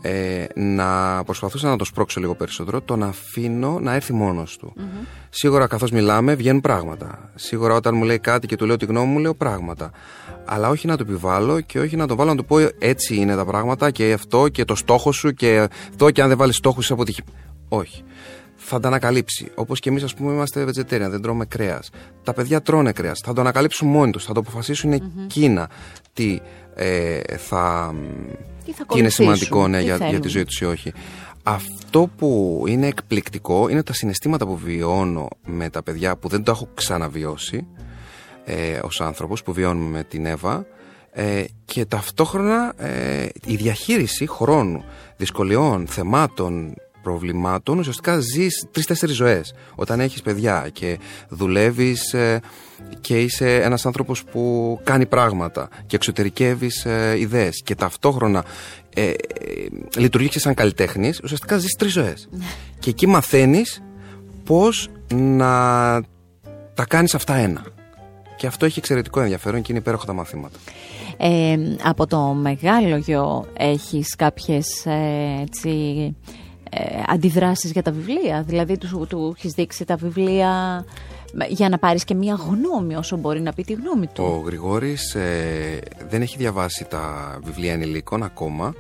ε, 0.06 0.46
να 0.56 1.24
προσπαθούσα 1.24 1.68
να 1.68 1.78
το 1.78 1.86
σπρώξω 1.86 2.20
λίγο 2.20 2.36
περισσότερο, 2.36 2.82
τον 2.82 3.04
αφήνω 3.04 3.80
να 3.80 3.94
έρθει 3.94 4.14
μόνος 4.14 4.58
του. 4.58 4.74
Mm-hmm. 4.78 5.08
Σίγουρα 5.30 5.68
καθώς 5.68 5.92
μιλάμε 5.92 6.36
βγαίνουν 6.36 6.62
πράγματα. 6.62 7.32
Σίγουρα 7.36 7.74
όταν 7.74 7.96
μου 7.96 8.04
λέει 8.04 8.20
κάτι 8.20 8.48
και 8.48 8.56
του 8.56 8.66
λέω 8.66 8.78
τη 8.78 8.86
γνώμη 8.86 9.12
μου, 9.12 9.20
λέω 9.20 9.34
πράγματα. 9.34 9.92
Αλλά 10.46 10.70
όχι 10.70 10.88
να 10.88 10.98
το 10.98 11.04
επιβάλλω 11.08 11.62
και 11.62 11.80
όχι 11.80 11.96
να 11.96 12.08
το 12.08 12.16
βάλω 12.16 12.30
να 12.30 12.36
του 12.36 12.46
πω 12.46 12.58
έτσι 12.80 13.16
είναι 13.16 13.36
τα 13.36 13.46
πράγματα 13.46 13.92
και 13.92 14.14
αυτό 14.14 14.48
και 14.48 14.66
το 14.66 14.76
στόχο 14.76 15.12
σου 15.12 15.32
και 15.32 15.68
αυτό 15.90 16.12
και 16.12 16.22
αν 16.22 16.28
δεν 16.28 16.38
βάλεις 16.38 16.56
στόχους 16.56 16.84
είσαι 16.84 16.94
αποτυχή. 16.94 17.22
Όχι. 17.70 18.04
Θα 18.66 18.80
τα 18.80 18.88
ανακαλύψει. 18.88 19.52
Όπως 19.56 19.80
και 19.80 19.90
εμείς, 19.90 20.04
ας 20.04 20.14
πούμε, 20.14 20.34
είμαστε 20.34 20.64
vegetarian, 20.64 21.10
δεν 21.10 21.22
τρώμε 21.22 21.46
κρέας. 21.46 21.90
Τα 22.24 22.34
παιδιά 22.34 22.62
τρώνε 22.62 22.92
κρέας. 22.92 23.20
Θα 23.26 23.34
το 23.34 23.42
ανακαλύψουν 23.42 23.88
μόνοι 23.88 24.12
τους. 24.12 24.26
Θα 24.26 24.34
το 24.34 24.40
αποφασίσουν 24.40 24.94
mm-hmm. 24.94 25.24
εκείνα 25.24 25.70
τι 26.14 26.40
ε, 26.76 27.20
θα 27.38 27.94
τι 28.66 29.00
είναι 29.00 29.10
σημαντικό 29.10 29.68
ναι, 29.68 29.82
για, 29.82 30.08
για 30.10 30.20
τη 30.20 30.28
ζωή 30.28 30.44
τους 30.44 30.62
ή 30.62 30.66
όχι. 30.66 30.94
Αυτό 31.44 32.10
που 32.18 32.64
είναι 32.68 32.88
εκπληκτικό 32.88 33.70
είναι 33.70 33.84
τα 33.84 33.94
συναισθήματα 33.94 34.46
που 34.46 34.58
βιώνω 34.58 35.28
με 35.46 35.70
τα 35.70 35.84
παιδιά 35.84 36.16
που 36.16 36.28
δεν 36.28 36.44
το 36.44 36.52
έχω 36.52 36.68
ξαναβιώσει 36.74 37.68
ε, 38.46 38.80
ως 38.84 39.02
άνθρωπος 39.02 39.44
που 39.44 39.54
βιώνουμε 39.54 39.90
με 39.90 40.04
την 40.04 40.26
Εύα 40.26 40.66
ε, 41.12 41.44
και 41.66 41.86
ταυτόχρονα 41.86 42.74
ε, 42.78 43.28
η 43.46 43.56
διαχείριση 43.56 44.28
χρόνου, 44.28 44.84
δυσκολιών, 45.18 45.88
θεμάτων, 45.88 46.74
προβλημάτων 47.04 47.80
ουσιαστικά 47.80 48.20
ζεις 48.20 48.66
τρεις-τέσσερις 48.72 49.16
ζωές 49.16 49.54
όταν 49.76 50.00
έχεις 50.00 50.22
παιδιά 50.22 50.70
και 50.74 51.00
δουλεύεις 51.30 52.14
ε, 52.14 52.40
και 53.02 53.20
είσαι 53.20 53.56
ένας 53.56 53.86
άνθρωπος 53.86 54.24
που 54.24 54.80
κάνει 54.84 55.06
πράγματα 55.06 55.70
και 55.88 55.96
εξωτερικεύεις 55.96 56.86
ε, 56.86 57.16
ιδέες 57.20 57.62
και 57.64 57.76
ταυτόχρονα 57.76 58.46
ε, 58.96 59.10
ε, 59.10 59.14
λειτουργείς 59.98 60.42
σαν 60.42 60.54
καλλιτέχνης 60.54 61.20
ουσιαστικά 61.24 61.58
ζεις 61.58 61.76
τρεις 61.78 61.92
ζωές 61.92 62.28
ναι. 62.32 62.46
και 62.80 62.90
εκεί 62.90 63.08
μαθαίνεις 63.08 63.82
πώς 64.44 64.90
να 65.14 65.52
τα 66.74 66.86
κάνεις 66.88 67.16
αυτά 67.16 67.36
ένα 67.36 67.64
και 68.36 68.48
αυτό 68.48 68.66
έχει 68.66 68.80
εξαιρετικό 68.80 69.20
ενδιαφέρον 69.22 69.62
και 69.62 69.68
είναι 69.70 69.80
υπέροχα 69.80 70.06
τα 70.06 70.14
μαθήματα. 70.14 70.58
Ε, 71.18 71.58
από 71.84 72.08
το 72.08 72.20
μεγάλο 72.20 72.98
γιο 72.98 73.46
έχεις 73.58 74.16
κάποιες 74.16 74.86
έτσι, 75.42 75.70
ε, 76.00 76.12
αντιδράσεις 77.08 77.72
για 77.72 77.82
τα 77.82 77.92
βιβλία. 77.92 78.44
Δηλαδή 78.48 78.78
του, 78.78 79.06
του 79.10 79.34
έχεις 79.38 79.54
δείξει 79.54 79.86
τα 79.86 79.96
βιβλία 79.96 80.86
για 81.48 81.70
να 81.70 81.78
πάρεις 81.78 82.04
και 82.04 82.14
μία 82.14 82.34
γνώμη 82.34 82.96
όσο 82.96 83.18
μπορεί 83.18 83.42
να 83.42 83.54
πει 83.54 83.64
τη 83.64 83.74
γνώμη 83.74 84.08
του. 84.08 84.24
Ο 84.24 84.44
Γρηγόρης 84.46 85.16
ε, 85.16 85.80
δεν 86.10 86.22
έχει 86.22 86.38
διαβάσει 86.38 86.86
τα 86.90 87.38
βιβλία 87.44 87.74
ενηλίκων 87.74 88.24
ακόμα, 88.24 88.76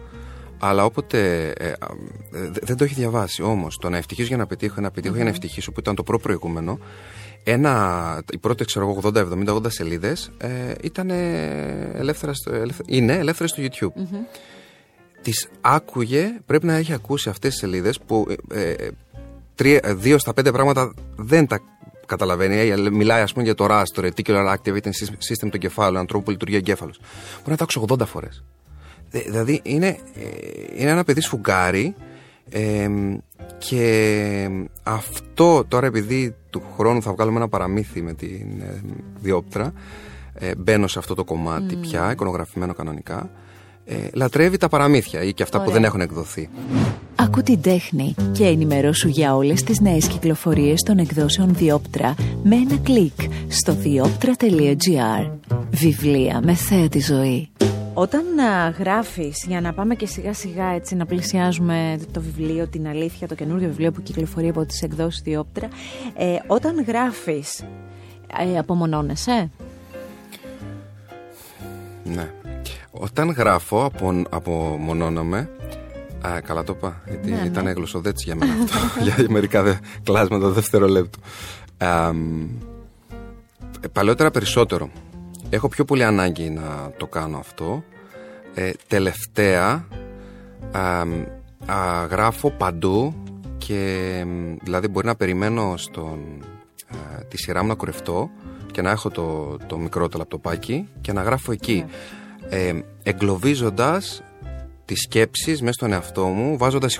αλλά 0.59 0.85
όποτε 0.85 1.49
ε, 1.57 1.67
ε, 1.67 1.75
δεν 2.61 2.77
το 2.77 2.83
έχει 2.83 2.93
διαβάσει. 2.93 3.43
Όμως 3.43 3.77
το 3.77 3.89
να 3.89 3.97
ευτυχήσω 3.97 4.27
για 4.27 4.37
να 4.37 4.45
πετύχω, 4.45 4.81
να 4.81 4.91
πετύχω 4.91 5.15
για 5.15 5.23
να 5.23 5.29
ευτυχήσω 5.29 5.71
που 5.71 5.79
ήταν 5.79 5.95
το 5.95 6.03
προ 6.03 6.19
προηγούμενο, 6.19 6.79
ένα, 7.43 8.23
οι 8.31 8.37
πρώτε 8.37 8.65
ξέρω 8.65 8.89
εγώ 8.89 9.11
80, 9.13 9.47
70, 9.47 9.55
80 9.55 9.61
σελίδες 9.67 10.31
ε, 10.37 10.73
ήταν 10.81 11.09
ελεύθερα, 11.09 12.31
είναι 12.85 13.13
ελεύθερες 13.13 13.51
στο 13.51 13.63
YouTube. 13.63 14.01
mm 14.01 14.17
Τις 15.23 15.49
άκουγε, 15.61 16.39
πρέπει 16.45 16.65
να 16.65 16.73
έχει 16.73 16.93
ακούσει 16.93 17.29
αυτές 17.29 17.51
τις 17.51 17.59
σελίδες 17.59 17.99
που 17.99 18.27
ε, 18.51 18.73
τρία, 19.55 19.81
δύο 19.85 20.17
στα 20.17 20.33
πέντε 20.33 20.51
πράγματα 20.51 20.93
δεν 21.15 21.47
τα 21.47 21.59
καταλαβαίνει. 22.05 22.89
Μιλάει 22.91 23.21
ας 23.21 23.31
πούμε 23.31 23.43
για 23.43 23.55
το 23.55 23.67
RAS, 23.69 23.83
το 23.93 24.01
Reticular 24.05 24.55
Activating 24.55 24.91
System 25.29 25.49
του 25.51 25.57
κεφάλου, 25.57 25.97
ανθρώπου 25.97 26.23
που 26.23 26.31
λειτουργεί 26.31 26.55
εγκέφαλος. 26.55 26.99
Μπορεί 27.37 27.49
να 27.49 27.57
τα 27.57 27.63
άκουσει 27.63 27.81
80 27.87 28.05
φορές. 28.05 28.43
Δηλαδή 29.09 29.59
είναι, 29.63 29.87
ε, 29.87 30.81
είναι 30.81 30.89
ένα 30.89 31.03
παιδί 31.03 31.21
σφουγγάρι 31.21 31.95
ε, 32.49 32.89
και 33.57 34.49
αυτό 34.83 35.65
τώρα 35.67 35.85
επειδή 35.85 36.35
του 36.49 36.63
χρόνου 36.77 37.01
θα 37.01 37.13
βγάλουμε 37.13 37.37
ένα 37.37 37.47
παραμύθι 37.47 38.01
με 38.01 38.13
την 38.13 38.61
ε, 38.61 38.81
διόπτρα 39.19 39.73
ε, 40.33 40.55
μπαίνω 40.55 40.87
σε 40.87 40.99
αυτό 40.99 41.13
το 41.13 41.23
κομμάτι 41.23 41.75
πια, 41.75 42.11
εικονογραφημένο 42.11 42.73
κανονικά 42.73 43.29
ε, 43.85 43.95
λατρεύει 44.13 44.57
τα 44.57 44.67
παραμύθια 44.67 45.23
ή 45.23 45.33
και 45.33 45.43
αυτά 45.43 45.61
που 45.63 45.71
δεν 45.71 45.83
έχουν 45.83 46.01
εκδοθεί. 46.01 46.49
Ακού 47.15 47.41
την 47.41 47.61
τέχνη 47.61 48.15
και 48.31 48.45
ενημερώσου 48.45 49.07
για 49.07 49.35
όλες 49.35 49.63
τις 49.63 49.79
νέες 49.79 50.07
κυκλοφορίες 50.07 50.81
των 50.81 50.97
εκδόσεων 50.97 51.53
Διόπτρα 51.55 52.15
με 52.43 52.55
ένα 52.55 52.77
κλικ 52.83 53.19
στο 53.47 53.73
διόπτρα.gr 53.73 55.31
Βιβλία 55.71 56.41
με 56.43 56.53
θέα 56.53 56.89
τη 56.89 56.99
ζωή. 56.99 57.49
Όταν 57.93 58.39
α, 58.39 58.69
γράφεις, 58.69 59.45
για 59.47 59.61
να 59.61 59.73
πάμε 59.73 59.95
και 59.95 60.05
σιγά 60.05 60.33
σιγά 60.33 60.65
έτσι 60.65 60.95
να 60.95 61.05
πλησιάζουμε 61.05 61.99
το 62.11 62.21
βιβλίο, 62.21 62.67
την 62.67 62.87
αλήθεια, 62.87 63.27
το 63.27 63.35
καινούργιο 63.35 63.67
βιβλίο 63.67 63.91
που 63.91 64.01
κυκλοφορεί 64.01 64.49
από 64.49 64.65
τις 64.65 64.81
εκδόσεις 64.81 65.21
Διόπτρα, 65.21 65.67
ε, 66.17 66.35
όταν 66.47 66.83
γράφεις, 66.87 67.63
ε, 68.53 68.57
απομονώνεσαι; 68.57 69.49
Ναι. 72.03 72.31
Όταν 72.95 73.29
γράφω, 73.29 73.85
απο, 73.85 74.23
απομονώνομαι, 74.29 75.49
Α, 76.27 76.41
καλά 76.41 76.63
το 76.63 76.73
είπα, 76.77 77.01
γιατί 77.07 77.31
ναι, 77.31 77.41
ήταν 77.45 77.63
ναι. 77.63 77.71
γλωσσοδέτης 77.71 78.23
για 78.23 78.35
μένα 78.35 78.53
αυτό, 78.53 78.77
για 79.03 79.25
μερικά 79.29 79.63
δε, 79.63 79.73
κλάσματα 80.03 80.49
δευτερολέπτου. 80.49 81.19
Ε, 81.77 82.11
παλαιότερα 83.91 84.31
περισσότερο. 84.31 84.89
Έχω 85.49 85.67
πιο 85.67 85.85
πολύ 85.85 86.03
ανάγκη 86.03 86.49
να 86.49 86.91
το 86.97 87.07
κάνω 87.07 87.37
αυτό. 87.37 87.83
Ε, 88.53 88.71
τελευταία 88.87 89.87
α, 90.71 92.05
γράφω 92.09 92.51
παντού 92.51 93.15
και 93.57 94.25
δηλαδή 94.63 94.87
μπορεί 94.87 95.05
να 95.05 95.15
περιμένω 95.15 95.73
στον, 95.77 96.19
ε, 96.91 97.23
τη 97.23 97.37
σειρά 97.37 97.61
μου 97.61 97.67
να 97.67 97.75
κουρευτώ 97.75 98.29
και 98.71 98.81
να 98.81 98.91
έχω 98.91 99.09
το, 99.09 99.57
το 99.67 99.77
μικρό 99.77 100.09
το 100.09 100.17
λαπτοπάκι 100.17 100.87
και 101.01 101.13
να 101.13 101.21
γράφω 101.21 101.51
εκεί. 101.51 101.85
Ναι. 101.87 101.93
Ε, 102.49 102.73
εγκλωβίζοντας 103.03 104.23
τις 104.85 105.01
σκέψεις 105.01 105.61
μέσα 105.61 105.73
στον 105.73 105.91
εαυτό 105.91 106.25
μου, 106.25 106.57
βάζοντας 106.57 106.97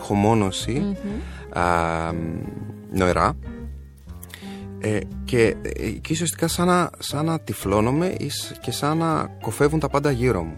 νοερά 2.91 3.36
ε, 4.79 4.99
και, 5.25 5.56
ε, 5.62 5.89
και 5.89 6.10
ουσιαστικά 6.12 6.47
σαν 6.47 6.67
να, 6.67 6.89
σαν 6.99 7.25
να 7.25 7.39
τυφλώνομαι 7.39 8.15
και 8.62 8.71
σαν 8.71 8.97
να 8.97 9.29
κοφεύουν 9.41 9.79
τα 9.79 9.89
πάντα 9.89 10.12
γύρω 10.12 10.41
μου. 10.41 10.56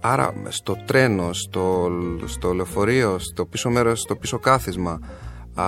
Άρα 0.00 0.32
στο 0.48 0.76
τρένο, 0.86 1.32
στο, 1.32 1.90
στο 2.24 2.52
λεωφορείο, 2.52 3.18
στο 3.18 3.46
πίσω 3.46 3.70
μέρος, 3.70 4.00
στο 4.00 4.16
πίσω 4.16 4.38
κάθισμα, 4.38 5.00
α, 5.54 5.64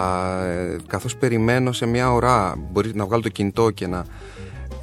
καθώς 0.86 1.16
περιμένω 1.16 1.72
σε 1.72 1.86
μια 1.86 2.12
ώρα, 2.12 2.54
μπορεί 2.70 2.94
να 2.94 3.04
βγάλω 3.06 3.22
το 3.22 3.28
κινητό 3.28 3.70
και 3.70 3.86
να... 3.86 4.04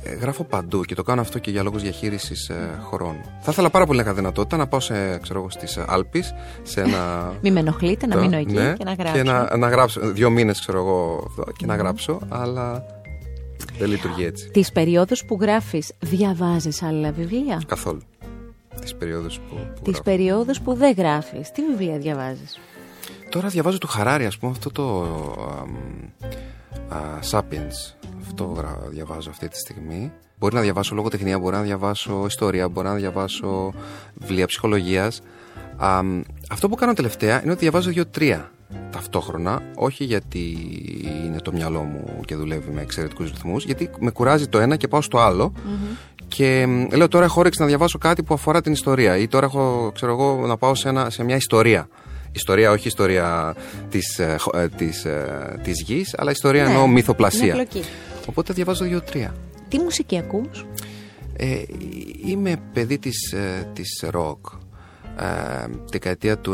Ε, 0.07 0.13
γράφω 0.13 0.43
παντού 0.43 0.83
και 0.83 0.95
το 0.95 1.03
κάνω 1.03 1.21
αυτό 1.21 1.39
και 1.39 1.51
για 1.51 1.63
λόγους 1.63 1.81
διαχείρισης 1.81 2.49
ε, 2.49 2.79
χρόνου. 2.89 3.21
Θα 3.41 3.51
ήθελα 3.51 3.69
πάρα 3.69 3.85
πολύ 3.85 3.97
να 3.97 4.03
είχα 4.03 4.13
δυνατότητα 4.13 4.57
να 4.57 4.67
πάω 4.67 4.79
σε, 4.79 5.17
ξέρω 5.17 5.39
εγώ, 5.39 5.49
στις 5.49 5.77
Άλπεις, 5.77 6.33
σε 6.63 6.81
ένα... 6.81 6.99
Μην 7.43 7.53
με 7.53 7.59
ενοχλείτε, 7.59 8.07
να 8.07 8.17
μείνω 8.17 8.37
εκεί 8.37 8.53
ναι, 8.53 8.73
και 8.77 8.83
να 8.83 8.93
γράψω. 8.93 9.13
Και 9.13 9.23
να, 9.23 9.57
να 9.57 9.69
γράψω, 9.69 10.01
δύο 10.01 10.29
μήνες 10.29 10.59
ξέρω 10.59 10.77
εγώ 10.77 11.27
και 11.57 11.65
να 11.65 11.75
γράψω, 11.75 12.19
αλλά 12.29 12.85
δεν 13.77 13.89
λειτουργεί 13.89 14.25
έτσι. 14.25 14.49
Τις 14.49 14.71
περιόδους 14.71 15.25
που 15.25 15.37
γράφεις, 15.41 15.91
διαβάζεις 15.99 16.83
άλλα 16.83 17.11
βιβλία; 17.11 17.61
Καθόλου. 17.67 18.01
Τις 18.81 18.95
περιόδους 18.95 19.39
που, 19.39 19.55
που 19.75 19.91
Τις 19.91 20.01
περιόδους 20.01 20.61
που 20.61 20.73
δεν 20.73 20.93
γράφεις. 20.97 21.51
Τι 21.51 21.61
βιβλία 21.61 21.97
διαβάζεις; 21.97 22.59
Τώρα 23.29 23.47
διαβάζω 23.47 23.77
του 23.77 23.87
Χαράρι, 23.87 24.25
ας 24.25 24.37
πούμε, 24.37 24.51
αυτό 24.51 24.71
το 24.71 25.01
α, 25.01 25.65
Sapiens. 27.31 27.95
Αυτό 28.21 28.55
διαβάζω 28.89 29.29
αυτή 29.29 29.47
τη 29.47 29.57
στιγμή. 29.57 30.11
Μπορεί 30.39 30.55
να 30.55 30.61
διαβάσω 30.61 30.95
λογοτεχνία, 30.95 31.39
μπορεί 31.39 31.55
να 31.55 31.61
διαβάσω 31.61 32.23
ιστορία, 32.27 32.69
μπορεί 32.69 32.87
να 32.87 32.93
διαβάσω 32.93 33.73
βιβλία 34.13 34.45
ψυχολογίας. 34.45 35.21
Α, 35.77 36.01
αυτό 36.49 36.69
που 36.69 36.75
κάνω 36.75 36.93
τελευταία 36.93 37.41
είναι 37.41 37.51
ότι 37.51 37.59
διαβάζω 37.59 37.89
δύο-τρία 37.89 38.51
ταυτόχρονα, 38.91 39.61
όχι 39.75 40.03
γιατί 40.03 40.57
είναι 41.25 41.39
το 41.41 41.51
μυαλό 41.51 41.81
μου 41.81 42.21
και 42.25 42.35
δουλεύει 42.35 42.71
με 42.71 42.81
εξαιρετικούς 42.81 43.31
ρυθμούς, 43.31 43.65
γιατί 43.65 43.89
με 43.99 44.11
κουράζει 44.11 44.47
το 44.47 44.59
ένα 44.59 44.75
και 44.75 44.87
πάω 44.87 45.01
στο 45.01 45.19
άλλο 45.19 45.53
και 46.27 46.67
λέω 46.91 47.07
τώρα 47.07 47.25
έχω 47.25 47.39
όρεξη 47.39 47.61
να 47.61 47.67
διαβάσω 47.67 47.97
κάτι 47.97 48.23
που 48.23 48.33
αφορά 48.33 48.61
την 48.61 48.71
ιστορία 48.71 49.17
ή 49.17 49.27
τώρα 49.27 49.45
έχω 49.45 49.91
ξέρω 49.93 50.11
εγώ, 50.11 50.47
να 50.47 50.57
πάω 50.57 50.75
σε, 50.75 50.89
ένα, 50.89 51.09
σε 51.09 51.23
μια 51.23 51.35
ιστορία. 51.35 51.87
Ιστορία, 52.35 52.71
όχι 52.71 52.87
ιστορία 52.87 53.55
της, 53.89 54.19
ε, 54.19 54.37
ε, 54.53 54.67
της, 54.67 55.05
ε, 55.05 55.59
της 55.63 55.81
γης, 55.81 56.15
αλλά 56.17 56.31
ιστορία 56.31 56.63
ναι, 56.63 56.69
εννοώ 56.69 56.87
μυθοπλασία. 56.87 57.67
Οπότε 58.25 58.53
διαβάζω 58.53 58.85
δύο-τρία. 58.85 59.35
Τι 59.67 59.79
μουσική 59.79 60.17
ακούς; 60.17 60.65
Ε, 61.37 61.61
είμαι 62.25 62.55
παιδί 62.73 62.99
της, 62.99 63.35
της 63.73 64.03
rock 64.11 64.59
ε, 65.19 65.65
δεκαετία 65.91 66.37
του 66.37 66.53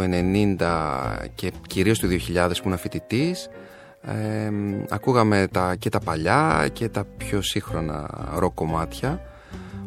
90 0.58 0.58
και 1.36 1.52
κυρίως 1.68 2.00
του 2.00 2.08
2000 2.08 2.18
που 2.58 2.64
ήμουν 2.66 2.78
φοιτητής. 2.78 3.50
Ε, 4.02 4.50
ακούγαμε 4.90 5.48
τα, 5.52 5.76
και 5.76 5.90
τα 5.90 6.00
παλιά 6.00 6.70
και 6.74 6.90
τα 6.90 7.04
πιο 7.18 7.42
σύγχρονα 7.42 8.30
ροκ 8.36 8.54
κομμάτια 8.54 9.22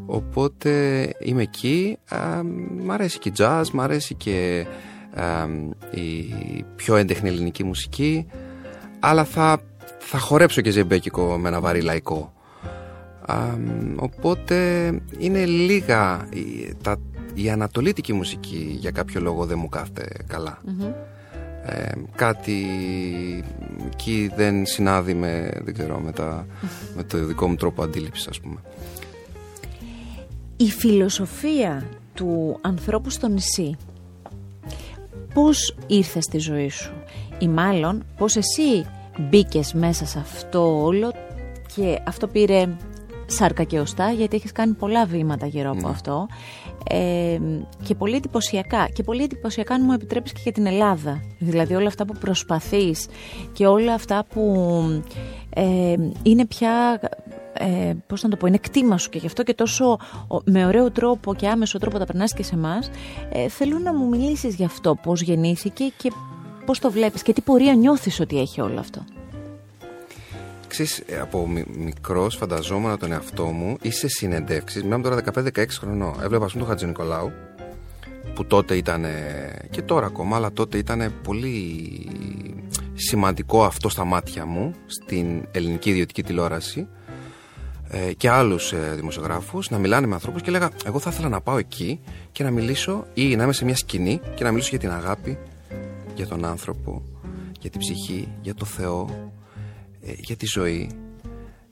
οπότε 0.06 0.70
είμαι 1.18 1.42
εκεί 1.42 1.98
ε, 2.10 2.42
μ' 2.84 2.90
αρέσει 2.90 3.18
και 3.18 3.32
jazz, 3.38 3.64
μ' 3.72 3.80
αρέσει 3.80 4.14
και 4.14 4.66
η 5.90 6.34
πιο 6.76 6.96
έντεχνη 6.96 7.28
ελληνική 7.28 7.64
μουσική 7.64 8.26
αλλά 9.00 9.24
θα, 9.24 9.60
θα 9.98 10.18
χορέψω 10.18 10.60
και 10.60 10.70
ζεμπέκικο 10.70 11.38
με 11.38 11.48
ένα 11.48 11.60
βαρύ 11.60 11.80
λαϊκό. 11.80 12.32
Οπότε 13.96 14.86
είναι 15.18 15.44
λίγα 15.44 16.28
τα 16.82 16.96
η 17.34 17.50
ανατολίτικη 17.50 18.12
μουσική 18.12 18.76
για 18.80 18.90
κάποιο 18.90 19.20
λόγο 19.20 19.46
δεν 19.46 19.58
μου 19.58 19.68
κάθεται 19.68 20.08
ε, 21.66 21.92
κάτι 22.14 22.66
εκεί 23.86 24.30
δεν 24.36 24.66
συνάδει 24.66 25.14
με, 25.14 25.50
δεν 25.62 25.74
ξέρω, 25.74 26.00
με, 26.00 26.12
τα, 26.12 26.46
με 26.96 27.02
το 27.02 27.24
δικό 27.24 27.48
μου 27.48 27.54
τρόπο 27.54 27.82
αντίληψης 27.82 28.26
ας 28.26 28.40
πούμε. 28.40 28.60
Η 30.56 30.70
φιλοσοφία 30.70 31.88
του 32.14 32.58
ανθρώπου 32.60 33.10
στο 33.10 33.28
νησί 33.28 33.76
πώς 35.34 35.76
ήρθε 35.86 36.20
στη 36.20 36.38
ζωή 36.38 36.68
σου 36.68 36.92
ή 37.38 37.48
μάλλον 37.48 38.04
πώς 38.16 38.36
εσύ 38.36 38.86
μπήκες 39.18 39.72
μέσα 39.72 40.06
σε 40.06 40.18
αυτό 40.18 40.82
όλο 40.84 41.12
και 41.74 41.98
αυτό 42.06 42.26
πήρε 42.26 42.68
σάρκα 43.26 43.62
και 43.62 43.78
οστά 43.78 44.10
γιατί 44.10 44.36
έχεις 44.36 44.52
κάνει 44.52 44.72
πολλά 44.72 45.06
βήματα 45.06 45.46
γύρω 45.46 45.70
από 45.70 45.80
ναι. 45.80 45.88
αυτό 45.88 46.26
ε, 46.88 47.38
και 47.82 47.94
πολύ 47.94 48.16
εντυπωσιακά 48.16 48.88
και 48.92 49.02
πολύ 49.02 49.22
εντυπωσιακά 49.22 49.74
αν 49.74 49.82
μου 49.84 49.92
επιτρέπεις 49.92 50.32
και 50.32 50.40
για 50.42 50.52
την 50.52 50.66
Ελλάδα 50.66 51.22
δηλαδή 51.38 51.74
όλα 51.74 51.86
αυτά 51.86 52.04
που 52.04 52.14
προσπαθείς 52.20 53.06
και 53.52 53.66
όλα 53.66 53.94
αυτά 53.94 54.24
που 54.34 54.52
ε, 55.50 55.94
είναι 56.22 56.46
πια 56.46 57.00
ε, 57.58 57.94
πώς 58.06 58.22
να 58.22 58.28
το 58.28 58.36
πω, 58.36 58.46
είναι 58.46 58.58
κτήμα 58.58 58.98
σου 58.98 59.10
και 59.10 59.18
γι' 59.18 59.26
αυτό 59.26 59.42
και 59.42 59.54
τόσο 59.54 59.98
με 60.44 60.66
ωραίο 60.66 60.90
τρόπο 60.90 61.34
και 61.34 61.48
άμεσο 61.48 61.78
τρόπο 61.78 61.98
τα 61.98 62.04
περνάς 62.04 62.34
και 62.34 62.42
σε 62.42 62.54
εμάς. 62.54 62.90
Ε, 63.32 63.48
θέλω 63.48 63.78
να 63.78 63.94
μου 63.94 64.08
μιλήσεις 64.08 64.54
γι' 64.54 64.64
αυτό, 64.64 64.94
πώς 65.02 65.20
γεννήθηκε 65.22 65.84
και 65.96 66.12
πώς 66.66 66.78
το 66.78 66.90
βλέπεις 66.90 67.22
και 67.22 67.32
τι 67.32 67.40
πορεία 67.40 67.74
νιώθεις 67.74 68.20
ότι 68.20 68.40
έχει 68.40 68.60
όλο 68.60 68.78
αυτό. 68.78 69.04
Ξέρεις, 70.74 70.98
ε, 71.06 71.18
από 71.18 71.48
μικρός 71.76 72.36
φανταζόμουν 72.36 72.98
τον 72.98 73.12
εαυτό 73.12 73.44
μου 73.44 73.76
ή 73.82 73.90
σε 73.90 74.08
συνεντεύξεις. 74.08 74.82
Μιλάμε 74.82 75.02
τώρα 75.02 75.14
15-16 75.14 75.78
χρονών. 75.78 76.14
Έβλεπα, 76.22 76.44
ας 76.44 76.52
πούμε, 76.52 76.64
τον 76.64 76.72
Χατζη 76.72 76.86
Νικολάου, 76.86 77.32
που 78.34 78.44
τότε 78.44 78.76
ήταν. 78.76 79.04
και 79.70 79.82
τώρα 79.82 80.06
ακόμα, 80.06 80.36
αλλά 80.36 80.52
τότε 80.52 80.78
ήταν 80.78 81.12
πολύ 81.22 82.08
σημαντικό 82.94 83.64
αυτό 83.64 83.88
στα 83.88 84.04
μάτια 84.04 84.46
μου 84.46 84.74
στην 84.86 85.46
ελληνική 85.50 85.90
ιδιωτική 85.90 86.22
τηλεόραση. 86.22 86.86
ε, 87.88 88.12
και 88.12 88.30
άλλους 88.30 88.72
ε, 88.72 88.92
δημοσιογράφους 88.96 89.70
να 89.70 89.78
μιλάνε 89.78 90.06
με 90.06 90.14
ανθρώπους 90.14 90.42
και 90.42 90.48
έλεγα: 90.48 90.70
Εγώ 90.86 90.98
θα 90.98 91.10
ήθελα 91.12 91.28
να 91.28 91.40
πάω 91.40 91.58
εκεί 91.58 92.00
και 92.32 92.42
να 92.44 92.50
μιλήσω 92.50 93.06
ή 93.14 93.36
να 93.36 93.42
είμαι 93.42 93.52
σε 93.52 93.64
μια 93.64 93.76
σκηνή 93.76 94.20
και 94.34 94.44
να 94.44 94.50
μιλήσω 94.50 94.68
για 94.70 94.78
την 94.78 94.90
αγάπη, 94.90 95.38
για 96.14 96.26
τον 96.26 96.44
άνθρωπο, 96.44 97.02
για 97.60 97.70
την 97.70 97.80
ψυχή, 97.80 98.28
για 98.42 98.54
το 98.54 98.64
Θεό, 98.64 99.06
ε, 99.10 99.43
για 100.12 100.36
τη 100.36 100.46
ζωή, 100.46 100.90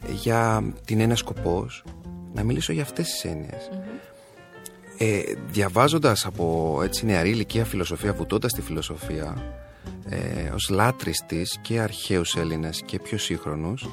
ε, 0.09 0.13
για 0.13 0.73
την 0.85 1.01
έννοια 1.01 1.17
σκοπός, 1.17 1.85
να 2.35 2.43
μιλήσω 2.43 2.73
για 2.73 2.83
αυτές 2.83 3.09
τις 3.09 3.25
εννοιες 3.25 3.71
Ε, 4.99 5.21
διαβάζοντας 5.51 6.27
από 6.27 6.81
έτσι 6.85 7.07
νεαρή 7.07 7.31
ηλικία 7.31 7.65
φιλοσοφία, 7.65 8.13
βουτώντας 8.13 8.53
τη 8.53 8.61
φιλοσοφία, 8.63 9.37
ε, 10.09 10.51
ως 10.55 10.69
λάτρης 10.71 11.25
της 11.27 11.59
και 11.63 11.81
αρχαίους 11.81 12.37
Έλληνες 12.37 12.83
και 12.85 12.99
πιο 12.99 13.19
σύγχρονους, 13.19 13.89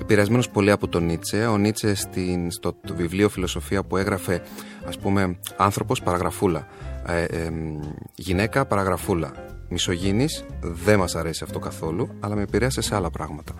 επηρεασμένος 0.00 0.50
πολύ 0.50 0.70
από 0.70 0.88
τον 0.88 1.04
Νίτσε. 1.04 1.46
Ο 1.46 1.58
Νίτσε 1.58 1.94
στην, 1.94 2.50
στο 2.50 2.74
βιβλίο 2.94 3.28
Φιλοσοφία 3.28 3.82
που 3.82 3.96
έγραφε, 3.96 4.42
ας 4.84 4.98
πούμε, 4.98 5.38
άνθρωπος 5.56 6.02
παραγραφούλα, 6.02 6.66
ε, 7.06 7.22
ε, 7.22 7.50
γυναίκα 8.14 8.66
παραγραφούλα, 8.66 9.32
μισογίνης, 9.70 10.44
δεν 10.60 10.98
μας 10.98 11.14
αρέσει 11.14 11.44
αυτό 11.44 11.58
καθόλου, 11.58 12.08
αλλά 12.20 12.34
με 12.34 12.42
επηρέασε 12.42 12.80
σε 12.80 12.94
άλλα 12.94 13.10
πράγματα. 13.10 13.52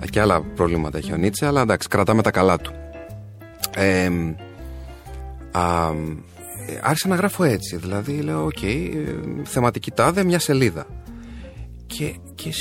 Ε, 0.00 0.06
και 0.06 0.20
άλλα 0.20 0.42
προβλήματα 0.42 0.98
έχει 0.98 1.12
ο 1.12 1.16
Νίτσε, 1.16 1.46
αλλά 1.46 1.60
εντάξει, 1.60 1.88
κρατάμε 1.88 2.22
τα 2.22 2.30
καλά 2.30 2.58
του. 2.58 2.72
Ε, 3.76 4.10
α, 5.50 5.90
άρχισα 6.82 7.08
να 7.08 7.14
γράφω 7.14 7.44
έτσι, 7.44 7.76
δηλαδή 7.76 8.20
λέω, 8.20 8.44
OK, 8.44 8.58
okay, 8.60 9.06
θεματική 9.42 9.90
τάδε, 9.90 10.24
μια 10.24 10.38
σελίδα. 10.38 10.86
Και, 11.86 12.14
και 12.34 12.52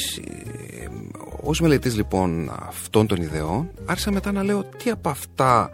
ως 1.44 1.62
μελετητής 1.62 1.96
λοιπόν 1.96 2.52
αυτών 2.68 3.08
των 3.08 3.22
ιδεών, 3.22 3.70
άρχισα 3.86 4.12
μετά 4.12 4.32
να 4.32 4.44
λέω 4.44 4.64
τι 4.64 4.90
από 4.90 5.10
αυτά 5.10 5.72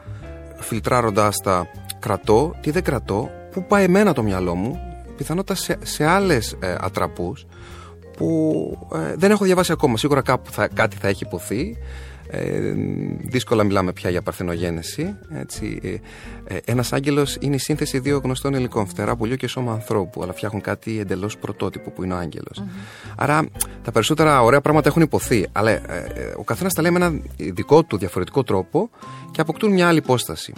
φιλτράροντας 0.57 1.37
τα 1.37 1.67
κρατώ, 1.99 2.55
τι 2.61 2.71
δεν 2.71 2.83
κρατώ, 2.83 3.29
πού 3.51 3.65
πάει 3.65 3.83
εμένα 3.83 4.13
το 4.13 4.23
μυαλό 4.23 4.55
μου, 4.55 4.79
πιθανότατα 5.17 5.59
σε, 5.59 5.77
σε 5.83 6.05
άλλες 6.05 6.55
ε, 6.59 6.75
ατραπούς 6.79 7.45
που 8.17 8.77
ε, 8.93 9.15
δεν 9.15 9.31
έχω 9.31 9.45
διαβάσει 9.45 9.71
ακόμα. 9.71 9.97
Σίγουρα 9.97 10.21
κάπου 10.21 10.51
θα, 10.51 10.67
κάτι 10.67 10.95
θα 10.95 11.07
έχει 11.07 11.23
υποθεί 11.23 11.77
ε, 12.35 12.73
δύσκολα 13.21 13.63
μιλάμε 13.63 13.93
πια 13.93 14.09
για 14.09 14.21
παρθενογένεση. 14.21 15.15
Έτσι. 15.33 15.79
Ε, 15.83 16.55
ε 16.55 16.59
Ένας 16.65 16.93
άγγελος 16.93 17.37
είναι 17.39 17.55
η 17.55 17.57
σύνθεση 17.57 17.99
δύο 17.99 18.21
γνωστών 18.23 18.53
υλικών, 18.53 18.87
φτερά 18.87 19.15
πουλιού 19.15 19.35
και 19.35 19.47
σώμα 19.47 19.71
ανθρώπου, 19.71 20.23
αλλά 20.23 20.33
φτιάχνουν 20.33 20.61
κάτι 20.61 20.99
εντελώς 20.99 21.37
πρωτότυπο 21.37 21.91
που 21.91 22.03
είναι 22.03 22.13
ο 22.13 22.17
αγγελο 22.17 22.51
Άρα 23.15 23.47
τα 23.83 23.91
περισσότερα 23.91 24.41
ωραία 24.41 24.61
πράγματα 24.61 24.89
έχουν 24.89 25.01
υποθεί, 25.01 25.47
αλλά 25.51 25.69
ε, 25.69 25.81
ε, 26.15 26.33
ο 26.37 26.43
καθένας 26.43 26.73
τα 26.73 26.81
λέει 26.81 26.91
με 26.91 26.97
έναν 26.97 27.23
δικό 27.37 27.83
του 27.83 27.97
διαφορετικό 27.97 28.43
τρόπο 28.43 28.89
και 29.31 29.41
αποκτούν 29.41 29.71
μια 29.71 29.87
άλλη 29.87 29.97
υπόσταση. 29.97 30.53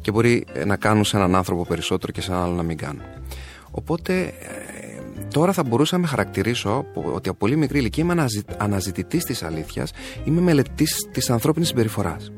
Και 0.00 0.10
μπορεί 0.10 0.46
να 0.66 0.76
κάνουν 0.76 1.04
σε 1.04 1.16
έναν 1.16 1.34
άνθρωπο 1.34 1.66
περισσότερο 1.66 2.12
και 2.12 2.20
σε 2.20 2.30
έναν 2.30 2.42
άλλο 2.42 2.54
να 2.54 2.62
μην 2.62 2.76
κάνουν. 2.76 3.02
Οπότε 3.78 4.32
Τώρα 5.32 5.52
θα 5.52 5.62
μπορούσα 5.62 5.96
να 5.96 6.02
με 6.02 6.06
χαρακτηρίσω 6.08 6.86
ότι 7.14 7.28
από 7.28 7.38
πολύ 7.38 7.56
μικρή 7.56 7.78
ηλικία 7.78 8.04
είμαι 8.04 8.26
αναζητητής 8.56 9.24
της 9.24 9.42
αλήθειας, 9.42 9.92
είμαι 10.24 10.40
μελετής 10.40 11.08
της 11.10 11.30
ανθρώπινης 11.30 11.68
συμπεριφοράς. 11.68 12.32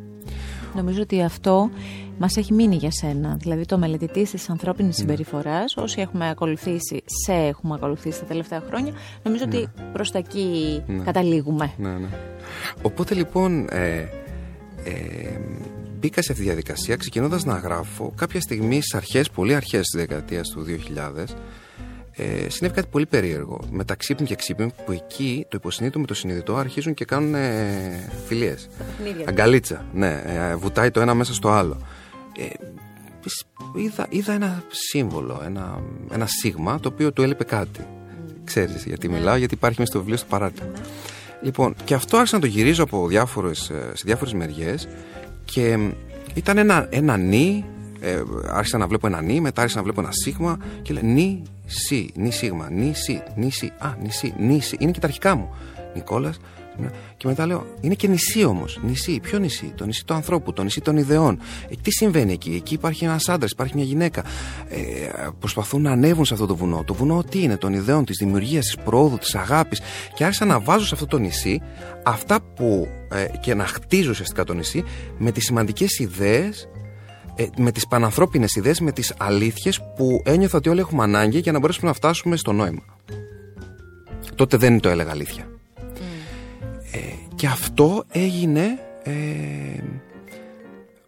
Νομίζω 0.75 1.03
ότι 1.03 1.23
αυτό 1.23 1.71
μας 2.19 2.37
έχει 2.37 2.53
μείνει 2.53 2.77
για 2.77 2.91
σένα. 2.91 3.37
Δηλαδή 3.41 3.65
το 3.65 3.79
μελετητής 3.79 4.31
της 4.31 4.51
ανθρώπινης 4.51 4.97
ναι. 4.97 5.03
συμπεριφοράς, 5.03 5.77
όσοι 5.77 6.01
έχουμε 6.01 6.29
ακολουθήσει, 6.29 7.03
σε 7.25 7.33
έχουμε 7.33 7.75
ακολουθήσει 7.75 8.21
τα 8.21 8.27
τελευταία 8.27 8.63
χρόνια, 8.69 8.93
νομίζω 9.23 9.45
ότι 9.45 9.57
ναι. 9.57 9.85
προς 9.93 10.11
τα 10.11 10.19
εκεί 10.19 10.83
ναι. 10.87 11.03
καταλήγουμε. 11.03 11.73
Ναι, 11.77 11.89
ναι. 11.89 12.09
Οπότε 12.83 13.15
λοιπόν. 13.15 13.67
Ε, 13.71 14.09
ε, 14.85 15.41
μπήκα 15.99 16.23
σε 16.23 16.33
αυτή 16.33 16.45
τη 16.45 16.49
διαδικασία 16.49 16.97
ξεκινώντας 16.97 17.45
να 17.45 17.57
γράφω 17.57 18.13
κάποια 18.17 18.41
στιγμή 18.41 18.75
στις 18.75 18.95
αρχές, 18.95 19.31
πολύ 19.31 19.55
αρχές 19.55 19.81
της 19.81 20.01
δεκαετίας 20.01 20.49
του 20.49 20.65
2000 20.65 21.25
ε, 22.21 22.49
συνέβη 22.49 22.75
κάτι 22.75 22.89
πολύ 22.91 23.07
περίεργο. 23.07 23.61
Μεταξύ 23.71 24.15
και 24.15 24.35
ξύπνη, 24.35 24.73
που 24.85 24.93
εκεί 24.93 25.47
το 25.49 25.57
υποσυνείδητο 25.61 25.99
με 25.99 26.07
το 26.07 26.15
συνειδητό 26.15 26.57
αρχίζουν 26.57 26.95
και 26.95 27.05
κάνουν 27.05 27.35
ε, 27.35 28.11
φιλίες. 28.27 28.69
Αγκαλίτσα. 29.27 29.85
Ναι, 29.93 30.23
ε, 30.27 30.55
βουτάει 30.57 30.91
το 30.91 31.01
ένα 31.01 31.15
μέσα 31.15 31.35
στο 31.35 31.51
άλλο. 31.51 31.77
Ε, 32.39 32.47
είδα, 33.75 34.07
είδα 34.09 34.33
ένα 34.33 34.63
σύμβολο, 34.69 35.43
ένα, 35.45 35.83
ένα 36.13 36.27
σίγμα 36.27 36.81
το 36.81 36.89
οποίο 36.93 37.13
του 37.13 37.23
έλειπε 37.23 37.45
κάτι. 37.45 37.81
Mm. 37.81 38.33
Ξέρεις 38.45 38.85
γιατί 38.85 39.09
ναι. 39.09 39.17
μιλάω, 39.19 39.37
γιατί 39.37 39.55
υπάρχει 39.55 39.79
μέσα 39.79 39.91
στο 39.91 40.01
βιβλίο 40.01 40.19
στο 40.19 40.27
παράρτημα. 40.29 40.69
Ναι. 40.73 40.81
Λοιπόν, 41.43 41.75
και 41.85 41.95
αυτό 41.95 42.17
άρχισα 42.17 42.35
να 42.35 42.41
το 42.41 42.47
γυρίζω 42.47 42.83
από 42.83 43.09
διάφορες, 43.09 43.71
ε, 43.71 43.91
σε 43.95 44.03
διάφορες 44.05 44.33
μεριές 44.33 44.89
και 45.53 45.79
ήταν 46.35 46.59
ένα, 46.59 46.87
ένα 46.91 47.17
νι 47.17 47.65
ε, 48.01 48.23
άρχισα 48.51 48.79
να 48.79 48.87
βλέπω 48.87 49.07
ένα 49.07 49.21
νι, 49.21 49.41
μετά 49.41 49.61
άρχισα 49.61 49.79
να 49.79 49.85
βλέπω 49.85 50.01
ένα 50.01 50.11
σίγμα 50.13 50.59
και 50.83 50.93
λέει 50.93 51.03
νι, 51.05 51.43
σι, 51.67 52.11
νι 52.15 52.31
σίγμα, 52.31 52.71
νι, 52.71 52.93
σι, 52.95 53.23
νι, 53.35 53.51
σι, 53.51 53.73
α, 53.79 53.95
νι, 54.03 54.11
σι, 54.11 54.35
νι, 54.39 54.61
σι. 54.61 54.77
Είναι 54.81 54.91
και 54.91 55.01
τα 55.01 55.07
αρχικά 55.07 55.35
μου. 55.35 55.51
Νικόλας. 55.95 56.41
Και 57.19 57.27
μετά 57.27 57.47
λέω, 57.47 57.67
είναι 57.81 57.95
και 57.95 58.09
νησί 58.09 58.45
όμως. 58.45 58.81
Νησί, 58.83 59.21
ποιο 59.21 59.39
νησί, 59.39 59.73
το 59.77 59.87
νησί 59.87 60.05
του 60.05 60.15
ανθρώπου, 60.15 60.53
το 60.53 60.63
νησί 60.63 60.81
των 60.81 60.97
ιδεών. 60.97 61.39
Ε, 61.69 61.75
τι 61.83 61.91
συμβαίνει 61.91 62.33
εκεί, 62.33 62.55
εκεί 62.55 62.75
υπάρχει 62.75 63.05
ένας 63.05 63.29
άντρας, 63.29 63.51
υπάρχει 63.51 63.75
μια 63.75 63.85
γυναίκα. 63.85 64.25
Ε, 64.69 64.79
προσπαθούν 65.39 65.83
να 65.83 65.91
ανέβουν 65.91 66.25
σε 66.25 66.35
αυτό 66.35 66.47
το 66.47 66.57
βουνό. 66.57 66.85
Το 66.85 66.95
βουνό 66.95 67.25
τι 67.31 67.43
είναι, 67.43 67.57
των 67.57 67.73
ιδεών, 67.73 68.05
της 68.05 68.17
δημιουργίας, 68.19 68.65
της 68.65 68.77
προόδου, 68.85 69.19
της 69.19 69.35
αγάπης. 69.35 69.81
Και 70.15 70.25
άρχισα 70.25 70.45
να 70.45 70.61
βάζω 70.61 70.87
σε 70.87 70.95
αυτό 70.95 71.07
το 71.07 71.19
νησί 71.19 71.61
αυτά 72.05 72.41
που. 72.41 72.89
Ε, 73.13 73.27
και 73.41 73.55
να 73.55 73.67
χτίζω 73.67 74.11
ουσιαστικά 74.11 74.45
το 74.45 74.55
νησί 74.55 74.85
με 75.19 75.31
τις 75.31 75.45
σημαντικές 75.45 75.99
ιδέες 75.99 76.69
ε, 77.35 77.47
με 77.57 77.73
τις 77.73 77.87
πανανθρώπινες 77.87 78.55
ιδέες, 78.55 78.81
με 78.81 78.93
τις 78.93 79.15
αλήθειες 79.19 79.81
που 79.97 80.23
ένιωθα 80.25 80.59
ότι 80.59 80.69
όλοι 80.69 80.81
έχουμε 80.81 81.03
ανάγκη 81.03 81.39
για 81.39 81.53
να 81.53 81.59
μπορέσουμε 81.59 81.89
να 81.89 81.95
φτάσουμε 81.95 82.37
στο 82.37 82.53
νόημα. 82.53 82.83
Τότε 84.35 84.57
δεν 84.57 84.81
το 84.81 84.89
έλεγα 84.89 85.11
αλήθεια. 85.11 85.58
Ε, 86.93 86.99
και 87.35 87.47
αυτό 87.47 88.05
έγινε 88.09 88.79
ε, 89.03 89.13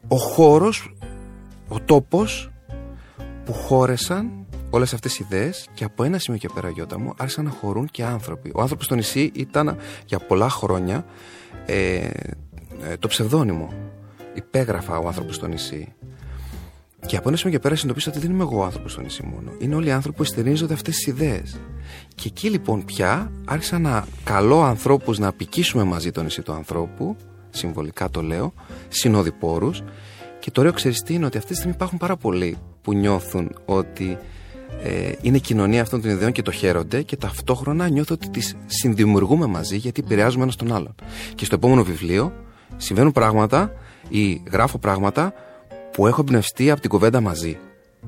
ο 0.09 0.16
χώρος, 0.16 0.95
ο 1.68 1.81
τόπος 1.81 2.51
που 3.45 3.53
χώρεσαν 3.53 4.47
όλες 4.70 4.95
αυτές 4.95 5.18
οι 5.18 5.26
ιδέες 5.31 5.68
και 5.74 5.85
από 5.85 6.05
ένα 6.05 6.18
σημείο 6.18 6.41
και 6.41 6.49
πέρα 6.55 6.70
γιώτα 6.70 6.99
μου 6.99 7.14
άρχισαν 7.16 7.45
να 7.45 7.51
χωρούν 7.51 7.87
και 7.91 8.05
άνθρωποι. 8.05 8.53
Ο 8.55 8.61
άνθρωπος 8.61 8.85
στο 8.85 8.95
νησί 8.95 9.31
ήταν 9.35 9.76
για 10.07 10.18
πολλά 10.18 10.49
χρόνια 10.49 11.05
ε, 11.66 12.09
το 12.99 13.09
ψευδόνυμο. 13.09 13.72
Υπέγραφα 14.35 14.99
ο 14.99 15.07
άνθρωπος 15.07 15.35
στο 15.35 15.47
νησί. 15.47 15.95
Και 17.07 17.16
από 17.16 17.28
ένα 17.28 17.37
σημείο 17.37 17.53
και 17.57 17.62
πέρα 17.62 17.74
συνειδητοποίησα 17.74 18.11
ότι 18.11 18.26
δεν 18.26 18.35
είμαι 18.35 18.43
εγώ 18.43 18.61
ο 18.61 18.64
άνθρωπος 18.64 18.93
στο 18.93 19.01
νησί 19.01 19.22
μόνο. 19.22 19.53
Είναι 19.59 19.74
όλοι 19.74 19.89
οι 19.89 19.91
άνθρωποι 19.91 20.16
που 20.16 20.22
εστερνίζονται 20.22 20.74
αυτές 20.74 20.95
τις 20.97 21.07
ιδέες. 21.07 21.61
Και 22.20 22.28
εκεί 22.28 22.50
λοιπόν 22.50 22.84
πια 22.84 23.32
άρχισα 23.44 23.78
να 23.78 24.06
καλώ 24.24 24.62
ανθρώπους 24.62 25.18
να 25.18 25.28
απικήσουμε 25.28 25.84
μαζί 25.84 26.10
το 26.10 26.22
νησί 26.22 26.42
του 26.42 26.52
ανθρώπου, 26.52 27.16
συμβολικά 27.50 28.10
το 28.10 28.22
λέω, 28.22 28.52
συνοδοιπόρους. 28.88 29.82
Και 30.38 30.50
το 30.50 30.60
ωραίο 30.60 30.72
ξέρεις 30.72 31.02
είναι 31.06 31.26
ότι 31.26 31.36
αυτή 31.36 31.48
τη 31.50 31.54
στιγμή 31.56 31.74
υπάρχουν 31.74 31.98
πάρα 31.98 32.16
πολλοί 32.16 32.56
που 32.82 32.94
νιώθουν 32.94 33.56
ότι 33.64 34.18
ε, 34.82 35.12
είναι 35.22 35.38
κοινωνία 35.38 35.82
αυτών 35.82 36.00
των 36.00 36.10
ιδεών 36.10 36.32
και 36.32 36.42
το 36.42 36.50
χαίρονται 36.50 37.02
και 37.02 37.16
ταυτόχρονα 37.16 37.88
νιώθω 37.88 38.14
ότι 38.14 38.28
τις 38.28 38.56
συνδημιουργούμε 38.66 39.46
μαζί 39.46 39.76
γιατί 39.76 40.02
επηρεάζουμε 40.04 40.42
ένας 40.42 40.56
τον 40.56 40.72
άλλον. 40.72 40.94
Και 41.34 41.44
στο 41.44 41.54
επόμενο 41.54 41.84
βιβλίο 41.84 42.32
συμβαίνουν 42.76 43.12
πράγματα 43.12 43.72
ή 44.08 44.42
γράφω 44.50 44.78
πράγματα 44.78 45.32
που 45.92 46.06
έχω 46.06 46.20
εμπνευστεί 46.20 46.70
από 46.70 46.80
την 46.80 46.90
κουβέντα 46.90 47.20
μαζί 47.20 47.58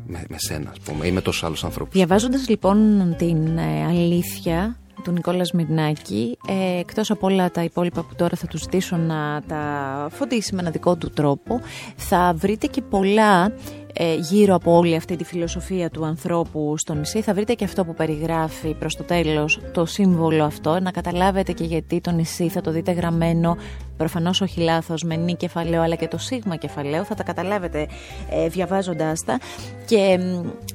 με, 0.06 0.24
με 0.28 0.38
σένα, 0.38 0.70
ας 0.70 0.78
πούμε, 0.78 1.06
ή 1.06 1.12
με 1.12 1.20
τόσους 1.20 1.44
άλλους 1.44 1.64
ανθρώπους. 1.64 1.94
Διαβάζοντας 1.94 2.48
λοιπόν 2.48 3.14
την 3.18 3.58
ε, 3.58 3.84
αλήθεια 3.86 4.76
του 5.02 5.12
Νικόλας 5.12 5.52
Μυρνάκη, 5.52 6.38
ε, 6.46 6.78
εκτός 6.78 7.10
από 7.10 7.26
όλα 7.26 7.50
τα 7.50 7.62
υπόλοιπα 7.62 8.02
που 8.02 8.14
τώρα 8.16 8.36
θα 8.36 8.46
τους 8.46 8.60
ζητήσω 8.60 8.96
να 8.96 9.42
τα 9.46 9.62
φωτίσει 10.10 10.54
με 10.54 10.60
ένα 10.60 10.70
δικό 10.70 10.96
του 10.96 11.10
τρόπο, 11.10 11.60
θα 11.96 12.34
βρείτε 12.36 12.66
και 12.66 12.82
πολλά 12.82 13.52
ε, 13.94 14.14
γύρω 14.14 14.54
από 14.54 14.76
όλη 14.76 14.96
αυτή 14.96 15.16
τη 15.16 15.24
φιλοσοφία 15.24 15.90
του 15.90 16.04
ανθρώπου 16.04 16.74
στο 16.78 16.94
νησί. 16.94 17.22
Θα 17.22 17.34
βρείτε 17.34 17.54
και 17.54 17.64
αυτό 17.64 17.84
που 17.84 17.94
περιγράφει 17.94 18.74
προς 18.74 18.96
το 18.96 19.02
τέλος 19.02 19.60
το 19.72 19.86
σύμβολο 19.86 20.44
αυτό, 20.44 20.80
να 20.80 20.90
καταλάβετε 20.90 21.52
και 21.52 21.64
γιατί 21.64 22.00
το 22.00 22.10
νησί 22.10 22.48
θα 22.48 22.60
το 22.60 22.70
δείτε 22.70 22.92
γραμμένο 22.92 23.56
προφανώς 23.96 24.40
όχι 24.40 24.60
λάθος 24.60 25.02
με 25.02 25.16
νη 25.16 25.34
κεφαλαίο 25.34 25.82
αλλά 25.82 25.94
και 25.94 26.08
το 26.08 26.18
σίγμα 26.18 26.56
κεφαλαίο. 26.56 27.04
Θα 27.04 27.14
τα 27.14 27.22
καταλάβετε 27.22 27.86
ε, 28.30 28.48
διαβάζοντάς 28.48 29.24
τα. 29.24 29.40
Και 29.86 30.18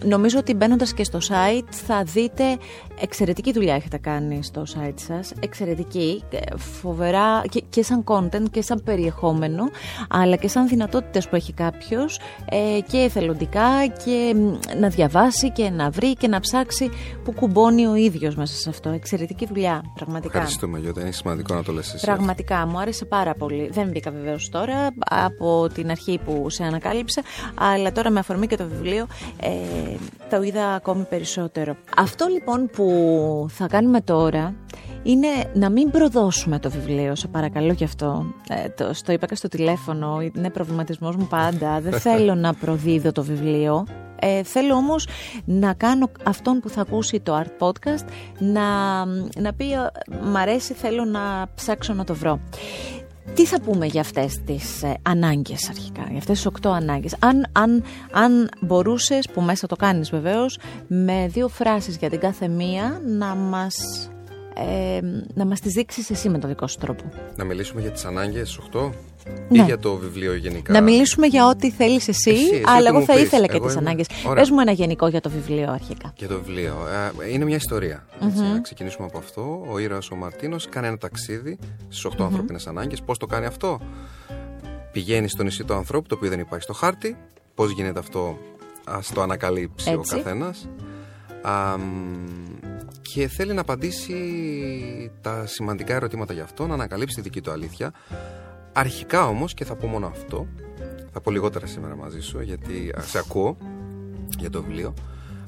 νομίζω 0.04 0.40
ότι 0.40 0.54
μπαίνοντας 0.54 0.94
και 0.94 1.04
στο 1.04 1.20
site 1.22 1.68
θα 1.70 2.04
δείτε 2.04 2.58
εξαιρετική 3.02 3.52
δουλειά 3.52 3.76
έχετε 3.76 3.98
κάνει 3.98 4.44
στο 4.44 4.64
site 4.76 5.00
σας. 5.08 5.34
Εξαιρετική, 5.40 6.24
ε, 6.30 6.58
φοβερά 6.58 7.42
και, 7.50 7.64
και 7.70 7.84
σαν 7.84 8.04
content 8.08 8.50
και 8.52 8.62
σαν 8.62 8.82
περιεχόμενο 8.84 9.64
αλλά 10.10 10.36
και 10.36 10.48
σαν 10.48 10.68
δυνατότητες 10.68 11.30
που 11.30 11.36
έχει 11.36 11.54
κάποιος 11.54 12.20
ε, 12.50 12.80
και 12.88 12.98
εθελοντικά 12.98 13.88
και 14.06 14.36
να 14.80 14.90
διαβάσει 14.90 15.52
και 15.52 15.70
να 15.70 15.90
βρει 15.90 16.14
και 16.14 16.28
να 16.28 16.40
ψάξει 16.40 16.90
που 17.24 17.32
κουμπώνει 17.32 17.88
ο 17.88 17.96
ίδιος 17.96 18.36
μέσα 18.36 18.56
σε 18.56 18.70
αυτό. 18.70 18.90
Εξαιρετική 18.90 19.46
δουλειά 19.46 19.84
πραγματικά. 19.96 20.38
Ευχαριστούμε 20.38 20.80
Γιώτα, 20.80 21.02
είναι 21.02 21.12
σημαντικό 21.12 21.54
να 21.54 21.64
το 21.64 21.72
λες 21.72 21.94
εσύ 21.94 22.06
Πραγματικά. 22.06 22.66
Μου 22.66 22.80
άρεσε 22.80 23.06
πάρα 23.10 23.34
πολύ. 23.34 23.70
Δεν 23.72 23.88
μπήκα 23.88 24.12
βεβαίως 24.12 24.50
τώρα 24.50 24.90
από 25.10 25.68
την 25.74 25.92
αρχή 25.92 26.20
που 26.26 26.50
σε 26.50 26.64
ανακάλυψα, 26.64 27.22
αλλά 27.56 27.92
τώρα 27.92 28.10
με 28.10 28.20
αφορμή 28.20 28.48
και 28.48 28.58
το 28.58 28.68
βιβλίο 28.68 29.08
ε, 29.42 29.50
το 30.30 30.42
είδα 30.42 30.74
ακόμη 30.74 31.04
περισσότερο. 31.04 31.76
Αυτό 31.98 32.26
λοιπόν 32.28 32.70
που 32.74 32.86
θα 33.50 33.68
κάνουμε 33.68 34.02
τώρα 34.02 34.56
είναι 35.04 35.28
να 35.54 35.70
μην 35.70 35.92
προδώσουμε 35.92 36.60
το 36.60 36.70
βιβλίο, 36.70 37.16
σε 37.16 37.28
παρακαλώ 37.28 37.72
γι' 37.72 37.84
αυτό. 37.84 38.26
Ε, 38.50 38.70
το, 38.70 38.94
στο 38.94 39.12
είπα 39.12 39.26
και 39.26 39.36
στο 39.36 39.48
τηλέφωνο, 39.48 40.22
είναι 40.36 40.50
προβληματισμός 40.50 41.16
μου 41.16 41.28
πάντα. 41.28 41.80
Δεν 41.80 41.94
θέλω 42.08 42.36
να 42.36 42.54
προδίδω 42.54 43.12
το 43.12 43.24
βιβλίο. 43.24 43.86
Ε, 44.20 44.44
θέλω 44.44 44.74
όμως 44.74 45.08
να 45.46 45.74
κάνω 45.74 46.12
αυτόν 46.24 46.60
που 46.60 46.70
θα 46.70 46.82
ακούσει 46.82 47.20
το 47.20 47.44
Art 47.44 47.68
Podcast 47.68 48.06
να, 48.40 48.64
να 49.42 49.54
πει 49.58 49.66
μ' 50.24 50.38
αρέσει 50.38 50.74
θέλω 50.74 51.06
να 51.06 51.48
ψάξω 51.56 51.94
να 51.94 52.04
το 52.04 52.16
βρω. 52.16 52.40
Τι 53.34 53.46
θα 53.46 53.62
πούμε 53.62 53.86
για 53.86 54.02
αυτές 54.02 54.42
τις 54.46 54.84
ε, 54.84 54.98
ανάγκες 55.02 55.70
αρχικά, 55.70 56.06
για 56.10 56.18
αυτές 56.18 56.36
τις 56.36 56.46
οκτώ 56.46 56.70
ανάγκες; 56.70 57.16
Αν, 57.20 57.46
αν, 57.52 57.84
αν 58.12 58.50
μπορούσες, 58.60 59.30
που 59.34 59.42
μέσα 59.42 59.68
το 59.68 59.76
κάνεις 59.76 60.10
βεβαίως, 60.10 60.60
με 60.88 61.28
δύο 61.28 61.48
φράσεις 61.48 61.98
για 61.98 62.10
την 62.10 62.20
κάθε 62.20 62.48
μία 62.48 63.02
να 63.06 63.36
μας 63.36 63.76
ε, 64.56 65.00
να 65.34 65.46
μας 65.46 65.60
τις 65.60 65.74
δείξεις 65.74 66.10
εσύ 66.10 66.30
με 66.30 66.38
τον 66.38 66.50
δικό 66.50 66.68
σου 66.68 66.78
τρόπο. 66.78 67.04
Να 67.36 67.44
μιλήσουμε 67.44 67.82
για 67.82 67.92
τις 67.92 68.06
ανάγκες 68.06 68.60
8 68.74 68.90
ναι. 69.50 69.62
ή 69.62 69.64
για 69.64 69.78
το 69.80 69.96
βιβλίο 69.96 70.36
γενικά. 70.36 70.74
Να 70.74 70.82
μιλήσουμε 70.82 71.28
για 71.28 71.48
ό,τι 71.48 71.72
θέλεις 71.72 72.08
εσύ, 72.08 72.32
εσύ 72.32 72.62
αλλά 72.66 72.88
εγώ 72.90 73.04
θα 73.04 73.14
πεις. 73.14 73.22
ήθελα 73.22 73.46
και 73.48 73.56
Εγώ 73.56 73.66
τις 73.66 73.76
είμαι- 73.76 73.86
ανάγκες. 73.86 74.08
Ωραία. 74.26 74.36
Πες 74.44 74.50
μου 74.52 74.60
ένα 74.60 74.72
γενικό 74.72 75.08
για 75.08 75.22
το 75.22 75.30
βιβλίο 75.30 75.72
αρχικά. 75.72 76.14
Για 76.18 76.28
το 76.28 76.36
βιβλίο. 76.36 76.76
Ε, 77.26 77.32
είναι 77.32 77.46
μια 77.46 77.56
ιστορία. 77.56 78.06
Έτσι, 78.24 78.42
Να 78.42 78.62
ξεκινήσουμε 78.62 79.08
από 79.08 79.18
αυτό. 79.18 79.66
Ο 79.70 79.80
ήρωας 79.80 80.10
ο 80.12 80.16
Μαρτίνος 80.16 80.68
κάνει 80.70 80.88
ένα 80.88 80.98
ταξίδι 80.98 81.58
στις 81.90 82.06
8 82.06 82.24
ανθρώπινες 82.24 82.68
ανάγκες. 82.68 83.02
Πώς 83.02 83.18
το 83.18 83.26
κάνει 83.26 83.46
αυτό; 83.46 83.80
Πηγαίνει 84.92 85.28
στο 85.28 85.44
νησί 85.44 85.64
του 85.64 85.74
ανθρώπου, 85.74 86.08
το 86.08 86.16
οποίο 86.16 86.30
δεν 86.30 86.40
υπάρχει 86.40 86.64
στο 86.64 86.74
χάρτη. 86.74 87.18
Πώς 87.56 87.72
γίνεται 87.72 88.00
αυτό, 88.00 88.38
ας 88.84 89.12
το 89.14 89.22
ανακαλύψει 89.22 89.90
Έτσι. 89.92 90.14
ο 90.16 90.18
καθένας. 90.18 90.68
Α, 91.42 91.78
μ, 91.78 91.84
και 93.02 93.28
θέλει 93.28 93.54
να 93.54 93.62
απαντήσει 93.62 94.16
τα 95.22 95.46
σημαντικά 95.46 95.94
ερωτήματα 95.94 96.34
για 96.34 96.44
αυτό, 96.44 96.68
να 96.68 96.74
ανακαλύψει 96.74 97.16
τη 97.16 97.22
δική 97.22 97.42
του 97.42 97.52
αλήθεια. 97.52 97.92
Αρχικά 98.80 99.28
όμως, 99.28 99.54
και 99.54 99.66
θα 99.66 99.76
πω 99.76 99.88
μόνο 99.88 100.08
αυτό, 100.08 100.48
θα 101.14 101.22
πω 101.22 101.32
λιγότερα 101.32 101.66
σήμερα 101.66 101.96
μαζί 101.96 102.20
σου, 102.20 102.42
γιατί 102.42 102.94
α, 102.98 103.02
σε 103.02 103.18
ακούω 103.18 103.58
για 104.38 104.50
το 104.50 104.62
βιβλίο. 104.62 104.94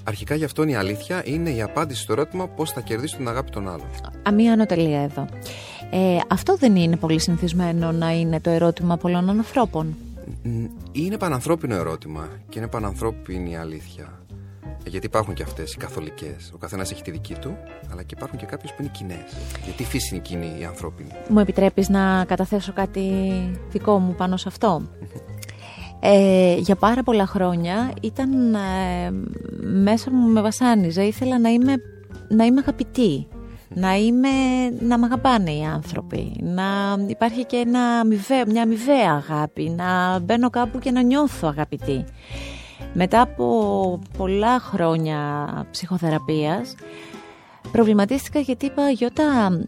Αρχικά 0.04 0.36
γι' 0.36 0.44
αυτόν 0.44 0.68
η 0.70 0.76
αλήθεια 0.76 1.22
είναι 1.26 1.50
η 1.50 1.62
απάντηση 1.62 2.02
στο 2.02 2.12
ερώτημα 2.12 2.48
πώς 2.48 2.72
θα 2.72 2.82
κερδίσει 2.82 3.16
την 3.16 3.28
αγάπη 3.28 3.52
των 3.52 3.70
άλλων. 3.70 3.88
Αμία 4.24 4.54
ανωτελεία 4.54 5.02
εδώ. 5.02 5.28
Ε, 5.92 6.18
αυτό 6.28 6.56
δεν 6.56 6.76
είναι 6.76 6.96
πολύ 6.96 7.20
συνηθισμένο 7.20 7.92
να 7.92 8.12
είναι 8.12 8.40
το 8.40 8.50
ερώτημα 8.50 8.98
πολλών 8.98 9.30
ανθρώπων. 9.30 9.96
Μ, 10.44 10.66
Είναι 10.92 11.18
πανανθρώπινο 11.18 11.76
ερώτημα 11.76 12.28
και 12.50 12.60
είναι 12.60 12.68
πανανθρώπινη 12.68 13.52
η 13.52 13.56
αλήθεια. 13.56 14.20
Ε, 14.84 14.90
Γιατί 14.90 15.06
υπάρχουν 15.06 15.34
και 15.34 15.44
αυτές 15.44 15.74
οι 15.74 15.78
καθολικές. 15.78 16.52
Ο 16.54 16.58
καθένας 16.58 16.92
έχει 16.92 17.02
τη 17.02 17.12
δική 17.12 17.34
του, 17.34 17.58
αλλά 17.92 18.04
και 18.04 18.14
υπάρχουν 18.18 18.40
και 18.40 18.46
κάποιες 18.46 18.72
που 18.72 18.82
είναι 18.82 18.92
κοινές. 18.94 19.38
Γιατί 19.64 19.84
η 19.84 19.86
φύση 19.86 20.16
είναι 20.16 20.24
κοινή, 20.24 20.56
η 20.60 20.64
ανθρώπινη. 20.66 21.10
Μου 21.30 21.40
επιτρέπεις 21.40 21.90
να 21.90 22.26
καταθέσω 22.26 22.74
κάτι 22.74 23.12
δικό 23.72 24.00
μου 24.00 24.16
πάνω 24.16 24.38
σε 24.38 24.48
αυτό; 24.48 24.82
Ε, 26.00 26.56
για 26.58 26.76
πάρα 26.76 27.04
πολλά 27.04 27.26
χρόνια 27.26 27.94
ήταν 28.02 28.54
ε, 28.54 29.12
μέσα 29.62 30.12
μου 30.12 30.28
με 30.28 30.42
βασάνιζε. 30.42 31.04
Ήθελα 31.04 31.40
να 31.40 31.50
είμαι, 31.50 31.76
να 32.30 32.46
είμαι 32.46 32.60
αγαπητή. 32.60 33.28
Να, 33.74 33.96
είμαι, 33.96 34.30
να 34.80 34.98
με 34.98 35.06
αγαπάνε 35.06 35.52
οι 35.52 35.64
άνθρωποι. 35.64 36.36
Να 36.40 36.98
υπάρχει 37.08 37.46
και 37.46 37.58
ένα 37.58 37.82
αμοιβαίο, 37.82 38.44
μια 38.48 38.62
αμοιβαία 38.62 39.12
αγάπη. 39.12 39.70
Να 39.70 40.20
μπαίνω 40.20 40.50
κάπου 40.50 40.80
και 40.80 40.92
να 40.92 41.02
νιώθω 41.02 41.48
αγαπητή. 41.48 42.06
Μετά 42.94 43.22
από 43.22 44.00
πολλά 44.18 44.60
χρόνια 44.60 45.48
ψυχοθεραπείας 45.72 46.76
προβληματίστηκα 47.72 48.40
γιατί 48.40 48.66
είπα 48.66 48.90
Γιώτα 48.90 49.60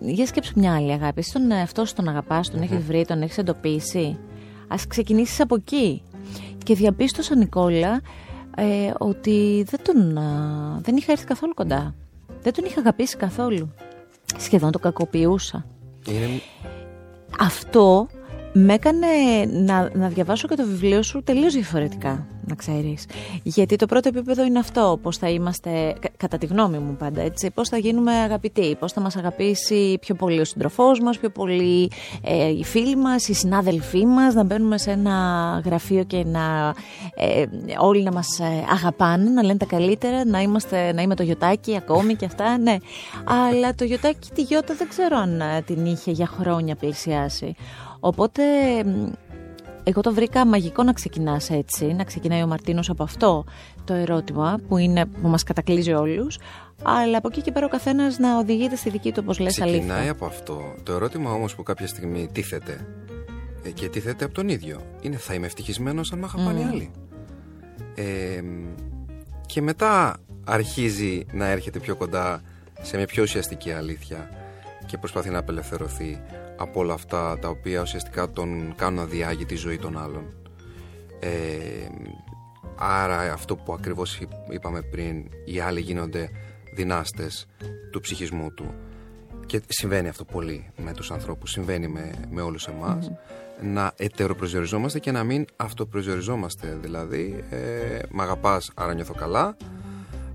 για 0.00 0.26
σκέψου 0.26 0.52
μια 0.56 0.74
άλλη 0.74 0.92
αγάπη. 0.92 1.20
Εσύ 1.20 1.32
τον 1.32 1.50
εαυτό 1.50 1.84
σου 1.84 1.94
τον 1.94 2.08
αγαπάς, 2.08 2.50
τον 2.50 2.62
έχεις 2.62 2.84
βρει, 2.84 3.04
τον 3.04 3.22
έχεις 3.22 3.38
εντοπίσει. 3.38 4.18
Ας 4.68 4.86
ξεκινήσεις 4.86 5.40
από 5.40 5.54
εκεί. 5.54 6.02
Και 6.64 6.74
διαπίστωσα 6.74 7.36
Νικόλα 7.36 8.00
ε, 8.56 8.92
ότι 8.98 9.66
δεν, 9.70 9.80
τον, 9.82 10.18
α, 10.18 10.78
δεν 10.80 10.96
είχα 10.96 11.12
έρθει 11.12 11.24
καθόλου 11.24 11.54
κοντά. 11.54 11.94
Δεν 12.42 12.52
τον 12.52 12.64
είχα 12.64 12.80
αγαπήσει 12.80 13.16
καθόλου. 13.16 13.74
Σχεδόν 14.38 14.70
το 14.70 14.78
κακοποιούσα. 14.78 15.66
Είναι 16.08 16.40
Αυτό 17.38 18.06
με 18.52 18.74
έκανε 18.74 19.06
να, 19.50 19.90
να 19.92 20.08
διαβάσω 20.08 20.48
και 20.48 20.54
το 20.54 20.64
βιβλίο 20.66 21.02
σου 21.02 21.22
τελείως 21.22 21.54
διαφορετικά, 21.54 22.26
να 22.46 22.54
ξέρεις. 22.54 23.06
Γιατί 23.42 23.76
το 23.76 23.86
πρώτο 23.86 24.08
επίπεδο 24.08 24.44
είναι 24.44 24.58
αυτό, 24.58 24.98
πώς 25.02 25.16
θα 25.16 25.28
είμαστε, 25.28 25.94
κα- 26.00 26.10
κατά 26.16 26.38
τη 26.38 26.46
γνώμη 26.46 26.78
μου 26.78 26.96
πάντα 26.96 27.20
έτσι, 27.20 27.50
πώς 27.50 27.68
θα 27.68 27.76
γίνουμε 27.76 28.12
αγαπητοί, 28.12 28.76
πώς 28.78 28.92
θα 28.92 29.00
μας 29.00 29.16
αγαπήσει 29.16 29.98
πιο 30.00 30.14
πολύ 30.14 30.40
ο 30.40 30.44
συντροφός 30.44 31.00
μας, 31.00 31.18
πιο 31.18 31.30
πολύ 31.30 31.90
ε, 32.22 32.48
οι 32.48 32.64
φίλοι 32.64 32.96
μας, 32.96 33.28
οι 33.28 33.34
συνάδελφοί 33.34 34.06
μας, 34.06 34.34
να 34.34 34.44
μπαίνουμε 34.44 34.78
σε 34.78 34.90
ένα 34.90 35.12
γραφείο 35.64 36.04
και 36.04 36.24
να 36.24 36.74
ε, 37.14 37.44
όλοι 37.78 38.02
να 38.02 38.12
μας 38.12 38.38
ε, 38.40 38.64
αγαπάνε, 38.72 39.30
να 39.30 39.42
λένε 39.42 39.58
τα 39.58 39.66
καλύτερα, 39.66 40.24
να, 40.24 40.40
είμαστε, 40.40 40.92
να 40.92 41.02
είμαι 41.02 41.14
το 41.14 41.22
γιοτάκι 41.22 41.76
ακόμη 41.76 42.14
και 42.14 42.24
αυτά, 42.24 42.58
ναι. 42.58 42.76
Αλλά 43.24 43.74
το 43.74 43.84
γιοτάκι 43.84 44.30
τη 44.34 44.42
γιώτα 44.42 44.74
δεν 44.74 44.88
ξέρω 44.88 45.16
αν 45.16 45.40
ε, 45.40 45.62
την 45.66 45.86
είχε 45.86 46.10
για 46.10 46.26
χρόνια 46.26 46.74
πλησιάσει. 46.74 47.54
Οπότε 48.04 48.42
μ, 48.84 49.10
εγώ 49.84 50.00
το 50.00 50.14
βρήκα 50.14 50.46
μαγικό 50.46 50.82
να 50.82 50.92
ξεκινάς 50.92 51.50
έτσι, 51.50 51.84
να 51.84 52.04
ξεκινάει 52.04 52.42
ο 52.42 52.46
Μαρτίνος 52.46 52.90
από 52.90 53.02
αυτό 53.02 53.44
το 53.84 53.94
ερώτημα 53.94 54.58
που, 54.68 54.76
είναι, 54.76 55.06
που 55.06 55.28
μας 55.28 55.42
κατακλείζει 55.42 55.92
όλους, 55.92 56.38
αλλά 56.82 57.18
από 57.18 57.28
εκεί 57.30 57.40
και 57.40 57.52
πέρα 57.52 57.66
ο 57.66 57.68
καθένας 57.68 58.18
να 58.18 58.38
οδηγείται 58.38 58.76
στη 58.76 58.90
δική 58.90 59.12
του, 59.12 59.20
όπως 59.22 59.38
λες, 59.38 59.52
Ξεκινάει 59.52 59.80
αλήθεια. 59.96 60.10
από 60.10 60.26
αυτό. 60.26 60.74
Το 60.82 60.92
ερώτημα 60.92 61.32
όμως 61.32 61.54
που 61.54 61.62
κάποια 61.62 61.86
στιγμή 61.86 62.28
τίθεται 62.32 62.86
ε, 63.62 63.70
και 63.70 63.88
τίθεται 63.88 64.24
από 64.24 64.34
τον 64.34 64.48
ίδιο 64.48 64.80
είναι 65.00 65.16
θα 65.16 65.34
είμαι 65.34 65.46
ευτυχισμένος 65.46 66.12
αν 66.12 66.18
με 66.18 66.24
αγαπάνε 66.24 66.60
οι 66.60 66.64
άλλοι. 66.64 66.90
Ε, 67.94 68.42
και 69.46 69.62
μετά 69.62 70.16
αρχίζει 70.44 71.26
να 71.32 71.46
έρχεται 71.46 71.78
πιο 71.78 71.96
κοντά 71.96 72.40
σε 72.82 72.96
μια 72.96 73.06
πιο 73.06 73.22
ουσιαστική 73.22 73.72
αλήθεια 73.72 74.30
και 74.92 74.98
προσπαθεί 74.98 75.30
να 75.30 75.38
απελευθερωθεί 75.38 76.20
από 76.56 76.80
όλα 76.80 76.94
αυτά 76.94 77.38
τα 77.38 77.48
οποία 77.48 77.80
ουσιαστικά 77.80 78.30
τον 78.30 78.74
κάνουν 78.76 78.98
να 78.98 79.04
διάγει 79.04 79.44
τη 79.44 79.54
ζωή 79.54 79.78
των 79.78 79.98
άλλων. 79.98 80.34
Ε, 81.20 81.28
άρα 82.76 83.32
αυτό 83.32 83.56
που 83.56 83.72
ακριβώς 83.72 84.18
είπ- 84.20 84.52
είπαμε 84.52 84.82
πριν, 84.82 85.24
οι 85.44 85.60
άλλοι 85.60 85.80
γίνονται 85.80 86.30
δυνάστες 86.74 87.46
του 87.90 88.00
ψυχισμού 88.00 88.52
του. 88.54 88.74
Και 89.46 89.62
συμβαίνει 89.68 90.08
αυτό 90.08 90.24
πολύ 90.24 90.70
με 90.76 90.92
τους 90.92 91.10
ανθρώπους, 91.10 91.50
συμβαίνει 91.50 91.88
με, 91.88 92.12
με 92.30 92.40
όλους 92.40 92.66
εμάς, 92.66 93.10
να 93.62 93.92
ετεροπροσδιοριζόμαστε 93.96 94.98
και 94.98 95.12
να 95.12 95.24
μην 95.24 95.44
αυτοπροσδιοριζόμαστε. 95.56 96.78
Δηλαδή, 96.80 97.44
ε, 97.50 97.98
μ' 98.10 98.20
αγαπάς, 98.20 98.70
άρα 98.74 98.94
νιώθω 98.94 99.14
καλά. 99.14 99.56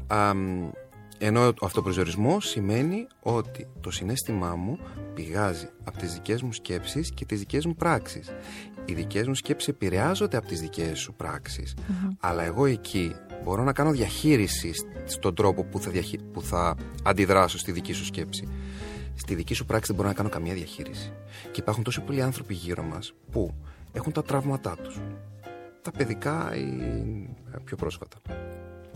Αμ, 0.07 0.69
ενώ 1.17 1.47
ο 1.47 1.65
αυτοπροσδιορισμός 1.65 2.47
σημαίνει 2.47 3.07
ότι 3.19 3.67
το 3.81 3.91
συνέστημά 3.91 4.55
μου 4.55 4.79
πηγάζει 5.13 5.69
από 5.83 5.97
τις 5.97 6.13
δικές 6.13 6.41
μου 6.41 6.53
σκέψεις 6.53 7.11
και 7.11 7.25
τις 7.25 7.39
δικές 7.39 7.65
μου 7.65 7.75
πράξεις. 7.75 8.31
Οι 8.85 8.93
δικές 8.93 9.27
μου 9.27 9.35
σκέψεις 9.35 9.67
επηρεάζονται 9.67 10.37
από 10.37 10.47
τις 10.47 10.59
δικές 10.61 10.99
σου 10.99 11.13
πραξεις 11.13 11.75
Αλλά 12.19 12.43
εγώ 12.43 12.65
εκεί 12.65 13.15
μπορώ 13.43 13.63
να 13.63 13.73
κάνω 13.73 13.91
διαχείριση 13.91 14.71
στον 15.05 15.35
τρόπο 15.35 15.63
που 15.63 15.79
θα, 15.79 15.91
διαχει... 15.91 16.17
που 16.17 16.41
θα 16.41 16.75
αντιδράσω 17.03 17.57
στη 17.57 17.71
δική 17.71 17.93
σου 17.93 18.05
σκέψη. 18.05 18.47
Στη 19.15 19.35
δική 19.35 19.53
σου 19.53 19.65
πράξη 19.65 19.87
δεν 19.87 19.95
μπορώ 19.95 20.07
να 20.07 20.13
κάνω 20.13 20.29
καμία 20.29 20.53
διαχείριση. 20.53 21.11
Και 21.51 21.59
υπάρχουν 21.59 21.83
τόσοι 21.83 22.01
πολλοί 22.01 22.21
άνθρωποι 22.21 22.53
γύρω 22.53 22.83
μας 22.83 23.13
που 23.31 23.53
έχουν 23.91 24.11
τα 24.11 24.23
τραύματά 24.23 24.77
τους. 24.83 24.99
Τα 25.81 25.91
παιδικά 25.91 26.55
ή 26.55 26.61
ε, 27.53 27.57
πιο 27.63 27.75
πρόσφατα 27.75 28.17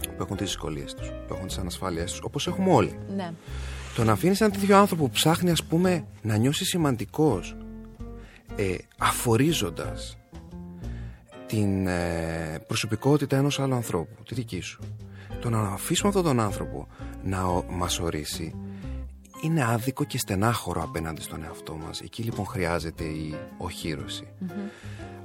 που 0.09 0.23
έχουν 0.23 0.37
τις 0.37 0.45
δυσκολίες 0.45 0.93
τους, 0.93 1.07
που 1.07 1.33
έχουν 1.33 1.47
τις 1.47 1.57
ανασφάλειές 1.57 2.11
τους, 2.11 2.21
όπως 2.23 2.47
έχουμε 2.47 2.73
όλοι. 2.73 2.97
Ναι. 3.15 3.31
Το 3.95 4.03
να 4.03 4.11
αφήνεις 4.11 4.41
έναν 4.41 4.53
τέτοιο 4.53 4.77
άνθρωπο 4.77 5.03
που 5.03 5.09
ψάχνει, 5.09 5.51
ας 5.51 5.63
πούμε, 5.63 6.05
να 6.21 6.37
νιώσει 6.37 6.65
σημαντικός, 6.65 7.55
ε, 8.55 8.75
αφορίζοντας 8.97 10.17
την 11.47 11.87
ε, 11.87 12.59
προσωπικότητα 12.67 13.37
ενός 13.37 13.59
άλλου 13.59 13.75
ανθρώπου, 13.75 14.23
τη 14.23 14.35
δική 14.35 14.61
σου. 14.61 14.79
Το 15.41 15.49
να 15.49 15.59
αφήσουμε 15.59 16.09
αυτόν 16.09 16.23
τον 16.23 16.39
άνθρωπο 16.39 16.87
να 17.23 17.43
ο, 17.43 17.63
μας 17.69 17.99
ορίσει 17.99 18.55
είναι 19.41 19.63
άδικο 19.63 20.03
και 20.03 20.17
στενάχωρο 20.17 20.83
απέναντι 20.83 21.21
στον 21.21 21.43
εαυτό 21.43 21.75
μας. 21.75 22.01
Εκεί 22.01 22.23
λοιπόν 22.23 22.45
χρειάζεται 22.45 23.03
η 23.03 23.35
οχύρωση. 23.57 24.27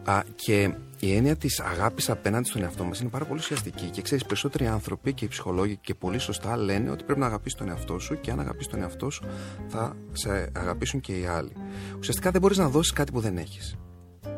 Α, 0.07 0.23
και 0.35 0.75
η 1.01 1.15
έννοια 1.15 1.37
της 1.37 1.61
αγάπης 1.61 2.11
απέναντι 2.11 2.49
στον 2.49 2.63
εαυτό 2.63 2.85
μας 2.85 3.01
είναι 3.01 3.11
πάρα 3.11 3.25
πολύ 3.25 3.41
ουσιαστική. 3.41 3.91
Και 3.91 4.03
ξέρεις, 4.03 4.25
περισσότεροι 4.25 4.67
άνθρωποι 4.67 5.13
και 5.13 5.25
οι 5.25 5.29
ψυχολόγοι 5.29 5.77
και 5.77 5.95
πολύ 5.95 6.19
σωστά 6.19 6.57
λένε 6.57 6.91
ότι 6.91 7.05
πρέπει 7.05 7.21
να 7.21 7.27
αγαπήσεις 7.27 7.59
τον 7.59 7.69
εαυτό 7.69 7.99
σου 7.99 8.21
και 8.21 8.31
αν 8.31 8.41
αγαπήσεις 8.41 8.67
τον 8.67 8.81
εαυτό 8.81 9.11
σου 9.11 9.25
θα 9.69 9.97
σε 10.13 10.51
αγαπήσουν 10.53 11.01
και 11.01 11.19
οι 11.19 11.27
άλλοι. 11.27 11.53
Ουσιαστικά 11.99 12.31
δεν 12.31 12.41
μπορείς 12.41 12.57
να 12.57 12.69
δώσεις 12.69 12.93
κάτι 12.93 13.13
που 13.13 13.21
δεν 13.21 13.37
έχεις. 13.37 13.77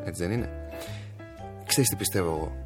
Έτσι 0.05 0.23
δεν 0.23 0.33
είναι; 0.33 0.51
Ξέρεις 1.67 1.89
τι 1.91 1.97
πιστεύω 1.97 2.29
εγώ 2.29 2.63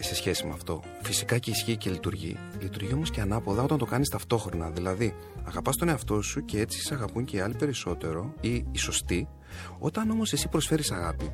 σε 0.00 0.14
σχέση 0.14 0.46
με 0.46 0.52
αυτό; 0.52 0.82
Φυσικά 1.02 1.38
και 1.38 1.50
ισχύει 1.50 1.76
και 1.76 1.90
λειτουργεί. 1.90 2.36
Λειτουργεί 2.60 2.92
όμως 2.92 3.10
και 3.10 3.20
ανάποδα 3.20 3.62
όταν 3.62 3.78
το 3.78 3.84
κάνεις 3.84 4.08
ταυτόχρονα. 4.08 4.70
Δηλαδή, 4.70 5.14
αγαπάς 5.44 5.76
τον 5.76 5.88
εαυτό 5.88 6.22
σου 6.22 6.44
και 6.44 6.60
έτσι 6.60 6.80
σε 6.80 6.94
αγαπούν 6.94 7.24
και 7.24 7.36
οι 7.36 7.40
άλλοι 7.40 7.54
περισσότερο 7.54 8.34
ή 8.40 8.54
οι 8.54 8.78
σωστοί. 8.78 9.28
Όταν 9.78 10.10
όμως 10.10 10.32
εσύ 10.32 10.48
προσφέρεις 10.48 10.90
αγάπη, 10.90 11.30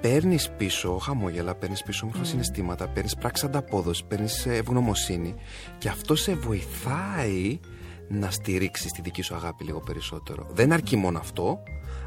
παίρνεις 0.00 0.50
πίσω 0.56 0.98
χαμόγελα, 0.98 1.54
παίρνεις 1.54 1.82
πίσω 1.82 2.00
όμορφα 2.02 2.22
mm. 2.22 2.26
συναισθήματα, 2.26 2.88
παίρνεις 2.88 3.14
πράξη 3.14 3.46
ανταπόδοση, 3.46 4.04
παίρνεις 4.08 4.46
ευγνωμοσύνη 4.46 5.34
και 5.78 5.88
αυτό 5.88 6.14
σε 6.14 6.34
βοηθάει 6.34 7.60
να 8.08 8.30
στηρίξεις 8.30 8.92
τη 8.92 9.00
δική 9.00 9.22
σου 9.22 9.34
αγάπη 9.34 9.64
λίγο 9.64 9.80
περισσότερο. 9.80 10.46
Δεν 10.50 10.72
αρκεί 10.72 10.96
μόνο 10.96 11.18
αυτό, 11.18 11.62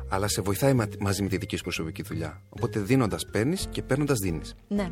αλλά 0.09 0.27
σε 0.27 0.41
βοηθάει 0.41 0.73
μαζί 0.99 1.23
με 1.23 1.29
τη 1.29 1.37
δική 1.37 1.55
σου 1.55 1.63
προσωπική 1.63 2.03
δουλειά. 2.03 2.41
Οπότε 2.49 2.79
δίνοντας 2.79 3.25
παίρνεις 3.31 3.67
και 3.71 3.81
παίρνοντας 3.81 4.17
δίνεις. 4.19 4.55
Ναι. 4.67 4.91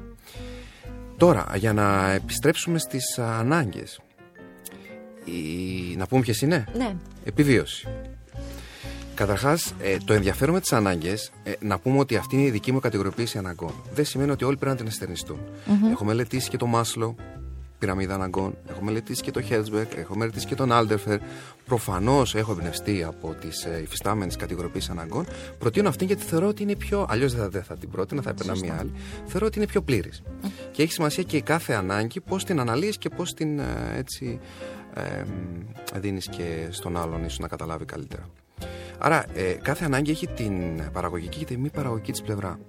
Τώρα, 1.18 1.46
για 1.56 1.74
να 1.74 2.12
επιστρέψουμε 2.12 2.80
στις 2.80 3.20
ανάγκες. 3.20 4.00
Η... 5.26 5.96
Να 5.96 6.08
πούμε 6.08 6.22
ποιες 6.22 6.42
είναι; 6.42 6.68
Ναι. 6.76 6.96
Επιβίωση. 7.24 7.88
Καταρχάς, 9.18 9.74
ε, 9.80 9.98
το 10.06 10.14
ενδιαφέρον 10.14 10.54
με 10.54 10.60
τις 10.60 10.74
ανάγκες, 10.74 11.32
ε, 11.44 11.52
να 11.60 11.80
πούμε 11.80 12.00
ότι 12.00 12.16
αυτή 12.16 12.36
είναι 12.36 12.46
η 12.46 12.50
δική 12.50 12.72
μου 12.72 12.80
κατηγοριοποίηση 12.80 13.38
αναγκών. 13.38 13.74
Δεν 13.94 14.06
σημαίνει 14.06 14.32
ότι 14.32 14.44
όλοι 14.44 14.56
πρέπει 14.58 14.72
να 14.72 14.78
την 14.78 14.88
εστερνιστούν. 14.88 15.38
Mm-hmm. 15.38 15.92
Έχω 15.92 16.06
μελετήσει 16.06 16.50
και 16.50 16.58
το 16.58 16.66
Μάσλο, 16.66 17.16
πυραμίδα 17.80 18.14
αναγκών, 18.14 18.58
έχω 18.70 18.82
μελετήσει 18.82 19.22
και 19.22 19.32
το 19.32 19.42
Χέλσμπεργκ, 19.42 19.88
έχω 19.96 20.16
μελετήσει 20.16 20.46
και 20.46 20.56
τον 20.56 20.72
Άλτερφερ. 20.72 21.20
Προφανώς 21.66 22.36
έχω 22.36 22.52
εμπνευστεί 22.52 23.04
από 23.04 23.36
τις 23.42 23.66
ε, 23.66 23.82
υφιστάμενες 23.84 24.36
κατηγοριοποίησεις 24.36 24.90
αναγκών. 24.90 25.26
Προτείνω 25.60 25.90
αυτή 25.90 26.06
γιατί 26.06 26.24
θεωρώ 26.24 26.48
ότι 26.48 26.64
είναι 26.64 26.76
πιο. 26.76 27.06
Αλλιώς 27.10 27.34
δεν, 27.34 27.52
θα, 27.52 27.62
θα 27.62 27.78
την 27.78 27.90
πρότεινα, 27.90 28.22
θα 28.22 28.30
έπαιρνα 28.30 28.56
μία 28.56 28.78
άλλη. 28.80 28.92
Θεωρώ 29.26 29.46
ότι 29.46 29.58
είναι 29.58 29.68
πιο 29.68 29.82
πλήρης. 29.82 30.24
Και 30.72 30.84
έχει 30.84 30.92
σημασία 30.92 31.24
και 31.24 31.38
η 31.38 31.42
κάθε 31.42 31.74
ανάγκη 31.74 32.20
πώς 32.20 32.44
την 32.44 32.60
αναλύεις 32.60 32.98
και 32.98 33.10
πώς 33.10 33.34
την 33.34 33.60
ε, 33.60 33.94
έτσι. 33.98 34.40
Ε, 34.94 35.24
δίνεις 36.00 36.28
και 36.28 36.68
στον 36.70 36.98
άλλον 36.98 37.24
ίσως 37.24 37.40
να 37.40 37.48
καταλάβει 37.48 37.86
καλύτερα. 37.86 38.30
Άρα, 38.98 39.26
ε, 39.34 39.54
κάθε 39.62 39.86
ανάγκη 39.86 40.12
έχει 40.12 40.28
την 40.28 40.54
παραγωγική 40.92 41.38
και 41.40 41.46
τη 41.46 41.58
μη 41.58 41.70
παραγωγική 41.70 42.12
της 42.12 42.22
πλευρά. 42.22 42.60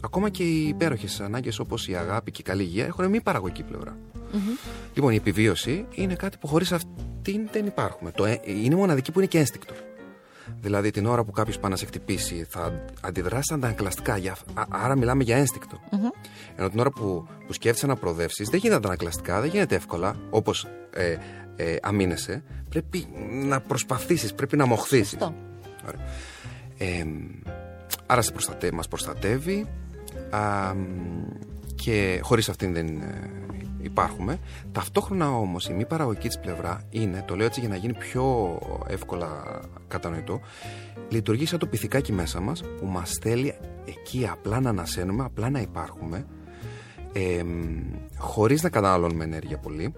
Ακόμα 0.00 0.28
και 0.28 0.42
οι 0.42 0.68
υπέροχες 0.68 1.20
ανάγκες 1.20 1.58
όπως 1.58 1.88
η 1.88 1.94
αγάπη 1.94 2.30
και 2.30 2.40
η 2.40 2.44
καλή 2.44 2.62
υγεία 2.62 2.86
έχουν 2.86 3.08
μη 3.08 3.20
παραγωγική 3.20 3.62
πλευρά. 3.62 3.96
Mm-hmm. 4.14 4.68
Λοιπόν, 4.94 5.12
η 5.12 5.16
επιβίωση 5.16 5.86
είναι 5.94 6.14
κάτι 6.14 6.38
που 6.38 6.46
χωρίς 6.46 6.72
αυτήν 6.72 7.48
δεν 7.52 7.66
υπάρχουμε. 7.66 8.10
Το, 8.10 8.24
ε, 8.24 8.40
είναι 8.44 8.74
μοναδική 8.74 9.12
που 9.12 9.18
είναι 9.18 9.28
και 9.28 9.38
ένστικτο. 9.38 9.74
Δηλαδή, 10.60 10.90
την 10.90 11.06
ώρα 11.06 11.24
που 11.24 11.32
κάποιος 11.32 11.58
πάει 11.58 11.70
να 11.70 11.76
σε 11.76 11.86
χτυπήσει, 11.86 12.46
θα 12.48 12.84
αντιδράσεις 13.00 13.50
αντανακλαστικά. 13.50 14.18
Άρα, 14.68 14.96
μιλάμε 14.96 15.22
για 15.22 15.36
ένστικτο. 15.36 15.80
Mm-hmm. 15.90 16.28
Ενώ 16.56 16.68
την 16.68 16.78
ώρα 16.78 16.90
που, 16.90 17.26
που 17.46 17.52
σκέφτεσαι 17.52 17.86
να 17.86 17.96
προοδεύσεις, 17.96 18.48
δεν 18.48 18.58
γίνεται 18.60 18.78
αντανακλαστικά, 18.78 19.40
δεν 19.40 19.50
γίνεται 19.50 19.74
εύκολα, 19.74 20.16
όπως 20.30 20.66
ε, 20.90 21.16
ε, 21.56 21.76
αμήνεσαι. 21.82 22.42
Πρέπει 22.68 23.06
να 23.30 23.60
προσπαθήσεις, 23.60 24.34
πρέπει 24.34 24.56
να 24.56 24.66
μοχθήσει. 24.66 25.16
Ε, 26.78 27.04
άρα 28.06 28.22
σε 28.22 28.32
προστατεύει, 28.32 28.74
μας 28.74 28.88
προστατεύει 28.88 29.66
α, 30.30 30.40
και 31.74 32.20
χωρίς 32.22 32.48
αυτήν 32.48 32.72
δεν 32.72 32.86
ε, 32.86 33.30
υπάρχουμε. 33.80 34.38
Ταυτόχρονα 34.72 35.30
όμως 35.30 35.68
η 35.68 35.72
μη 35.72 35.86
παραγωγική 35.86 36.26
της 36.28 36.38
πλευρά 36.38 36.82
είναι, 36.90 37.24
το 37.26 37.36
λέω 37.36 37.46
έτσι 37.46 37.60
για 37.60 37.68
να 37.68 37.76
γίνει 37.76 37.94
πιο 37.94 38.58
εύκολα 38.86 39.60
κατανοητό, 39.88 40.40
λειτουργεί 41.08 41.46
σαν 41.46 41.58
το 41.58 41.66
πυθικάκι 41.66 42.12
μέσα 42.12 42.40
μας 42.40 42.62
που 42.78 42.86
μας 42.86 43.18
θέλει 43.20 43.54
εκεί 43.84 44.28
απλά 44.30 44.60
να 44.60 44.70
ανασένουμε, 44.70 45.24
απλά 45.24 45.50
να 45.50 45.60
υπάρχουμε 45.60 46.26
ε, 47.12 47.44
χωρίς 48.16 48.62
να 48.62 48.68
καταναλώνουμε 48.68 49.24
ενέργεια 49.24 49.58
πολύ 49.58 49.94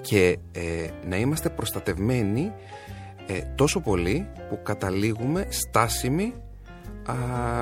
και 0.00 0.38
ε, 0.52 0.88
να 1.08 1.16
είμαστε 1.16 1.50
προστατευμένοι 1.50 2.52
ε, 3.26 3.40
τόσο 3.54 3.80
πολύ 3.80 4.28
που 4.48 4.60
καταλήγουμε 4.62 5.46
στάσιμοι 5.48 6.34
α, 7.10 7.14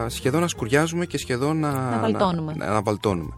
σχεδόν 0.08 0.40
να 0.40 0.48
σκουριάζουμε 0.48 1.06
και 1.06 1.18
σχεδόν 1.18 1.58
να, 1.58 1.90
να 1.90 1.98
βαλτώνουμε. 1.98 2.54
Να, 2.56 2.72
να, 2.72 2.82
βαλτώνουμε. 2.82 3.32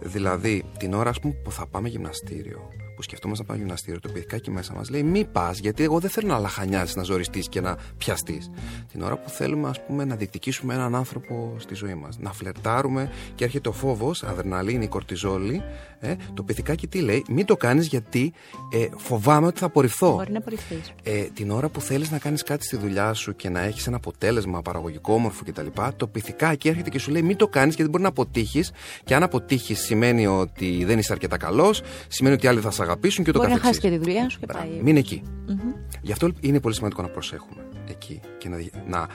Δηλαδή, 0.00 0.64
την 0.78 0.94
ώρα 0.94 1.12
πούμε, 1.22 1.34
που 1.44 1.52
θα 1.52 1.66
πάμε 1.66 1.88
γυμναστήριο, 1.88 2.68
που 2.96 3.02
σκεφτόμαστε 3.02 3.42
να 3.42 3.48
πάμε 3.48 3.60
γυμναστήριο, 3.62 4.00
το 4.00 4.08
πυθικάκι 4.08 4.50
μέσα 4.50 4.74
μας 4.74 4.90
λέει: 4.90 5.02
Μη 5.02 5.24
πας, 5.24 5.58
γιατί 5.58 5.82
εγώ 5.82 5.98
δεν 5.98 6.10
θέλω 6.10 6.28
να 6.28 6.38
λαχανιάσει, 6.38 6.96
να 6.96 7.02
ζοριστείς 7.02 7.48
και 7.48 7.60
να 7.60 7.76
πιαστείς. 7.98 8.50
Την 8.92 9.02
ώρα 9.02 9.18
που 9.18 9.28
θέλουμε, 9.28 9.68
ας 9.68 9.84
πούμε, 9.86 10.04
να 10.04 10.16
διεκδικήσουμε 10.16 10.74
έναν 10.74 10.94
άνθρωπο 10.94 11.54
στη 11.58 11.74
ζωή 11.74 11.94
μας, 11.94 12.18
να 12.18 12.32
φλερτάρουμε 12.32 13.10
και 13.34 13.44
έρχεται 13.44 13.68
ο 13.68 13.72
φόβος, 13.72 14.22
αδρεναλίνη, 14.22 14.86
κορτιζόλη, 14.86 15.62
ε, 16.00 16.14
το 16.34 16.42
πυθικάκι 16.42 16.86
τι 16.86 17.00
λέει: 17.00 17.24
Μην 17.28 17.46
το 17.46 17.56
κάνεις 17.56 17.86
γιατί 17.86 18.32
ε, 18.72 18.86
φοβάμαι 18.96 19.46
ότι 19.46 19.58
θα 19.58 19.66
απορριφθώ. 19.66 20.12
Μπορεί 20.14 20.32
να 20.32 20.38
απορριφθείς. 20.38 20.92
Ε, 21.02 21.22
την 21.22 21.50
ώρα 21.50 21.68
που 21.68 21.80
θέλεις 21.80 22.10
να 22.10 22.18
κάνεις 22.18 22.42
κάτι 22.42 22.64
στη 22.64 22.76
δουλειά 22.76 23.12
σου 23.12 23.36
και 23.36 23.48
να 23.48 23.60
έχεις 23.60 23.86
ένα 23.86 23.96
αποτέλεσμα 23.96 24.62
παραγωγικό, 24.62 25.14
όμορφο 25.14 25.42
κτλ., 25.44 25.66
το 25.96 26.06
πυθικάκι 26.06 26.68
έρχεται 26.68 26.90
και 26.90 26.98
σου 26.98 27.10
λέει: 27.10 27.22
Μην 27.22 27.36
το 27.36 27.48
κάνεις 27.48 27.74
γιατί 27.74 27.90
μπορεί 27.90 28.02
να 28.02 28.08
αποτύχεις. 28.08 28.72
Και 29.04 29.14
αν 29.14 29.22
αποτύχεις 29.22 29.80
σημαίνει 29.80 30.26
ότι 30.26 30.84
δεν 30.84 30.98
είσαι 30.98 31.12
αρκετά 31.12 31.36
καλός, 31.36 31.82
σημαίνει 32.08 32.34
ότι 32.34 32.46
άλλοι 32.46 32.60
θα 32.60 32.70
σε 32.70 32.82
αγαπήσουν 32.84 33.24
και 33.24 33.32
το 33.32 33.38
καθεξής. 33.38 33.62
Μπορεί 33.62 33.72
να 33.72 33.74
χάσει 33.74 33.80
και 33.80 33.98
τη 33.98 34.04
δουλειά 34.04 34.28
σου 34.28 34.38
και 34.38 34.46
πάει. 34.46 34.80
Μην 34.82 34.96
εκεί. 34.96 35.22
Mm-hmm. 35.48 35.74
Γι' 36.02 36.12
αυτό 36.12 36.30
είναι 36.40 36.60
πολύ 36.60 36.74
σημαντικό 36.74 37.02
να 37.02 37.08
προσέχουμε 37.08 37.66
εκεί 37.88 38.20
και 38.38 38.48
να, 38.48 38.56
να 38.86 39.08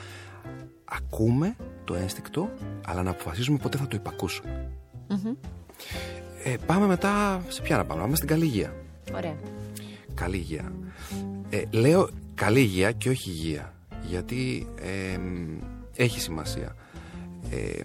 ακούμε 0.84 1.56
το 1.84 1.94
ένστικτο, 1.94 2.50
αλλά 2.86 3.02
να 3.02 3.10
αποφασίζουμε 3.10 3.58
πότε 3.58 3.78
θα 3.78 3.86
το 3.86 3.96
υπακούσουμε. 3.96 4.70
Mm-hmm. 5.08 5.36
Ε, 6.44 6.54
πάμε 6.66 6.86
μετά 6.86 7.42
σε 7.48 7.62
ποια 7.62 7.76
να 7.76 7.84
πάμε, 7.84 8.00
πάμε 8.00 8.16
στην 8.16 8.28
καλή 8.28 8.44
υγεία. 8.44 8.74
Ωραία. 9.14 9.36
Καλή 10.14 10.36
υγεία. 10.36 10.72
Ε, 11.50 11.62
λέω 11.70 12.08
καλή 12.34 12.60
υγεία 12.60 12.92
και 12.92 13.08
όχι 13.08 13.30
υγεία, 13.30 13.74
γιατί 14.08 14.66
ε, 14.80 15.18
έχει 15.96 16.20
σημασία. 16.20 16.76
Ε, 17.50 17.80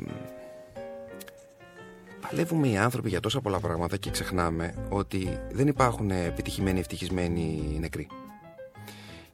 παλεύουμε 2.30 2.68
οι 2.68 2.78
άνθρωποι 2.78 3.10
για 3.10 3.20
τόσα 3.20 3.42
πολλά 3.42 3.60
πράγματα 3.60 3.98
και 3.98 4.10
ξεχνάμε 4.10 4.74
ότι 4.90 5.40
δεν 5.52 5.68
υπάρχουν 5.68 6.12
επιτυχημένοι, 6.12 6.80
ευτυχισμένοι 6.80 7.78
νεκροί. 7.80 8.08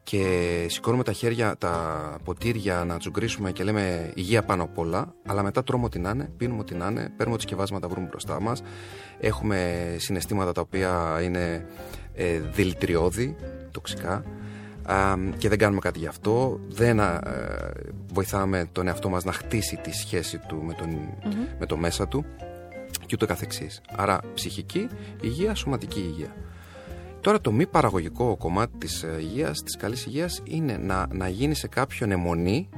Και 0.04 0.66
σηκώνουμε 0.70 1.04
τα 1.04 1.12
χέρια, 1.12 1.56
τα 1.58 2.18
ποτήρια 2.24 2.84
να 2.84 2.98
τσουγκρίσουμε 2.98 3.52
και 3.52 3.64
λέμε 3.64 4.12
υγεία 4.16 4.44
πάνω 4.44 4.64
απ' 4.64 4.78
όλα, 4.78 5.14
αλλά 5.26 5.44
μετά 5.44 5.64
τρώμε 5.64 5.86
ό,τι 5.86 6.00
να 6.00 6.10
είναι, 6.10 6.32
πίνουμε 6.38 6.60
ό,τι 6.60 6.76
να 6.76 6.88
είναι, 6.88 7.02
παίρνουμε 7.18 7.34
ό,τι 7.34 7.42
σκευάσματα 7.42 7.88
βρούμε 7.88 8.08
μπροστά 8.08 8.42
μας. 8.42 8.62
Έχουμε 9.20 9.86
συναισθήματα 9.98 10.52
τα 10.52 10.62
οποία 10.62 11.20
είναι 11.24 11.66
ε, 12.14 12.40
δηλητηριώδη, 12.40 13.36
τοξικά 13.72 14.24
και 15.38 15.50
δεν 15.50 15.58
κάνουμε 15.58 15.80
κάτι 15.80 16.00
γι' 16.00 16.08
αυτό. 16.08 16.60
Δεν 16.68 17.00
ε, 17.00 17.20
βοηθάμε 18.14 18.70
τον 18.72 18.88
εαυτό 18.88 19.10
μας 19.10 19.24
να 19.24 19.32
χτίσει 19.32 19.76
τη 19.76 19.92
σχέση 19.92 20.38
του 20.48 20.64
με, 20.64 20.74
τον, 20.74 20.90
με 21.60 21.66
το 21.66 21.78
μέσα 21.78 22.08
του 22.08 22.26
και 23.12 23.18
ούτω 23.24 23.34
καθεξής. 23.34 23.82
Άρα 23.96 24.20
ψυχική 24.34 24.88
υγεία, 25.22 25.56
σωματική 25.56 26.00
υγεία. 26.00 26.36
Τώρα 27.22 27.42
το 27.42 27.52
μη 27.52 27.68
παραγωγικό 27.68 28.38
κομμάτι 28.38 28.78
της 28.78 29.04
ε, 29.04 29.18
υγείας, 29.20 29.64
της 29.64 29.78
καλής 29.78 30.06
υγείας 30.06 30.42
είναι 30.44 30.78
να, 30.78 31.08
να 31.12 31.28
γίνει 31.28 31.56
σε 31.56 31.68
κάποιον 31.68 32.12
αιμονή 32.12 32.70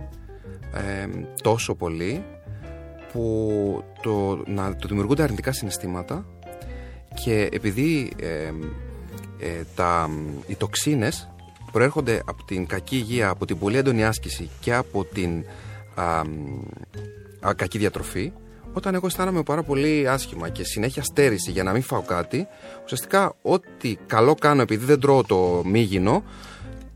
ε, 0.74 1.08
τόσο 1.42 1.76
πολύ 1.76 2.24
που 3.12 3.84
το, 4.02 4.44
να 4.48 4.76
το 4.76 4.88
δημιουργούνται 4.88 5.24
αρνητικά 5.24 5.52
συναισθήματα 5.52 6.26
και 7.24 7.50
επειδή 7.52 8.12
ε, 8.20 8.52
τα, 9.76 10.10
οι 10.48 10.56
τοξίνες 10.56 11.30
προέρχονται 11.72 12.22
από 12.26 12.44
την 12.44 12.66
κακή 12.66 12.96
υγεία, 12.96 13.30
από 13.30 13.46
την 13.46 13.60
πολύ 13.60 13.78
έντονη 13.78 14.06
άσκηση 14.06 14.50
και 14.60 14.74
από 14.74 15.06
την 15.06 15.46
α, 15.96 17.54
κακή 17.56 17.78
διατροφή 17.78 18.32
όταν 18.74 18.96
εγώ 18.96 19.06
αισθάνομαι 19.08 19.44
πάρα 19.44 19.64
πολύ 19.64 20.08
άσχημα 20.10 20.50
και 20.50 20.64
συνέχεια 20.64 21.04
στέρηση 21.04 21.52
για 21.52 21.64
να 21.64 21.72
μην 21.72 21.82
φάω 21.82 22.02
κάτι, 22.02 22.48
ουσιαστικά 22.84 23.36
ό,τι 23.42 23.96
καλό 24.06 24.36
κάνω 24.36 24.62
επειδή 24.62 24.86
δεν 24.86 25.00
τρώω 25.00 25.24
το 25.24 25.62
μήγινο, 25.66 26.24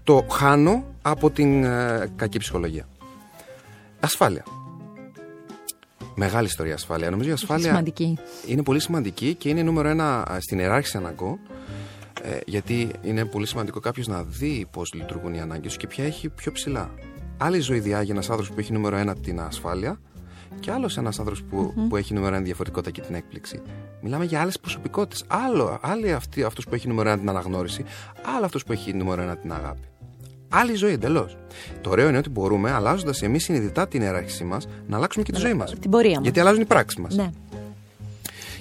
το 0.04 0.26
χάνω 0.32 0.84
από 1.02 1.30
την 1.30 1.64
ε, 1.64 2.12
κακή 2.16 2.40
ψυχολογία. 2.40 2.88
Ασφάλεια. 4.00 4.44
Μεγάλη 6.16 6.48
ιστορία 6.48 6.74
ασφάλεια. 6.74 7.10
Νομίζω 7.10 7.30
η 7.30 7.32
ασφάλεια 7.32 7.68
σημαντική. 7.68 8.18
είναι 8.46 8.64
πολύ 8.64 8.80
σημαντική 8.80 9.36
και 9.36 9.50
είναι 9.50 9.62
νούμερο 9.62 9.88
ένα 9.88 10.28
ε, 10.36 10.40
στην 10.40 10.60
ιεράρχηση 10.60 10.98
αναγκών. 10.98 11.40
Ε, 12.22 12.38
γιατί 12.46 12.92
είναι 13.02 13.26
πολύ 13.26 13.48
σημαντικό 13.48 13.80
κάποιος 13.80 14.08
να 14.08 14.24
δει 14.24 14.68
πώς 14.72 14.94
λειτουργούν 14.94 15.34
οι 15.34 15.40
ανάγκες 15.40 15.78
και 15.78 15.88
ποια 15.88 16.06
έχει 16.06 16.30
πιο 16.30 16.52
ψηλά. 16.52 16.92
Άλλη 17.38 17.60
ζωή 17.60 17.80
διάγει 17.80 18.12
ένας 18.12 18.30
άνθρωπος 18.30 18.54
που 18.54 18.60
έχει 18.60 18.74
νούμερο 18.74 18.98
ένα 18.98 19.16
την 19.16 19.40
ασφάλεια 19.40 20.00
και 20.60 20.72
άλλος 20.72 20.98
ένας 20.98 21.20
άνθρωπος 21.20 21.44
που, 21.44 21.74
που 21.90 21.96
έχει 21.96 22.14
νούμερο 22.14 22.36
ένα 22.36 22.44
διαφορετικότητα 22.44 22.92
και 22.92 23.02
την 23.02 23.16
έκπληξη. 23.16 23.62
Μιλάμε 24.02 24.26
για 24.26 24.42
άλλες 24.42 24.60
προσωπικότητες. 24.60 25.24
Άλλο, 25.28 25.80
άλλοι 25.82 26.14
αυτός 26.46 26.66
που 26.66 26.76
έχει 26.76 26.88
νούμερο 26.88 27.10
ένα 27.10 27.20
την 27.20 27.30
αναγνώριση, 27.30 27.86
άλλο 28.36 28.46
αυτό 28.46 28.60
που 28.66 28.72
έχει 28.72 28.94
νούμερο 28.94 29.22
ένα 29.22 29.38
την 29.38 29.54
αγάπη. 29.54 29.88
Άλλη 30.50 30.76
ζωή 30.76 30.92
εντελώς. 30.92 31.38
Το 31.82 31.90
ωραίο 31.90 32.08
είναι 32.08 32.18
ότι 32.18 32.30
μπορούμε, 32.30 32.72
αλλάζοντας 32.72 33.22
εμείς 33.22 33.44
συνειδητά 33.44 33.88
την 33.88 34.02
ιεράρχησή 34.02 34.44
μας, 34.44 34.68
να 34.88 34.98
αλλάξουμε 34.98 35.24
και 35.24 35.32
τη 35.32 35.40
ζωή 35.40 35.54
μας. 35.54 35.74
Την 35.80 35.92
πορεία 35.92 36.14
μας. 36.14 36.22
Γιατί 36.22 36.40
αλλάζουν 36.40 36.62
οι 36.62 36.66
πράξεις 36.66 37.00
μας. 37.00 37.16
Ναι. 37.16 37.30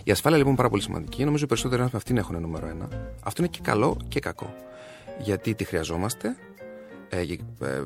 Η 0.04 0.10
ασφάλεια 0.10 0.38
λοιπόν 0.38 0.52
είναι 0.52 0.62
πάρα 0.62 0.70
πολύ 0.70 0.82
σημαντική. 0.82 1.24
Νομίζω 1.24 1.44
οι 1.44 1.46
περισσότεροι 1.46 1.82
άνθρωποι 1.82 2.04
αυτήν 2.04 2.16
έχουν 2.16 2.40
νούμερο 2.40 2.66
ένα. 2.66 2.88
Αυτό 3.22 3.42
είναι 3.42 3.50
και 3.50 3.60
καλό 3.62 3.96
και 4.08 4.20
κακό. 4.20 4.54
Γιατί 5.18 5.54
τη 5.54 5.64
χρειαζόμαστε. 5.64 6.36
Ε, 7.08 7.20
ε, 7.20 7.84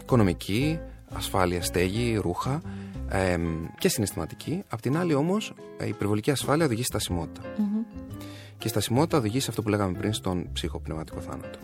οικονομική, 0.00 0.78
ασφάλεια, 1.12 1.62
στέγη, 1.62 2.16
ρούχα 2.16 2.60
ε, 3.08 3.38
και 3.78 3.88
συναισθηματική. 3.88 4.62
Απ' 4.68 4.80
την 4.80 4.96
άλλη 4.96 5.14
όμως, 5.14 5.54
η 5.84 5.88
υπερβολική 5.88 6.30
ασφάλεια 6.30 6.64
οδηγεί 6.64 6.82
στη 6.82 6.90
στασιμότητα. 6.96 7.48
Και 8.58 8.66
η 8.66 8.70
στασιμότητα 8.70 9.18
οδηγεί 9.18 9.40
σε 9.40 9.46
αυτό 9.50 9.62
που 9.62 9.68
λέγαμε 9.68 9.98
πριν 9.98 10.12
στον 10.12 10.52
ψυχοπνευματικό 10.52 11.20
θάνατο. 11.20 11.58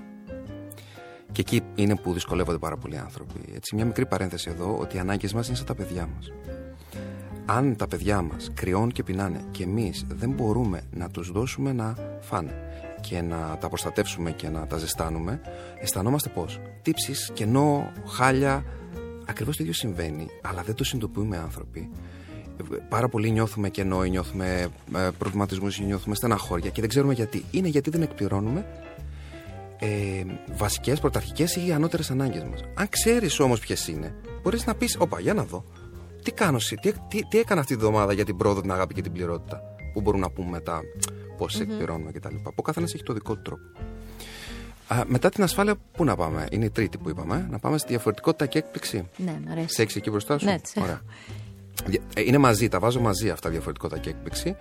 Και 1.32 1.40
εκεί 1.40 1.62
είναι 1.74 1.96
που 1.96 2.12
δυσκολεύονται 2.12 2.58
πάρα 2.58 2.76
πολλοί 2.76 2.98
άνθρωποι. 2.98 3.40
Έτσι, 3.54 3.74
μια 3.74 3.84
μικρή 3.84 4.06
παρένθεση 4.06 4.50
εδώ, 4.50 4.78
ότι 4.80 4.96
οι 4.96 4.98
ανάγκες 4.98 5.32
μας 5.32 5.46
είναι 5.46 5.56
σαν 5.56 5.66
τα 5.66 5.74
παιδιά 5.74 6.08
μας. 6.14 6.32
Αν 7.46 7.76
τα 7.76 7.88
παιδιά 7.88 8.22
μας 8.22 8.50
κρυώνουν 8.54 8.90
και 8.90 9.02
πεινάνε 9.02 9.40
και 9.50 9.62
εμείς 9.62 10.04
δεν 10.08 10.30
μπορούμε 10.30 10.80
να 10.90 11.10
τους 11.10 11.30
δώσουμε 11.30 11.72
να 11.72 11.94
φάνε 12.20 12.54
και 13.00 13.22
να 13.22 13.56
τα 13.60 13.68
προστατεύσουμε 13.68 14.30
και 14.30 14.48
να 14.48 14.66
τα 14.66 14.76
ζεστάνουμε, 14.76 15.40
αισθανόμαστε 15.80 16.28
πώς; 16.28 16.60
Τύψεις, 16.82 17.30
κενό, 17.34 17.92
χάλια. 18.06 18.64
Ακριβώς 19.26 19.56
το 19.56 19.62
ίδιο 19.62 19.74
συμβαίνει, 19.74 20.26
αλλά 20.42 20.62
δεν 20.62 20.74
το 20.74 20.84
συνειδητοποιούμε 20.84 21.36
άνθρωποι. 21.36 21.90
Πάρα 22.88 23.08
πολύ 23.08 23.30
νιώθουμε 23.30 23.68
κενό, 23.68 24.02
νιώθουμε 24.02 24.68
ε, 24.94 25.08
προβληματισμούς, 25.18 25.80
νιώθουμε 25.80 26.14
στεναχώρια 26.14 26.70
και 26.70 26.80
δεν 26.80 26.88
ξέρουμε 26.88 27.14
γιατί. 27.14 27.44
Είναι 27.50 27.68
γιατί 27.68 27.90
δεν 27.90 28.02
εκπληρώνουμε 28.02 28.66
ε, 29.78 30.24
βασικές, 30.56 31.00
πρωταρχικές 31.00 31.56
ή 31.56 31.72
ανώτερες 31.72 32.10
ανάγκες 32.10 32.44
μας. 32.44 32.60
Αν 32.74 32.88
ξέρεις 32.88 33.40
όμως 33.40 33.60
ποιες 33.60 33.88
είναι, 33.88 34.14
μπορείς 34.42 34.66
να 34.66 34.74
πεις: 34.74 34.96
Όπα, 34.98 35.20
για 35.20 35.34
να 35.34 35.44
δω. 35.44 35.64
Τι 36.22 36.32
κάνω, 36.32 36.58
τι, 36.58 36.92
τι, 37.08 37.26
τι 37.28 37.38
έκανα 37.38 37.60
αυτή 37.60 37.74
τη 37.74 37.80
βδομάδα 37.80 38.12
για 38.12 38.24
την 38.24 38.36
πρόοδο, 38.36 38.60
την 38.60 38.72
αγάπη 38.72 38.94
και 38.94 39.02
την 39.02 39.12
πληρότητα. 39.12 39.60
Που 39.92 40.00
μπορούμε 40.00 40.22
να 40.22 40.30
πούμε 40.30 40.50
μετά 40.50 40.80
πώς 41.36 41.56
mm-hmm. 41.56 41.60
εκπληρώνουμε 41.60 42.12
κτλ. 42.12 42.34
Ο 42.54 42.62
καθένας 42.62 42.94
έχει 42.94 43.02
το 43.02 43.12
δικό 43.12 43.34
του 43.34 43.42
τρόπο. 43.42 43.62
Α, 44.88 45.02
μετά 45.06 45.28
την 45.28 45.42
ασφάλεια, 45.42 45.74
πού 45.92 46.04
να 46.04 46.16
πάμε, 46.16 46.46
είναι 46.50 46.64
η 46.64 46.70
τρίτη 46.70 46.98
που 46.98 47.08
είπαμε. 47.08 47.46
Να 47.50 47.58
πάμε 47.58 47.78
στη 47.78 47.88
διαφορετικότητα 47.88 48.46
και 48.46 48.58
έκπληξη. 48.58 49.08
Ναι, 49.16 49.40
μου 49.44 49.50
αρέσει. 49.50 49.74
Σε 49.74 49.82
έχει 49.82 49.98
εκεί 49.98 50.10
μπροστά 50.10 50.38
σου; 50.38 50.44
Ναι, 50.44 50.56
Ωραία. 50.82 51.00
Ε, 52.14 52.22
είναι 52.22 52.38
μαζί, 52.38 52.68
τα 52.68 52.78
βάζω 52.78 53.00
μαζί 53.00 53.30
αυτά 53.30 53.50
διαφορετικότητα 53.50 54.00
και 54.00 54.08
έκπληξη. 54.08 54.56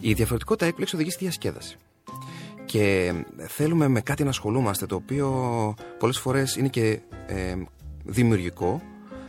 Η 0.00 0.12
διαφορετικότητα 0.12 0.66
έκπληξη 0.66 0.94
οδηγεί 0.94 1.10
στη 1.10 1.24
διασκέδαση 1.24 1.76
και 2.68 3.12
θέλουμε 3.46 3.88
με 3.88 4.00
κάτι 4.00 4.22
να 4.22 4.28
ασχολούμαστε 4.28 4.86
το 4.86 4.94
οποίο 4.94 5.74
πολλές 5.98 6.18
φορές 6.18 6.56
είναι 6.56 6.68
και 6.68 7.00
ε, 7.26 7.54
δημιουργικό 8.04 8.82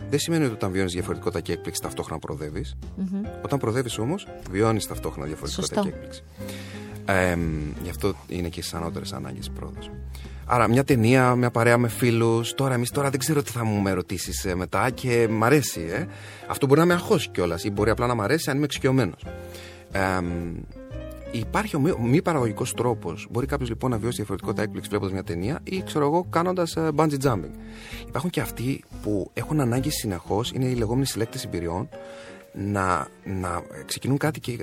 δεν 0.10 0.20
σημαίνει 0.20 0.44
ότι 0.44 0.54
όταν 0.54 0.72
βιώνεις 0.72 0.94
διαφορετικότητα 0.94 1.42
και 1.42 1.52
έκπληξη 1.52 1.82
ταυτόχρονα 1.82 2.20
προοδεύεις. 2.20 2.76
Mm-hmm. 2.82 3.28
Όταν 3.42 3.60
προοδεύεις 3.60 3.98
όμως, 3.98 4.28
βιώνεις 4.52 4.88
ταυτόχρονα 4.88 5.28
διαφορετικότητα 5.28 5.76
Σωστό. 5.76 5.90
και 5.90 5.96
έκπληξη. 5.96 6.24
Ε, 7.06 7.38
γι' 7.84 7.90
αυτό 7.90 8.14
είναι 8.28 8.48
και 8.48 8.62
στι 8.62 8.76
ανώτερε 8.76 9.06
ανάγκες 9.14 9.50
πρόοδος. 9.50 9.92
Άρα, 10.46 10.68
μια 10.68 10.84
ταινία, 10.84 11.36
μια 11.36 11.52
παρέα 11.52 11.78
με 11.78 11.88
φίλους. 11.88 12.54
Τώρα, 12.54 12.74
εμείς 12.74 12.92
τώρα 12.92 13.10
δεν 13.10 13.20
ξέρω 13.20 13.42
τι 13.44 13.52
θα 13.52 13.64
μου 13.64 13.82
με 13.82 13.92
ρωτήσεις 13.92 14.46
ε, 14.46 14.56
μετά 14.56 14.90
και 14.90 15.28
μ' 15.30 15.44
αρέσει. 15.44 15.82
Ε. 15.92 16.06
Αυτό 16.48 16.66
μπορεί 16.68 16.80
να 16.80 16.86
με 16.86 16.94
αγχώσει 16.94 17.30
κιόλας 17.30 17.64
ή 17.64 17.70
μπορεί 17.70 17.90
απλά 17.90 18.08
να 18.08 18.16
μ' 18.16 18.22
αρέσει 18.22 18.50
αν 18.50 18.56
είμαι 18.56 18.66
εξοικειωμένος. 18.66 19.26
Ε, 19.92 20.00
Υπάρχει 21.32 21.76
ο 21.76 21.80
μη, 21.80 21.94
μη 22.00 22.22
παραγωγικός 22.22 22.74
τρόπος. 22.74 23.28
Μπορεί 23.30 23.46
κάποιος 23.46 23.70
λοιπόν 23.70 23.92
να 23.92 23.98
βιώσει 23.98 24.16
διαφορετικότητα 24.16 24.64
έκπληξη 24.64 24.90
βλέποντας 24.90 25.14
μια 25.14 25.24
ταινία 25.24 25.60
ή 25.64 25.84
ξέρω 25.86 26.06
εγώ 26.06 26.26
κάνοντας 26.30 26.78
uh, 26.78 26.90
bungee 26.96 27.20
jumping. 27.24 27.54
Υπάρχουν 28.08 28.30
και 28.30 28.42
αυτοί 28.42 28.84
που 29.02 29.32
έχουν 29.34 29.60
ανάγκη 29.60 29.90
συνεχώς, 29.90 30.52
είναι 30.52 30.66
οι 30.66 30.74
λεγόμενοι 30.76 31.06
συλλέκτε 31.06 31.40
εμπειριών, 31.46 31.90
να, 32.54 33.08
να 33.24 33.62
ξεκινούν 33.86 34.18
κάτι 34.18 34.40
και 34.40 34.52
ε, 34.52 34.58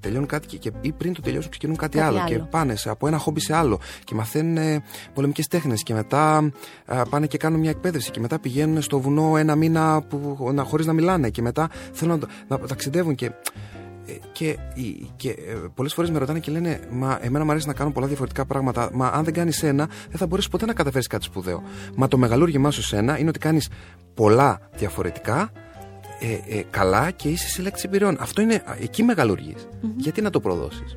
τελειώνουν 0.00 0.28
κάτι 0.28 0.46
και, 0.46 0.56
και, 0.56 0.72
ή 0.80 0.92
πριν 0.92 1.12
το 1.12 1.20
τελειώσουν 1.20 1.50
ξεκινούν 1.50 1.76
κάτι, 1.76 1.96
κάτι 1.96 2.08
άλλο, 2.08 2.18
άλλο, 2.18 2.28
και 2.28 2.38
πάνε 2.38 2.76
σε, 2.76 2.90
από 2.90 3.06
ένα 3.06 3.18
χόμπι 3.18 3.40
σε 3.40 3.54
άλλο 3.54 3.80
και 4.04 4.14
μαθαίνουν 4.14 4.56
ε, 4.56 4.82
πολεμικές 5.14 5.46
τέχνες 5.46 5.82
και 5.82 5.94
μετά 5.94 6.50
ε, 6.86 7.02
πάνε 7.10 7.26
και 7.26 7.38
κάνουν 7.38 7.60
μια 7.60 7.70
εκπαίδευση 7.70 8.10
και 8.10 8.20
μετά 8.20 8.38
πηγαίνουν 8.38 8.82
στο 8.82 9.00
βουνό 9.00 9.36
ένα 9.36 9.54
μήνα 9.54 10.02
που, 10.02 10.50
να, 10.52 10.62
χωρίς 10.62 10.86
να 10.86 10.92
μιλάνε 10.92 11.30
και 11.30 11.42
μετά 11.42 11.70
θέλουν 11.92 12.24
να, 12.48 12.58
να 12.58 12.66
ταξιδεύουν 12.66 13.14
και 13.14 13.30
και, 14.32 14.58
και 15.16 15.30
ε, 15.30 15.54
πολλές 15.74 15.94
φορές 15.94 16.10
με 16.10 16.18
ρωτάνε 16.18 16.38
και 16.38 16.50
λένε 16.50 16.80
Μα 16.90 17.18
εμένα 17.22 17.44
μου 17.44 17.50
αρέσει 17.50 17.66
να 17.66 17.72
κάνω 17.72 17.90
πολλά 17.90 18.06
διαφορετικά 18.06 18.44
πράγματα. 18.44 18.90
Μα 18.92 19.06
αν 19.06 19.24
δεν 19.24 19.34
κάνεις 19.34 19.62
ένα, 19.62 19.86
δεν 20.08 20.18
θα 20.18 20.26
μπορέσει 20.26 20.48
ποτέ 20.48 20.66
να 20.66 20.72
καταφέρεις 20.72 21.06
κάτι 21.06 21.24
σπουδαίο. 21.24 21.62
Μα 21.96 22.08
το 22.08 22.18
μεγαλούργημά 22.18 22.70
σου 22.70 22.82
σένα 22.82 23.18
είναι 23.18 23.28
ότι 23.28 23.38
κάνεις 23.38 23.68
πολλά 24.14 24.60
διαφορετικά, 24.76 25.52
ε, 26.20 26.58
ε, 26.58 26.62
καλά 26.70 27.10
και 27.10 27.28
είσαι 27.28 27.48
σε 27.48 27.62
λέξη 27.62 27.84
εμπειριών. 27.86 28.16
Αυτό 28.20 28.42
είναι 28.42 28.62
εκεί 28.80 29.04
Γιατί 29.96 30.22
να 30.22 30.30
το 30.30 30.40
προδώσεις. 30.40 30.96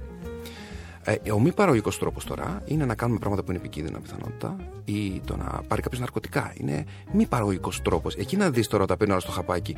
Ε, 1.05 1.32
ο 1.32 1.39
μη 1.39 1.51
παραγωγικός 1.51 1.99
τρόπος 1.99 2.26
τώρα 2.26 2.61
είναι 2.66 2.86
να 2.86 2.95
κάνουμε 2.95 3.20
πράγματα 3.20 3.43
που 3.43 3.51
είναι 3.51 3.59
επικίνδυνα 3.59 3.99
πιθανότητα 3.99 4.55
ή 4.86 5.22
το 5.26 5.38
να 5.38 5.61
πάρει 5.68 5.82
κάποιος 5.82 5.99
ναρκωτικά. 5.99 6.53
Είναι 6.57 6.86
μη 7.11 7.26
παραγωγικός 7.26 7.82
τρόπος. 7.82 8.16
Εκεί 8.16 8.38
να 8.38 8.49
δεις 8.49 8.68
τώρα 8.68 8.84
όταν 8.84 8.97
παίρνει 8.97 9.22
στο 9.22 9.32
χαπάκι 9.32 9.76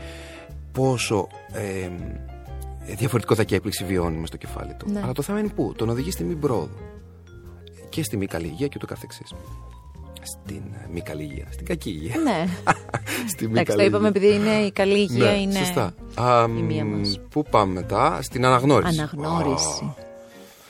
πόσο 0.72 1.28
ε, 1.54 1.90
διαφορετικό 2.94 3.36
θα 3.36 3.44
και 3.44 3.56
έκπληξη 3.56 3.84
βιώνει 3.86 4.18
με 4.18 4.28
στο 4.28 4.38
κεφάλι 4.38 4.74
του. 4.80 4.92
Ναι. 4.92 5.00
Αλλά 5.04 5.12
το 5.12 5.22
θέμα 5.22 5.40
είναι 5.40 5.50
πού. 5.50 5.74
Τον 5.76 5.90
οδηγεί 5.90 6.12
στη 6.12 6.24
μη 6.24 6.36
πρόοδο. 6.36 6.78
Και 7.90 8.04
στη 8.04 8.18
μη 8.18 8.26
καλή 8.26 8.46
υγεία 8.48 8.68
και 8.68 8.74
ούτω 8.78 8.86
καθεξής. 8.86 9.34
Στην 10.22 10.62
ε, 10.74 10.88
μη 10.94 11.02
καλή 11.02 11.24
υγεία. 11.24 11.48
Στην 11.52 11.66
κακή 11.66 11.90
υγεία. 11.90 12.16
Ναι. 12.18 12.46
στη 13.32 13.46
μη 13.46 13.52
Εντάξει, 13.52 13.76
καλή 13.76 13.90
το 13.90 13.98
είπαμε 13.98 14.08
υγεία. 14.08 14.22
επειδή 14.30 14.36
είναι 14.50 14.66
η 14.66 14.72
καλή 14.72 14.98
υγεία 15.00 15.32
Ναι, 15.32 15.38
είναι 15.38 15.54
σωστά. 15.54 15.94
Α, 16.16 16.46
η 16.48 16.62
μία 16.62 16.86
μας. 16.86 17.20
Πού 17.30 17.44
πάμε 17.50 17.74
μετά, 17.74 18.20
στην 18.22 18.46
αναγνώριση. 18.46 19.00
Αναγνώριση. 19.00 19.84
Α, 19.84 19.94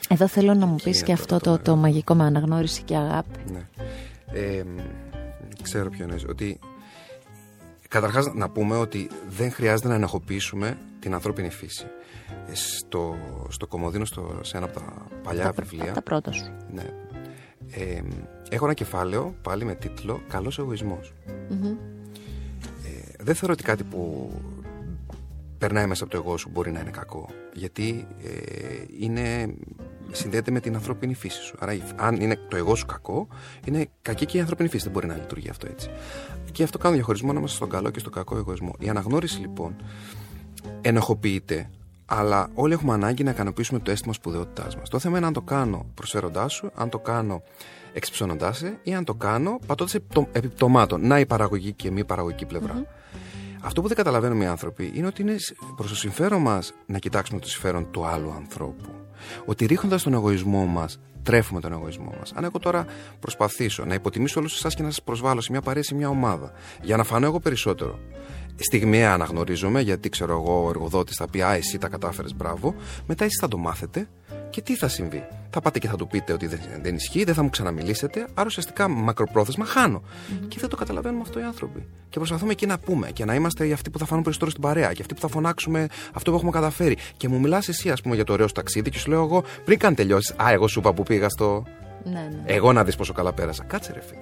Εδώ 0.08 0.28
θέλω 0.28 0.54
να 0.54 0.66
μου 0.66 0.76
Και 0.76 0.82
πεις 0.84 0.96
είναι 1.00 1.06
και 1.06 1.12
τώρα 1.12 1.20
αυτό 1.22 1.34
αυτό, 1.34 1.50
το, 1.50 1.56
ναι. 1.56 1.62
το 1.62 1.76
μαγικό 1.76 2.14
με 2.14 2.24
αναγνώριση 2.24 2.82
και 2.82 2.96
αγάπη. 2.96 3.38
ναι. 3.52 3.68
Ε, 4.40 4.62
ξέρω 5.62 5.90
ποιο 5.90 6.04
εννοείς. 6.04 6.24
Ότι 6.28 6.58
καταρχάς 7.88 8.32
να 8.34 8.48
πούμε 8.50 8.76
ότι 8.76 9.08
δεν 9.28 9.50
χρειάζεται 9.52 9.88
να 9.88 9.94
ενοχοποιήσουμε 9.94 10.78
την 11.00 11.14
ανθρώπινη 11.14 11.50
φύση. 11.50 11.86
Ε, 12.50 12.54
Στο, 12.54 13.16
στο 13.48 13.66
Κομοδίνο, 13.66 14.04
στο, 14.04 14.38
σε 14.42 14.56
ένα 14.56 14.66
από 14.66 14.80
τα 14.80 15.06
παλιά 15.22 15.42
τα, 15.42 15.52
βιβλία, 15.52 15.92
τα 15.92 16.02
πρώτα 16.02 16.32
σου. 16.32 16.52
Ναι. 16.72 16.84
Ε, 17.70 18.02
έχω 18.50 18.64
ένα 18.64 18.74
κεφάλαιο 18.74 19.34
πάλι 19.42 19.64
με 19.64 19.74
τίτλο 19.74 20.20
Καλός 20.28 20.58
εγωισμός. 20.58 21.12
Μμμ. 21.48 21.66
Ε, 21.66 23.14
δεν 23.18 23.34
θεωρώ 23.34 23.52
ότι 23.52 23.62
κάτι 23.62 23.84
που 23.84 24.30
περνάει 25.58 25.86
μέσα 25.86 26.04
από 26.04 26.12
το 26.12 26.18
εγώ 26.18 26.36
σου 26.36 26.48
μπορεί 26.52 26.72
να 26.72 26.80
είναι 26.80 26.90
κακό. 26.90 27.28
Γιατί 27.52 28.06
ε, 28.24 28.84
είναι, 28.98 29.54
συνδέεται 30.10 30.50
με 30.50 30.60
την 30.60 30.74
ανθρώπινη 30.74 31.14
φύση 31.14 31.42
σου. 31.42 31.56
Άρα, 31.58 31.76
αν 31.96 32.20
είναι 32.20 32.36
το 32.48 32.56
εγώ 32.56 32.74
σου 32.74 32.86
κακό, 32.86 33.28
είναι 33.64 33.86
κακή 34.02 34.26
και 34.26 34.36
η 34.36 34.40
ανθρώπινη 34.40 34.68
φύση. 34.68 34.84
Δεν 34.84 34.92
μπορεί 34.92 35.06
να 35.06 35.14
λειτουργεί 35.14 35.48
αυτό 35.48 35.66
έτσι. 35.66 35.90
Και 36.52 36.62
αυτό 36.62 36.78
κάνω 36.78 36.94
διαχωρισμό 36.94 37.30
ανάμεσα 37.30 37.54
στον 37.54 37.68
καλό 37.68 37.90
και 37.90 37.98
στον 37.98 38.12
κακό 38.12 38.36
εγωισμό. 38.36 38.74
Η 38.78 38.88
αναγνώριση 38.88 39.40
λοιπόν 39.40 39.76
ενοχοποιείται, 40.80 41.70
αλλά 42.06 42.48
όλοι 42.54 42.72
έχουμε 42.72 42.92
ανάγκη 42.92 43.24
να 43.24 43.30
ικανοποιήσουμε 43.30 43.78
το 43.78 43.90
αίσθημα 43.90 44.12
σπουδαιότητάς 44.12 44.76
μας. 44.76 44.88
Το 44.88 44.98
θέμα 44.98 45.16
είναι 45.16 45.26
αν 45.26 45.32
το 45.32 45.42
κάνω 45.42 45.86
προσφέροντάς 45.94 46.52
σου, 46.52 46.70
αν 46.74 46.88
το 46.88 46.98
κάνω 46.98 47.42
εξυψώνοντάς 47.92 48.58
σε 48.58 48.78
ή 48.82 48.94
αν 48.94 49.04
το 49.04 49.14
κάνω 49.14 49.58
πατώντας 49.66 49.94
επιπτωμάτων. 50.32 51.06
Να 51.06 51.18
η 51.18 51.26
παραγωγική 51.26 51.72
και 51.72 51.90
μη 51.90 52.04
παραγωγική 52.04 52.46
πλευρά. 52.46 52.86
Αυτό 53.60 53.80
που 53.80 53.88
δεν 53.88 53.96
καταλαβαίνουμε 53.96 54.44
οι 54.44 54.46
άνθρωποι 54.46 54.92
είναι 54.94 55.06
ότι 55.06 55.22
είναι 55.22 55.36
προς 55.76 55.88
το 55.88 55.96
συμφέρον 55.96 56.42
μας 56.42 56.72
να 56.86 56.98
κοιτάξουμε 56.98 57.40
το 57.40 57.48
συμφέρον 57.48 57.90
του 57.90 58.06
άλλου 58.06 58.32
ανθρώπου. 58.32 58.90
Ότι 59.44 59.66
ρίχνοντας 59.66 60.02
τον 60.02 60.12
εγωισμό 60.12 60.66
μας, 60.66 61.00
τρέφουμε 61.22 61.60
τον 61.60 61.72
εγωισμό 61.72 62.14
μας. 62.18 62.32
Αν 62.34 62.44
εγώ 62.44 62.58
τώρα 62.58 62.86
προσπαθήσω 63.20 63.84
να 63.84 63.94
υποτιμήσω 63.94 64.40
όλους 64.40 64.54
εσάς 64.54 64.74
και 64.74 64.82
να 64.82 64.88
σας 64.88 65.02
προσβάλλω 65.02 65.40
σε 65.40 65.50
μια 65.50 65.60
παρέα, 65.60 65.82
σε 65.82 65.94
μια 65.94 66.08
ομάδα, 66.08 66.52
για 66.82 66.96
να 66.96 67.04
φανώ 67.04 67.26
εγώ 67.26 67.40
περισσότερο. 67.40 67.98
Στιγμιαία 68.58 69.12
αναγνωρίζομαι, 69.12 69.80
γιατί 69.80 70.08
ξέρω 70.08 70.32
εγώ, 70.32 70.64
ο 70.64 70.68
εργοδότης 70.68 71.16
θα 71.16 71.28
πει 71.28 71.42
Α, 71.42 71.52
εσύ 71.54 71.78
τα 71.78 71.88
κατάφερες, 71.88 72.34
μπράβο. 72.34 72.74
Μετά 73.06 73.24
εσεί 73.24 73.38
θα 73.40 73.48
το 73.48 73.56
μάθετε 73.56 74.08
και 74.50 74.60
τι 74.60 74.76
θα 74.76 74.88
συμβεί. 74.88 75.24
Θα 75.50 75.60
πάτε 75.60 75.78
και 75.78 75.88
θα 75.88 75.96
του 75.96 76.06
πείτε 76.06 76.32
ότι 76.32 76.46
δεν, 76.46 76.60
δεν 76.82 76.94
ισχύει, 76.94 77.24
δεν 77.24 77.34
θα 77.34 77.42
μου 77.42 77.50
ξαναμιλήσετε, 77.50 78.26
άρα 78.34 78.46
ουσιαστικά 78.46 78.88
μακροπρόθεσμα 78.88 79.64
χάνω. 79.64 80.02
Και 80.48 80.56
δεν 80.60 80.68
το 80.68 80.76
καταλαβαίνουμε 80.76 81.22
αυτό 81.22 81.40
οι 81.40 81.42
άνθρωποι. 81.42 81.86
Και 82.08 82.18
προσπαθούμε 82.18 82.52
εκεί 82.52 82.66
να 82.66 82.78
πούμε 82.78 83.10
και 83.10 83.24
να 83.24 83.34
είμαστε 83.34 83.66
οι 83.66 83.72
αυτοί 83.72 83.90
που 83.90 83.98
θα 83.98 84.04
φανούν 84.04 84.22
περισσότερο 84.22 84.50
στην 84.50 84.62
παρέα 84.62 84.92
και 84.92 85.02
αυτοί 85.02 85.14
που 85.14 85.20
θα 85.20 85.28
φωνάξουμε 85.28 85.86
αυτό 86.12 86.30
που 86.30 86.36
έχουμε 86.36 86.50
καταφέρει. 86.50 86.96
Και 87.16 87.28
μου 87.28 87.40
μιλάς 87.40 87.68
εσύ, 87.68 87.90
ας 87.90 88.00
πούμε, 88.00 88.14
για 88.14 88.24
το 88.24 88.32
ωραίο 88.32 88.46
σου 88.46 88.54
ταξίδι 88.54 88.90
και 88.90 88.98
σου 88.98 89.10
λέω 89.10 89.22
εγώ 89.22 89.44
πριν 89.64 89.78
καν 89.78 89.94
τελειώσεις. 89.94 90.30
Α, 90.30 90.52
εγώ 90.52 90.68
σου 90.68 90.78
είπα 90.78 90.92
που 90.92 91.02
πήγα 91.02 91.28
στο. 91.28 91.64
Ναι, 92.04 92.12
ναι. 92.12 92.42
Εγώ 92.44 92.72
να 92.72 92.84
δεις 92.84 92.96
πόσο 92.96 93.12
καλά 93.12 93.32
πέρασα. 93.32 93.64
Κάτσε 93.64 93.92
ρε 93.92 94.00
φίλε. 94.00 94.20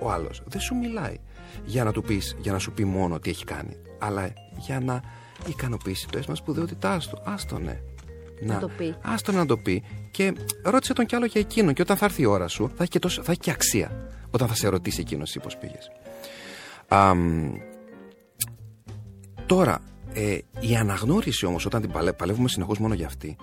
Ο 0.00 0.10
άλλος 0.10 0.42
δεν 0.46 0.60
σου 0.60 0.74
μιλάει 0.74 1.16
για 1.64 1.84
να 1.84 1.92
του 1.92 2.02
πεις, 2.02 2.36
για 2.38 2.52
να 2.52 2.58
σου 2.58 2.72
πει 2.72 2.84
μόνο 2.84 3.18
τι 3.18 3.30
έχει 3.30 3.44
κάνει, 3.44 3.76
αλλά 3.98 4.32
για 4.58 4.80
να 4.80 5.02
οι 5.46 5.50
ικανοποιητέ 5.50 6.22
μα 6.28 6.34
σπουδαιότητάς 6.34 7.08
του. 7.08 7.22
Άστο, 7.24 7.58
ναι. 7.58 7.80
Να 8.40 8.58
το 8.58 8.68
πει. 8.68 8.94
Άστο 9.02 9.32
να 9.32 9.46
το 9.46 9.56
πει. 9.56 9.82
Και 10.10 10.32
ρώτησε 10.62 10.92
τον 10.92 11.06
κι 11.06 11.14
άλλο 11.14 11.26
για 11.26 11.40
εκείνον. 11.40 11.74
Και 11.74 11.82
όταν 11.82 11.96
θα 11.96 12.04
έρθει 12.04 12.22
η 12.22 12.24
ώρα 12.24 12.48
σου, 12.48 12.68
θα 12.68 12.82
έχει 12.82 12.90
και, 12.90 12.98
τόσο, 12.98 13.22
θα 13.22 13.30
έχει 13.30 13.40
και 13.40 13.50
αξία. 13.50 14.08
Όταν 14.30 14.48
θα 14.48 14.54
σε 14.54 14.68
ρωτήσει 14.68 15.00
εκείνος 15.00 15.36
πώς 15.42 15.56
πήγες. 15.56 15.90
τώρα, 19.46 19.80
ε, 20.12 20.38
η 20.60 20.76
αναγνώριση 20.76 21.46
όμως, 21.46 21.66
όταν 21.66 21.80
την 21.80 21.90
παλεύουμε 22.16 22.48
συνεχώς 22.48 22.78
μόνο 22.78 22.94
για 22.94 23.06
αυτή, 23.06 23.36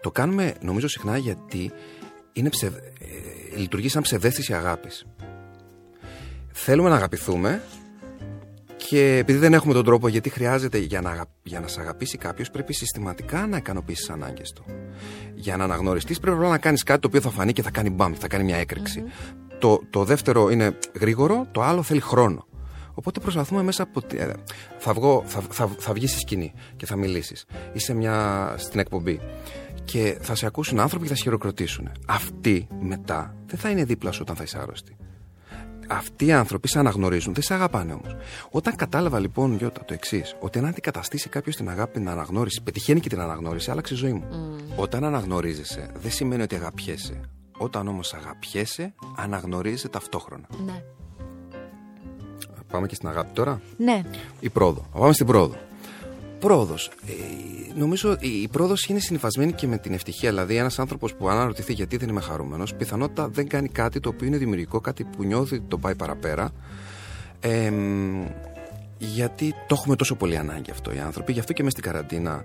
το 0.00 0.10
κάνουμε 0.10 0.54
νομίζω 0.60 0.88
συχνά 0.88 1.16
γιατί 1.16 1.70
είναι 2.32 2.48
ψευ... 2.48 2.74
ε, 2.74 3.56
λειτουργεί 3.56 3.88
σαν 3.88 4.02
ψευδέστηση 4.02 4.54
αγάπης. 4.54 5.06
Θέλουμε 6.58 6.88
να 6.88 6.94
αγαπηθούμε 6.94 7.62
και 8.76 9.16
επειδή 9.16 9.38
δεν 9.38 9.54
έχουμε 9.54 9.72
τον 9.74 9.84
τρόπο, 9.84 10.08
γιατί 10.08 10.30
χρειάζεται 10.30 10.78
για 10.78 11.00
να, 11.00 11.24
για 11.42 11.60
να 11.60 11.68
σε 11.68 11.80
αγαπήσει 11.80 12.18
κάποιος, 12.18 12.50
πρέπει 12.50 12.74
συστηματικά 12.74 13.46
να 13.46 13.56
ικανοποιήσεις 13.56 14.06
τις 14.06 14.14
ανάγκες 14.14 14.52
του. 14.52 14.64
Για 15.34 15.56
να 15.56 15.64
αναγνωριστείς, 15.64 16.20
πρέπει 16.20 16.38
να 16.38 16.58
κάνεις 16.58 16.82
κάτι 16.82 17.00
το 17.00 17.08
οποίο 17.08 17.20
θα 17.20 17.30
φανεί 17.30 17.52
και 17.52 17.62
θα 17.62 17.70
κάνει 17.70 17.90
μπαμ, 17.90 18.12
θα 18.12 18.28
κάνει 18.28 18.44
μια 18.44 18.56
εκρηξη 18.56 19.04
Το, 19.58 19.80
το 19.90 20.04
δεύτερο 20.04 20.50
είναι 20.50 20.78
γρήγορο, 21.00 21.46
το 21.52 21.62
άλλο 21.62 21.82
θέλει 21.82 22.00
χρόνο. 22.00 22.46
Οπότε 22.94 23.20
προσπαθούμε 23.20 23.62
μέσα 23.62 23.82
από. 23.82 24.02
Ε, 24.16 24.32
θα, 24.78 24.92
βγω, 24.92 25.22
θα, 25.26 25.42
θα, 25.50 25.70
θα 25.78 25.92
βγεις 25.92 26.10
στη 26.10 26.20
σκηνή 26.20 26.52
και 26.76 26.86
θα 26.86 26.96
μιλήσεις. 26.96 27.44
Είσαι 27.72 27.94
μια, 27.94 28.54
στην 28.58 28.80
εκπομπή. 28.80 29.20
Και 29.84 30.18
θα 30.20 30.34
σε 30.34 30.46
ακούσουν 30.46 30.80
άνθρωποι 30.80 31.04
και 31.04 31.10
θα 31.10 31.16
σε 31.16 31.22
χειροκροτήσουν. 31.22 31.90
Αυτοί 32.06 32.66
μετά 32.80 33.36
δεν 33.46 33.58
θα 33.58 33.70
είναι 33.70 33.84
δίπλα 33.84 34.12
σου 34.12 34.18
όταν 34.22 34.36
θα 34.36 34.42
είσαι 34.42 34.58
άρρωστη 34.58 34.96
αυτοί 35.88 36.26
οι 36.26 36.32
άνθρωποι 36.32 36.68
σε 36.68 36.78
αναγνωρίζουν, 36.78 37.34
δεν 37.34 37.42
σε 37.42 37.54
αγαπάνε 37.54 37.92
όμως. 37.92 38.16
Όταν 38.50 38.76
κατάλαβα 38.76 39.18
λοιπόν, 39.18 39.56
Γιώτα, 39.56 39.84
το 39.84 39.94
εξής, 39.94 40.36
ότι 40.40 40.58
αν 40.58 40.66
αντικαταστήσει 40.66 41.28
κάποιος 41.28 41.56
την 41.56 41.68
αγάπη, 41.68 41.98
την 41.98 42.08
αναγνώριση, 42.08 42.62
πετυχαίνει 42.62 43.00
και 43.00 43.08
την 43.08 43.20
αναγνώριση, 43.20 43.70
άλλαξε 43.70 43.94
η 43.94 43.96
ζωή 43.96 44.12
μου. 44.12 44.24
Mm. 44.30 44.72
Όταν 44.76 45.04
αναγνωρίζεσαι, 45.04 45.90
δεν 45.94 46.10
σημαίνει 46.10 46.42
ότι 46.42 46.54
αγαπιέσαι. 46.54 47.20
Όταν 47.58 47.88
όμως 47.88 48.14
αγαπιέσαι, 48.14 48.94
αναγνωρίζεσαι 49.16 49.88
ταυτόχρονα. 49.88 50.46
Ναι. 50.64 50.82
Πάμε 52.72 52.86
και 52.86 52.94
στην 52.94 53.08
αγάπη 53.08 53.30
τώρα. 53.32 53.60
Ναι. 53.76 54.02
Η 54.40 54.48
πρόοδο. 54.48 54.86
Πάμε 54.92 55.12
στην 55.12 55.26
πρόοδο. 55.26 55.56
Πρόοδος. 56.38 56.90
Ε, 57.06 57.12
νομίζω 57.78 58.16
η 58.20 58.48
πρόοδος 58.48 58.84
είναι 58.86 58.98
συνυφασμένη 58.98 59.52
και 59.52 59.66
με 59.66 59.78
την 59.78 59.92
ευτυχία. 59.92 60.30
Δηλαδή, 60.30 60.56
ένας 60.56 60.78
άνθρωπος 60.78 61.14
που 61.14 61.28
αναρωτηθεί 61.28 61.72
γιατί 61.72 61.96
δεν 61.96 62.08
είμαι 62.08 62.20
χαρούμενος, 62.20 62.74
πιθανότητα 62.74 63.28
δεν 63.28 63.48
κάνει 63.48 63.68
κάτι 63.68 64.00
το 64.00 64.08
οποίο 64.08 64.26
είναι 64.26 64.36
δημιουργικό, 64.36 64.80
κάτι 64.80 65.04
που 65.04 65.24
νιώθει 65.24 65.54
ότι 65.54 65.64
το 65.68 65.78
πάει 65.78 65.94
παραπέρα. 65.94 66.50
Ε, 67.40 67.72
γιατί 68.98 69.54
το 69.66 69.74
έχουμε 69.78 69.96
τόσο 69.96 70.14
πολύ 70.14 70.36
ανάγκη 70.36 70.70
αυτό 70.70 70.92
οι 70.92 70.98
άνθρωποι. 70.98 71.32
Γι' 71.32 71.38
αυτό 71.38 71.52
και 71.52 71.62
μες 71.62 71.72
στην 71.72 71.84
καραντίνα 71.84 72.44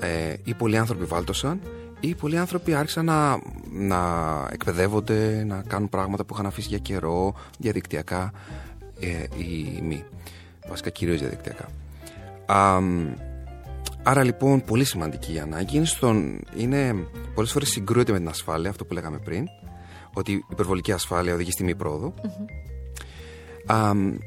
ε, 0.00 0.34
οι 0.44 0.54
πολλοί 0.54 0.76
άνθρωποι 0.76 1.04
βάλτωσαν 1.04 1.60
ή 2.00 2.14
πολλοί 2.14 2.38
άνθρωποι 2.38 2.74
άρχισαν 2.74 3.04
να, 3.04 3.38
να 3.72 3.98
εκπαιδεύονται, 4.52 5.44
να 5.46 5.62
κάνουν 5.66 5.88
πράγματα 5.88 6.24
που 6.24 6.34
είχαν 6.34 6.46
αφήσει 6.46 6.68
για 6.68 6.78
καιρό, 6.78 7.34
διαδικτυακά 7.58 8.32
ε, 9.00 9.42
ή 9.42 9.80
μη. 9.82 10.04
Βασικά 10.68 10.90
κυρίως 10.90 11.18
διαδικτυακά. 11.18 11.68
Άρα 14.04 14.24
λοιπόν 14.24 14.64
πολύ 14.64 14.84
σημαντική 14.84 15.32
η 15.32 15.38
ανάγκη 15.38 15.76
είναι, 15.76 15.86
στον, 15.86 16.40
είναι 16.56 16.94
πολλές 17.34 17.52
φορές 17.52 17.68
συγκρούεται 17.68 18.12
με 18.12 18.18
την 18.18 18.28
ασφάλεια, 18.28 18.70
αυτό 18.70 18.84
που 18.84 18.92
λέγαμε 18.94 19.18
πριν, 19.18 19.46
ότι 20.12 20.32
η 20.32 20.44
υπερβολική 20.50 20.92
ασφάλεια 20.92 21.34
οδηγεί 21.34 21.50
στη 21.50 21.64
μη 21.64 21.74
πρόοδο. 21.74 22.14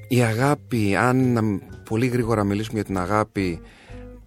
η 0.07 0.21
αγάπη, 0.21 0.95
αν 0.95 1.61
πολύ 1.89 2.07
γρήγορα 2.07 2.43
μιλήσουμε 2.43 2.75
για 2.75 2.83
την 2.83 2.97
αγάπη, 2.97 3.61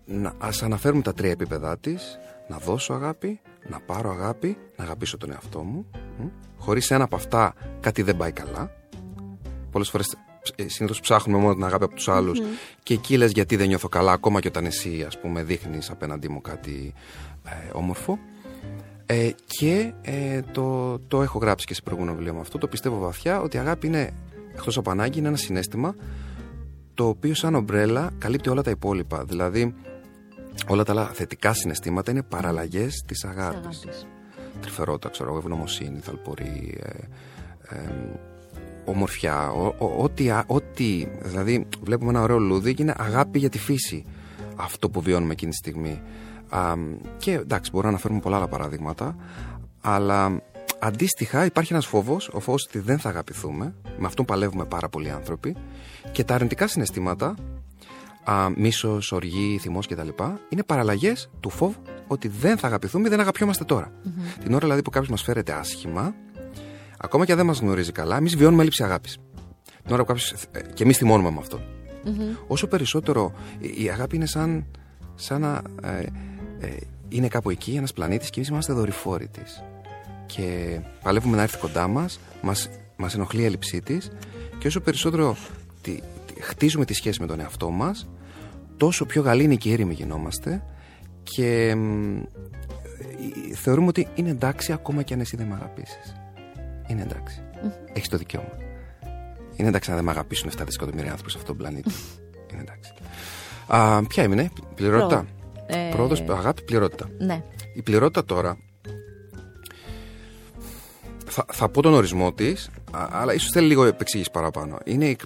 να, 0.05 0.33
ας 0.39 0.63
αναφέρουμε 0.63 1.03
τα 1.03 1.15
τρία 1.15 1.31
επίπεδά 1.31 1.79
της, 1.79 2.19
να 2.49 2.57
δώσω 2.57 2.93
αγάπη, 2.93 3.41
να 3.69 3.81
πάρω 3.81 4.11
αγάπη, 4.11 4.57
να 4.77 4.85
αγαπήσω 4.85 5.17
τον 5.17 5.31
εαυτό 5.31 5.63
μου. 5.63 5.87
Χωρίς 6.59 6.91
ένα 6.91 7.05
από 7.05 7.17
αυτά 7.17 7.55
κάτι 7.81 8.03
δεν 8.03 8.17
πάει 8.17 8.33
καλά. 8.33 8.71
Πολλές 9.71 9.91
φορές 9.91 10.13
ε, 10.13 10.28
συνήθως 10.67 11.01
ψάχνουμε 11.01 11.39
μόνο 11.39 11.55
την 11.55 11.65
αγάπη 11.65 11.85
από 11.85 11.95
τους 11.95 12.09
αλλου 12.09 12.33
και 12.83 12.95
εκεί 12.95 13.17
λες 13.17 13.31
γιατί 13.31 13.57
δεν 13.57 13.69
νιώθω 13.69 13.89
καλά, 13.89 14.13
ακόμα 14.13 14.41
και 14.41 14.49
όταν 14.49 14.65
εσύ 14.65 15.05
ας 15.07 15.21
πούμε 15.21 15.43
δείχνεις 15.43 15.91
απέναντί 15.91 16.29
μου 16.29 16.41
κάτι 16.41 16.95
ε, 17.45 17.71
όμορφο. 17.73 18.19
Ε, 19.07 19.31
και 19.47 19.93
ε, 20.03 20.41
το, 20.53 20.99
το 20.99 21.23
έχω 21.23 21.39
γράψει 21.39 21.67
και 21.67 21.75
σε 21.75 21.83
προηγούμενο 21.83 22.17
βιβλίο 22.17 22.35
μου 22.35 22.41
αυτό. 22.41 22.59
Το 22.59 22.67
πιστεύω 22.67 22.99
βαθιά 22.99 23.41
ότι 23.41 23.57
η 23.57 23.61
αγάπη 23.61 23.87
είναι, 23.87 24.11
εκτός 24.55 24.77
από 24.77 24.91
ανάγκη, 24.91 25.19
είναι 25.19 25.29
ένα 25.29 25.37
συνέστημα 25.37 25.95
το 26.95 27.09
οποίο 27.09 27.35
σαν 27.35 27.55
ομπρέλα 27.55 28.11
καλύπτει 28.19 28.49
όλα 28.49 28.63
τα 28.63 28.71
υπόλοιπα. 28.71 29.25
Δηλαδή, 29.25 29.75
όλα 30.67 30.85
τα 30.85 30.93
άλλα 30.93 31.07
θετικά 31.07 31.53
συναισθήματα 31.53 32.11
είναι 32.11 32.23
παραλλαγές 32.23 33.03
της 33.07 33.25
αγάπης. 33.25 33.87
Τρυφερότητα, 34.61 35.09
ξέρω 35.09 35.29
εγώ, 35.29 35.39
ευγνωμοσύνη, 35.39 35.99
θαλπορή, 35.99 36.79
ε, 36.83 36.89
ε, 37.77 37.91
ομορφιά, 38.89 39.51
ό,τι, 39.99 40.31
ό,τι, 40.47 41.07
δηλαδή 41.23 41.67
βλέπουμε 41.83 42.11
ένα 42.11 42.23
ωραίο 42.23 42.39
λούδι 42.39 42.75
και 42.75 42.83
είναι 42.83 42.95
αγάπη 42.99 43.39
για 43.39 43.49
τη 43.49 43.59
φύση. 43.59 44.05
Αυτό 44.57 44.91
που 44.91 45.01
βιώνουμε 45.01 45.33
εκείνη 45.33 45.51
τη 45.51 45.57
στιγμή. 45.57 46.03
Α, 46.49 46.75
και 47.19 47.33
εντάξει, 47.33 47.71
μπορούμε 47.71 47.91
να 47.91 47.97
αναφέρουμε 47.97 48.21
πολλά 48.21 48.37
άλλα 48.37 48.49
παραδείγματα, 48.49 49.17
αλλά 49.81 50.43
αντίστοιχα 50.79 51.45
υπάρχει 51.45 51.73
ένας 51.73 51.87
φόβος, 51.87 52.29
ο 52.33 52.41
φόβος 52.41 52.65
ότι 52.69 52.79
δεν 52.79 52.99
θα 52.99 53.09
αγαπηθούμε, 53.09 53.75
με 53.99 54.07
αυτόν 54.07 54.25
παλεύουμε 54.25 54.65
πάρα 54.65 54.89
πολλοί 54.89 55.11
άνθρωποι, 55.11 55.57
και 56.13 56.25
τα 56.25 56.35
αρνητικά 56.35 56.67
συναισθήματα, 56.67 57.35
α, 58.25 58.51
μίσος, 58.57 59.13
οργή, 59.13 59.59
θυμός 59.61 59.87
κτλ. 59.87 60.09
είναι 60.49 60.63
παραλλαγές 60.63 61.31
του 61.41 61.51
φόβου 61.51 61.83
ότι 62.07 62.29
δεν 62.29 62.59
θα 62.59 62.67
αγαπηθούμε 62.67 63.07
ή 63.07 63.11
δεν 63.11 63.21
αγαπιόμαστε 63.21 63.65
Την 63.65 64.55
ώρα 64.55 64.59
δηλαδή 64.59 64.83
που 64.83 64.91
κάποιος 64.91 65.11
μας 65.11 65.23
φέρεται 65.23 65.53
άσχημα, 65.53 66.15
Ακόμα 67.01 67.25
και 67.25 67.31
αν 67.33 67.39
δεν 67.39 67.47
μας 67.47 67.61
γνωρίζει 67.61 67.93
καλά, 67.93 68.17
εμείς 68.17 68.37
βιώνουμε 68.37 68.61
έλλειψη 68.61 68.83
αγάπης. 68.83 69.19
Την 69.83 69.93
ώρα 69.93 70.03
που 70.03 70.09
κάποιος. 70.09 70.33
Ε, 70.33 70.61
και 70.75 70.83
εμείς 70.83 70.97
θυμώνουμε 70.97 71.31
με 71.31 71.39
αυτον 71.39 71.61
Όσο 72.47 72.67
περισσότερο 72.67 73.33
η 73.61 73.91
αγάπη 73.91 74.17
είναι 74.17 74.27
σαν, 74.27 74.67
σαν 75.15 75.41
να. 75.41 75.63
Ε, 75.83 76.07
ε, 76.61 76.77
είναι 77.09 77.29
κάπου 77.29 77.51
εκεί 77.51 77.75
ένας 77.75 77.93
πλανήτης 77.93 78.31
και 78.31 78.35
εμείς 78.37 78.51
είμαστε 78.51 78.73
δορυφόροι 78.73 79.29
της. 79.29 79.63
Και 80.27 80.81
παλεύουμε 81.03 81.37
να 81.37 81.43
έρθει 81.43 81.59
κοντά 81.59 81.89
μας, 81.89 82.21
μας 82.97 83.15
ενοχλεί 83.15 83.41
η 83.41 83.45
έλλειψή 83.45 83.81
της 83.81 84.11
και 84.59 84.67
όσο 84.67 84.81
περισσότερο 84.81 85.37
τη, 85.81 85.99
χτίζουμε 86.41 86.85
τη 86.85 86.95
σχέση 86.95 87.21
με 87.21 87.27
τον 87.27 87.41
εαυτό 87.41 87.71
μας, 87.71 88.09
τόσο 88.77 89.07
πιο 89.07 89.23
γαλήνοι 89.23 89.57
και 89.57 89.69
ήρεμοι 89.69 89.95
γινόμαστε 89.95 90.63
και 91.23 91.69
ε, 91.69 91.77
θεωρούμε 93.55 93.87
ότι 93.87 94.09
είναι 94.15 94.31
εντάξει 94.31 94.73
ακόμα 94.73 95.03
και 95.03 95.15
αν 95.15 95.21
εσύ 95.21 95.37
δεν 95.37 95.47
με 95.47 95.55
αγαπήσεις 95.55 96.18
είναι 96.89 97.03
εντάξει. 97.03 97.43
Mm. 97.55 97.71
Έχεις 97.93 98.09
το 98.09 98.17
δικαίωμα. 98.17 98.53
Είναι 99.57 99.69
εντάξει 99.69 99.91
να 99.91 99.97
δεν 99.97 100.05
με 100.05 100.11
αγαπήσουν 100.11 100.51
7 100.51 100.63
δισεκατομμύρια 100.65 101.11
άνθρωποι 101.11 101.31
σε 101.31 101.39
αυτόν 101.39 101.57
τον 101.57 101.67
πλανήτη. 101.67 101.91
είναι 102.53 102.61
εντάξει. 102.61 102.93
Α, 103.67 104.07
ποια 104.07 104.23
έμεινε, 104.23 104.51
πληρότητα. 104.75 105.27
Ε... 105.67 105.89
Πρόοδο, 105.91 106.35
αγάπη, 106.35 106.63
πληρότητα. 106.63 107.09
Ναι. 107.19 107.43
Η 107.75 107.83
πληρότητα 107.83 108.25
τώρα. 108.25 108.59
Θα, 111.27 111.45
θα 111.53 111.69
πω 111.69 111.83
τον 111.83 111.93
ορισμό 111.95 112.33
της, 112.33 112.71
αλλά 112.93 113.35
ίσως 113.35 113.51
θέλει 113.51 113.67
λίγο 113.67 113.85
επεξήγηση 113.85 114.31
παραπάνω. 114.31 114.79
Είναι 114.85 115.17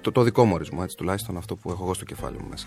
το, 0.00 0.12
το 0.12 0.22
δικό 0.22 0.44
μου 0.44 0.54
ορισμό, 0.54 0.80
έτσι, 0.82 0.96
τουλάχιστον 0.96 1.36
αυτό 1.36 1.56
που 1.56 1.70
έχω 1.70 1.84
εγώ 1.84 1.94
στο 1.94 2.04
κεφάλι 2.04 2.36
μου 2.38 2.46
μέσα. 2.50 2.66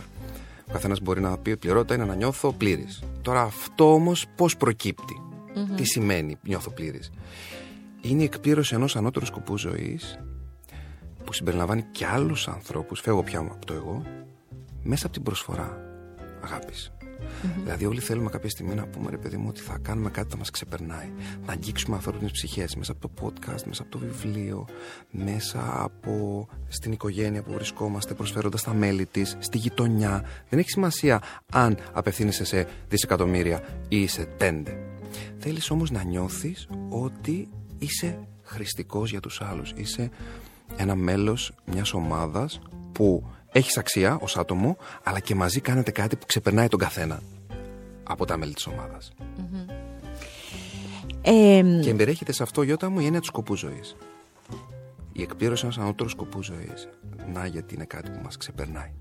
Ο 0.68 0.72
καθένας 0.72 1.00
μπορεί 1.02 1.22
να 1.22 1.38
πει 1.38 1.50
ότι 1.50 1.60
πληρότητα 1.60 1.94
είναι 1.94 2.06
να 2.06 2.16
νιώθω 2.16 2.54
πλήρης. 2.54 3.04
Τώρα 3.22 3.42
αυτό 3.42 3.94
όμως 3.94 4.26
πώς 4.36 4.58
προκύπτει, 4.58 5.22
mm-hmm. 5.56 5.76
τι 5.76 5.84
σημαίνει 5.84 6.38
νιώθω 6.44 6.72
πλήρης; 6.72 7.12
Είναι 8.04 8.22
η 8.22 8.26
εκπλήρωση 8.26 8.76
ενός 8.76 8.96
ανώτερου 8.96 9.26
σκοπού 9.26 9.58
ζωής 9.58 10.20
που 11.24 11.34
συμπεριλαμβάνει 11.34 11.86
και 11.92 12.06
άλλους 12.06 12.48
ανθρώπους, 12.48 13.00
φεύγω 13.00 13.24
πια 13.24 13.40
από 13.40 13.66
το 13.66 13.74
εγώ, 13.74 14.04
μέσα 14.84 15.06
από 15.06 15.14
την 15.14 15.24
προσφορά 15.24 15.78
αγάπης. 16.42 16.92
Δηλαδή, 17.64 17.86
όλοι 17.86 18.00
θέλουμε 18.00 18.30
κάποια 18.30 18.50
στιγμή 18.50 18.76
να 18.76 18.86
πούμε 18.86 19.10
ρε 19.10 19.18
παιδί 19.18 19.38
μου 19.38 19.46
ότι 19.50 19.62
θα 19.62 19.78
κάνουμε 19.82 20.10
κάτι 20.10 20.26
που 20.26 20.32
θα 20.32 20.38
μας 20.38 20.50
ξεπερνάει. 20.50 21.12
Να 21.46 21.54
αγγίξουμε 21.54 21.96
ανθρώπινε 21.96 22.30
ψυχές 22.30 22.76
μέσα 22.76 22.92
από 22.92 23.08
το 23.08 23.12
podcast, 23.22 23.64
μέσα 23.66 23.82
από 23.82 23.92
το 23.92 23.98
βιβλίο, 23.98 24.68
μέσα 25.12 25.82
από 25.84 26.48
στην 26.68 26.92
οικογένεια 26.92 27.44
που 27.44 27.54
βρισκόμαστε, 27.54 28.14
προσφέροντας 28.14 28.64
τα 28.64 28.74
μέλη 28.74 29.06
της, 29.06 29.38
στη 29.40 29.58
γειτονιά. 29.58 30.26
Δεν 30.50 30.60
έχει 30.60 30.70
σημασία 30.70 31.22
αν 31.52 31.78
απευθύνεσαι 31.94 32.46
σε 32.46 32.68
δισεκατομμύρια 32.88 33.64
ή 33.88 34.08
σε 34.08 34.26
πέντε. 34.38 34.78
Θέλεις 35.38 35.70
όμως 35.70 35.92
να 35.92 36.04
νιώθεις 36.04 36.68
ότι 36.90 37.50
είσαι 37.84 38.28
χρηστικός 38.44 39.10
για 39.10 39.20
τους 39.20 39.42
άλλους. 39.42 39.74
Είσαι 39.76 40.10
ένα 40.78 40.96
μέλος 40.96 41.54
μιας 41.66 41.94
ομάδας 41.94 42.62
που 42.92 43.26
έχεις 43.52 43.78
αξία 43.78 44.18
ως 44.22 44.38
άτομο, 44.38 44.78
αλλά 45.04 45.20
και 45.20 45.36
μαζί 45.36 45.60
κάνετε 45.60 45.92
κάτι 45.92 46.16
που 46.16 46.26
ξεπερνάει 46.26 46.68
τον 46.68 46.80
καθένα 46.80 47.22
από 48.04 48.26
τα 48.26 48.38
μέλη 48.38 48.54
της 48.54 48.68
ομαδας 48.68 49.12
και 51.82 51.90
εμπεριέχεται 51.90 52.32
σε 52.32 52.44
αυτό, 52.44 52.62
Γιώτα 52.62 52.90
μου, 52.90 53.00
η 53.00 53.06
έννοια 53.06 53.20
του 53.20 53.26
σκοπού 53.26 53.56
ζωής. 53.56 53.96
Η 55.12 55.22
εκπλήρωση 55.22 55.64
ενός 55.64 55.78
ανώτερου 55.78 56.10
σκοπού 56.10 56.44
ζωής. 56.44 56.90
Να 57.34 57.46
γιατί 57.46 57.76
είναι 57.76 57.86
κάτι 57.86 58.10
που 58.12 58.20
μας 58.24 58.38
ξεπερνάει. 58.38 58.92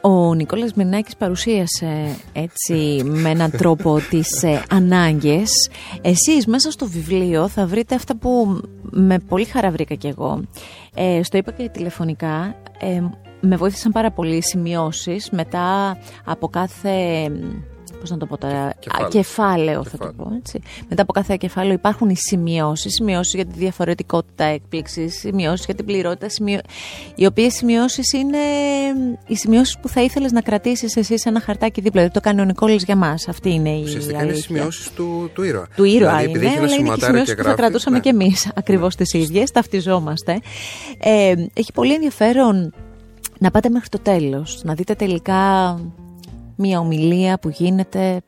Ο 0.00 0.34
Νικόλας 0.34 0.72
Μυρνάκης 0.74 1.16
παρουσίασε 1.16 2.16
έτσι 2.32 3.02
με 3.04 3.30
έναν 3.30 3.50
τρόπο 3.50 3.98
τις 4.10 4.42
ε, 4.42 4.62
ανάγκες. 4.70 5.70
Εσείς 6.02 6.46
μέσα 6.46 6.70
στο 6.70 6.86
βιβλίο 6.86 7.48
θα 7.48 7.66
βρείτε 7.66 7.94
αυτά 7.94 8.16
που 8.16 8.60
με 8.82 9.18
πολύ 9.18 9.44
χαρά 9.44 9.70
βρήκα 9.70 9.94
κι 9.94 10.06
εγώ. 10.06 10.42
Ε, 10.94 11.22
στο 11.22 11.36
είπα 11.36 11.52
και 11.52 11.68
τηλεφωνικά, 11.68 12.54
ε, 12.80 13.02
με 13.40 13.56
βοήθησαν 13.56 13.92
πάρα 13.92 14.10
πολύ 14.10 14.36
οι 14.36 14.42
σημειώσεις 14.42 15.30
μετά 15.30 15.98
από 16.24 16.48
κάθε 16.48 17.28
Πώς 18.00 18.10
να 18.10 18.16
το 18.16 18.26
πω 18.26 18.38
τώρα, 18.38 18.74
κεφάλαιο, 18.78 19.08
κεφάλαιο 19.08 19.84
θα 19.84 19.98
το 19.98 20.12
πω 20.16 20.32
έτσι. 20.38 20.60
Μετά 20.88 21.02
από 21.02 21.12
κάθε 21.12 21.36
κεφάλαιο 21.36 21.72
υπάρχουν 21.72 22.08
οι 22.08 22.16
σημειώσεις, 22.16 22.92
σημειώσεις 22.92 23.34
για 23.34 23.46
τη 23.46 23.58
διαφορετικότητα 23.58 24.44
έκπληξης, 24.44 25.18
σημειώσεις 25.18 25.64
για 25.64 25.74
την 25.74 25.84
πληρότητα, 25.84 26.28
σημειώ... 26.28 26.60
οι 27.14 27.26
οποίες 27.26 27.54
σημειώσεις 27.54 28.12
είναι 28.12 28.38
οι 29.26 29.36
σημειώσεις 29.36 29.78
που 29.78 29.88
θα 29.88 30.02
ήθελες 30.02 30.32
να 30.32 30.40
κρατήσεις 30.40 30.96
εσύ 30.96 31.18
σε 31.18 31.28
ένα 31.28 31.40
χαρτάκι 31.40 31.80
δίπλα. 31.80 32.02
Δεν 32.02 32.10
το 32.10 32.20
κάνει 32.20 32.40
ο 32.40 32.44
Νικόλη 32.44 32.80
για 32.84 32.96
μας. 32.96 33.28
Αυτή 33.28 33.50
είναι 33.50 33.70
η. 33.70 33.82
Ουσιαστικά 33.82 34.22
είναι 34.22 34.32
οι 34.32 34.40
σημειώσεις 34.40 34.90
του, 34.90 35.30
του 35.34 35.42
ήρωα. 35.42 35.68
Του 35.76 35.84
ήρωα 35.84 36.16
δηλαδή, 36.16 36.38
είναι, 36.38 36.56
αλλά 36.56 36.74
είναι 36.74 36.94
και 36.94 37.04
σημειώσεις 37.04 37.34
που 37.34 37.42
θα 37.42 37.54
κρατούσαμε 37.54 37.96
ναι. 37.96 38.02
κι 38.02 38.08
εμείς 38.08 38.50
ακριβώς 38.54 38.96
ναι. 38.98 39.04
τι 39.04 39.18
ίδιες, 39.18 39.50
ταυτιζόμαστε. 39.50 40.40
Ε, 40.98 41.34
έχει 41.52 41.72
πολύ 41.72 41.94
ενδιαφέρον 41.94 42.72
να 43.38 43.50
πάτε 43.50 43.68
μέχρι 43.68 43.88
το 43.88 43.98
τέλος, 43.98 44.60
να 44.64 44.74
δείτε 44.74 44.94
τελικά 44.94 45.74
μια 46.58 46.78
ομιλία 46.78 47.38
που 47.38 47.48
γίνεται, 47.48 48.20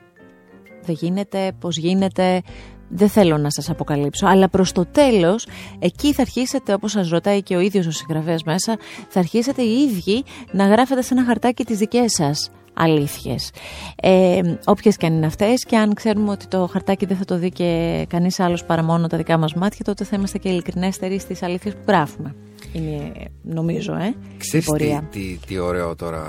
δεν 0.82 0.96
γίνεται, 1.00 1.52
πώς 1.60 1.76
γίνεται, 1.76 2.42
δεν 2.88 3.08
θέλω 3.08 3.38
να 3.38 3.50
σας 3.50 3.70
αποκαλύψω, 3.70 4.26
αλλά 4.26 4.48
προς 4.48 4.72
το 4.72 4.86
τέλος, 4.86 5.46
εκεί 5.78 6.12
θα 6.12 6.22
αρχίσετε, 6.22 6.72
όπως 6.72 6.90
σας 6.90 7.08
ρωτάει 7.08 7.42
και 7.42 7.56
ο 7.56 7.60
ίδιος 7.60 7.86
ο 7.86 7.90
συγγραφέας 7.90 8.42
μέσα, 8.42 8.78
θα 9.08 9.18
αρχίσετε 9.18 9.62
οι 9.62 9.82
ίδιοι 9.82 10.24
να 10.52 10.66
γράφετε 10.66 11.02
σε 11.02 11.14
ένα 11.14 11.24
χαρτάκι 11.24 11.64
τις 11.64 11.78
δικές 11.78 12.12
σας 12.12 12.50
αλήθειες. 12.82 13.50
Ε, 13.96 14.40
όποιες 14.64 14.96
και 14.96 15.06
αν 15.06 15.12
είναι 15.12 15.26
αυτές 15.26 15.64
και 15.64 15.76
αν 15.76 15.94
ξέρουμε 15.94 16.30
ότι 16.30 16.46
το 16.46 16.66
χαρτάκι 16.66 17.06
δεν 17.06 17.16
θα 17.16 17.24
το 17.24 17.38
δει 17.38 17.50
και 17.50 18.04
κανείς 18.08 18.40
άλλος 18.40 18.64
παρά 18.64 18.82
μόνο 18.82 19.06
τα 19.06 19.16
δικά 19.16 19.38
μας 19.38 19.54
μάτια, 19.54 19.84
τότε 19.84 20.04
θα 20.04 20.16
είμαστε 20.16 20.38
και 20.38 20.48
ειλικρινέστεροι 20.48 21.18
στις 21.18 21.42
αλήθειες 21.42 21.74
που 21.74 21.80
γράφουμε 21.86 22.34
είναι 22.72 23.12
νομίζω 23.42 23.94
ε, 23.94 24.14
Ξέρεις 24.38 24.66
η 24.66 24.68
πορεία. 24.68 25.08
Τι, 25.10 25.18
τι, 25.18 25.46
τι 25.46 25.58
ωραίο 25.58 25.94
τώρα, 25.94 26.24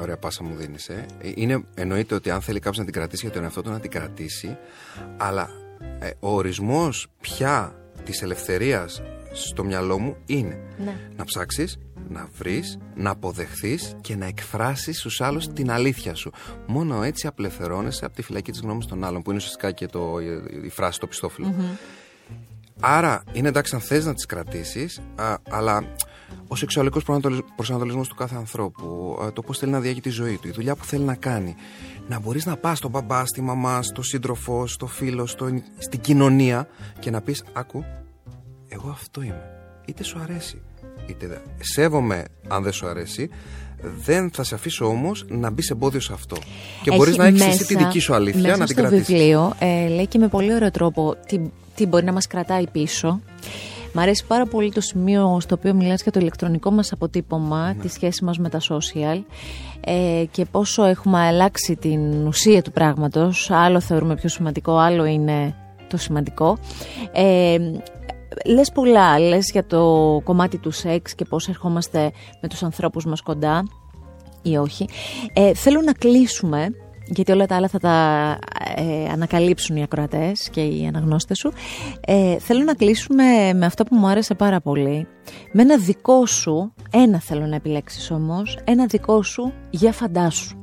ωραία 0.00 0.16
πάσα 0.16 0.44
μου 0.44 0.54
δίνεις 0.54 0.88
ε. 0.88 1.06
Είναι, 1.34 1.64
εννοείται 1.74 2.14
ότι 2.14 2.30
αν 2.30 2.40
θέλει 2.40 2.58
κάποιος 2.58 2.78
να 2.78 2.84
την 2.84 2.92
κρατήσει 2.92 3.24
για 3.24 3.34
τον 3.34 3.42
εαυτό 3.42 3.62
του 3.62 3.70
να 3.70 3.80
την 3.80 3.90
κρατήσει 3.90 4.56
αλλά 5.16 5.48
ε, 5.98 6.10
ο 6.20 6.34
ορισμός 6.34 7.06
πια 7.20 7.74
της 8.04 8.22
ελευθερίας 8.22 9.02
στο 9.32 9.64
μυαλό 9.64 9.98
μου 9.98 10.16
είναι 10.26 10.58
ναι. 10.84 10.96
να 11.16 11.24
ψάξεις, 11.24 11.78
να 12.08 12.28
βρεις, 12.38 12.78
να 12.94 13.10
αποδεχθείς 13.10 13.96
και 14.00 14.16
να 14.16 14.26
εκφράσεις 14.26 14.98
στους 14.98 15.20
άλλους 15.20 15.46
την 15.46 15.70
αλήθεια 15.70 16.14
σου. 16.14 16.30
Μόνο 16.66 17.02
έτσι 17.02 17.26
απελευθερώνεσαι 17.26 18.04
από 18.04 18.14
τη 18.14 18.22
φυλακή 18.22 18.50
της 18.50 18.60
γνώμης 18.60 18.86
των 18.86 19.04
άλλων 19.04 19.22
που 19.22 19.30
είναι 19.30 19.38
ουσιαστικά 19.38 19.72
και 19.72 19.86
το, 19.86 20.20
η, 20.64 20.68
φράση 20.68 20.96
στο 20.96 21.06
πιστοφυλλο 21.06 21.54
Άρα 22.80 23.22
είναι 23.32 23.48
εντάξει 23.48 23.74
αν 23.74 23.80
θες 23.80 24.04
να 24.04 24.14
τις 24.14 24.26
κρατήσεις, 24.26 25.00
αλλά 25.50 25.84
ο 26.48 26.56
σεξουαλικός 26.56 27.04
προσανατολισμός 27.56 28.08
του 28.08 28.14
κάθε 28.14 28.36
ανθρώπου, 28.36 29.18
το 29.32 29.42
πώς 29.42 29.58
θέλει 29.58 29.72
να 29.72 29.80
διάγει 29.80 30.00
τη 30.00 30.10
ζωή 30.10 30.36
του, 30.36 30.48
η 30.48 30.50
δουλειά 30.50 30.74
που 30.76 30.84
θέλει 30.84 31.04
να 31.04 31.14
κάνει, 31.14 31.54
να 32.08 32.20
μπορείς 32.20 32.46
να 32.46 32.56
πας 32.56 32.78
στον 32.78 32.90
μπαμπά, 32.90 33.26
στη 33.26 33.40
μαμά, 33.40 33.82
στο 33.82 34.02
σύντροφο, 34.02 34.66
στο 34.66 34.86
φίλο, 34.86 35.26
στο, 35.26 35.48
στην 35.78 36.00
κοινωνία 36.00 36.68
και 36.98 37.10
να 37.10 37.20
πεις 37.20 37.44
«Άκου, 37.52 37.84
εγώ 38.68 38.88
αυτό 38.90 39.22
είμαι, 39.22 39.50
είτε 39.84 40.02
σου 40.02 40.18
αρέσει, 40.18 40.62
είτε 41.10 41.26
δεν. 41.26 41.40
Σέβομαι 41.60 42.24
αν 42.48 42.62
δεν 42.62 42.72
σου 42.72 42.86
αρέσει, 42.86 43.30
δεν 44.04 44.30
θα 44.30 44.42
σε 44.42 44.54
αφήσω 44.54 44.86
όμως 44.86 45.24
να 45.28 45.50
μπει 45.50 45.62
εμπόδιο 45.70 46.00
σε 46.00 46.12
αυτό. 46.12 46.36
Και 46.82 46.96
μπορείς 46.96 47.16
να 47.16 47.26
έχεις 47.26 47.46
εσύ 47.46 47.64
τη 47.66 47.76
δική 47.76 47.98
σου 47.98 48.14
αλήθεια 48.14 48.56
να 48.56 48.66
την 48.66 48.76
κρατήσεις. 48.76 49.04
Στο 49.04 49.14
βιβλίο 49.14 49.52
ε, 49.58 49.88
λέει 49.88 50.06
και 50.06 50.18
με 50.18 50.28
πολύ 50.28 50.54
ωραίο 50.54 50.70
τρόπο 50.70 51.16
τι, 51.26 51.40
τι 51.74 51.86
μπορεί 51.86 52.04
να 52.04 52.12
μας 52.12 52.26
κρατάει 52.26 52.66
πίσω. 52.68 53.20
Μ' 53.92 53.98
αρέσει 53.98 54.24
πάρα 54.26 54.46
πολύ 54.46 54.72
το 54.72 54.80
σημείο 54.80 55.38
στο 55.40 55.54
οποίο 55.58 55.74
μιλάς 55.74 56.02
για 56.02 56.12
το 56.12 56.20
ηλεκτρονικό 56.20 56.70
μας 56.70 56.92
αποτύπωμα, 56.92 57.66
ναι. 57.66 57.82
τη 57.82 57.88
σχέση 57.88 58.24
μας 58.24 58.38
με 58.38 58.48
τα 58.48 58.60
social 58.60 59.22
ε, 59.80 60.24
και 60.30 60.44
πόσο 60.44 60.84
έχουμε 60.84 61.18
αλλάξει 61.18 61.76
την 61.76 62.26
ουσία 62.26 62.62
του 62.62 62.72
πράγματος. 62.72 63.50
Άλλο 63.50 63.80
θεωρούμε 63.80 64.14
πιο 64.14 64.28
σημαντικό, 64.28 64.76
άλλο 64.76 65.04
είναι 65.04 65.54
το 65.88 65.96
σημαντικό. 65.96 66.58
Ε, 67.12 67.58
λες 68.46 68.72
πολλά, 68.72 69.18
λες 69.18 69.50
για 69.52 69.66
το 69.66 70.20
κομμάτι 70.24 70.58
του 70.58 70.70
σεξ 70.70 71.14
και 71.14 71.24
πώς 71.24 71.48
ερχόμαστε 71.48 72.10
με 72.40 72.48
τους 72.48 72.62
ανθρώπους 72.62 73.04
μας 73.04 73.20
κοντά 73.20 73.64
ή 74.42 74.56
όχι. 74.56 74.88
Ε, 75.32 75.54
θέλω 75.54 75.80
να 75.80 75.92
κλείσουμε, 75.92 76.68
γιατί 77.06 77.32
όλα 77.32 77.46
τα 77.46 77.56
άλλα 77.56 77.68
θα 77.68 77.78
τα 77.78 78.38
ε, 78.76 79.08
ανακαλύψουν 79.08 79.76
οι 79.76 79.82
ακροατές 79.82 80.48
και 80.50 80.60
οι 80.60 80.86
αναγνώστες 80.86 81.38
σου. 81.38 81.52
Ε, 82.06 82.38
θέλω 82.38 82.62
να 82.62 82.74
κλείσουμε 82.74 83.52
με 83.54 83.66
αυτό 83.66 83.84
που 83.84 83.96
μου 83.96 84.06
άρεσε 84.06 84.34
πάρα 84.34 84.60
πολύ. 84.60 85.06
Με 85.52 85.62
ένα 85.62 85.76
δικό 85.78 86.26
σου, 86.26 86.74
ένα 86.90 87.20
θέλω 87.20 87.46
να 87.46 87.54
επιλέξεις 87.54 88.10
όμως, 88.10 88.58
ένα 88.64 88.86
δικό 88.86 89.22
σου 89.22 89.52
για 89.70 89.92
φαντάσου. 89.92 90.54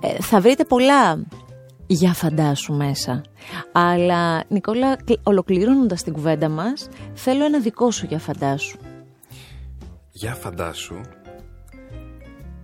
Ε, 0.00 0.22
θα 0.22 0.40
βρείτε 0.40 0.64
πολλά 0.64 1.26
για 1.94 2.12
φαντάσου 2.12 2.72
μέσα. 2.72 3.22
Αλλά 3.72 4.44
Νικόλα, 4.48 4.96
ολοκληρώνοντας 5.22 6.02
την 6.02 6.12
κουβέντα 6.12 6.48
μας, 6.48 6.88
θέλω 7.14 7.44
ένα 7.44 7.60
δικό 7.60 7.90
σου 7.90 8.06
για 8.06 8.18
φαντάσου. 8.18 8.78
Για 10.12 10.34
φαντάσου 10.34 11.00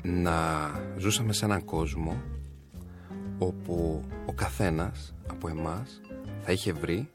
να 0.03 0.71
ζούσαμε 0.97 1.33
σε 1.33 1.45
έναν 1.45 1.65
κόσμο 1.65 2.23
όπου 3.39 4.05
ο 4.27 4.33
καθένας 4.33 5.15
από 5.27 5.49
εμάς 5.49 6.01
θα 6.41 6.53
είχε 6.53 6.73
βρει, 6.73 7.11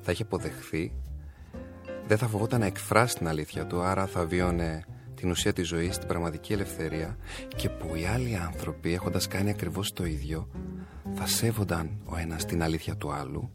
θα 0.00 0.12
είχε 0.12 0.22
αποδεχθεί, 0.22 0.92
δεν 2.06 2.18
θα 2.18 2.26
φοβόταν 2.26 2.60
να 2.60 2.66
εκφράσει 2.66 3.16
την 3.16 3.28
αλήθεια 3.28 3.66
του, 3.66 3.80
άρα 3.80 4.06
θα 4.06 4.24
βίωνε 4.24 4.84
την 5.16 5.30
ουσία 5.30 5.52
της 5.52 5.68
ζωής, 5.68 5.98
την 5.98 6.08
πραγματική 6.08 6.52
ελευθερία 6.52 7.16
και 7.56 7.68
που 7.68 7.94
οι 7.94 8.06
άλλοι 8.06 8.36
άνθρωποι 8.36 8.92
έχοντας 8.92 9.28
κάνει 9.28 9.50
ακριβώς 9.50 9.92
το 9.92 10.04
ίδιο 10.04 10.48
θα 11.14 11.26
σέβονταν 11.26 11.90
ο 12.04 12.16
ένας 12.16 12.44
την 12.44 12.62
αλήθεια 12.62 12.96
του 12.96 13.12
άλλου. 13.12 13.50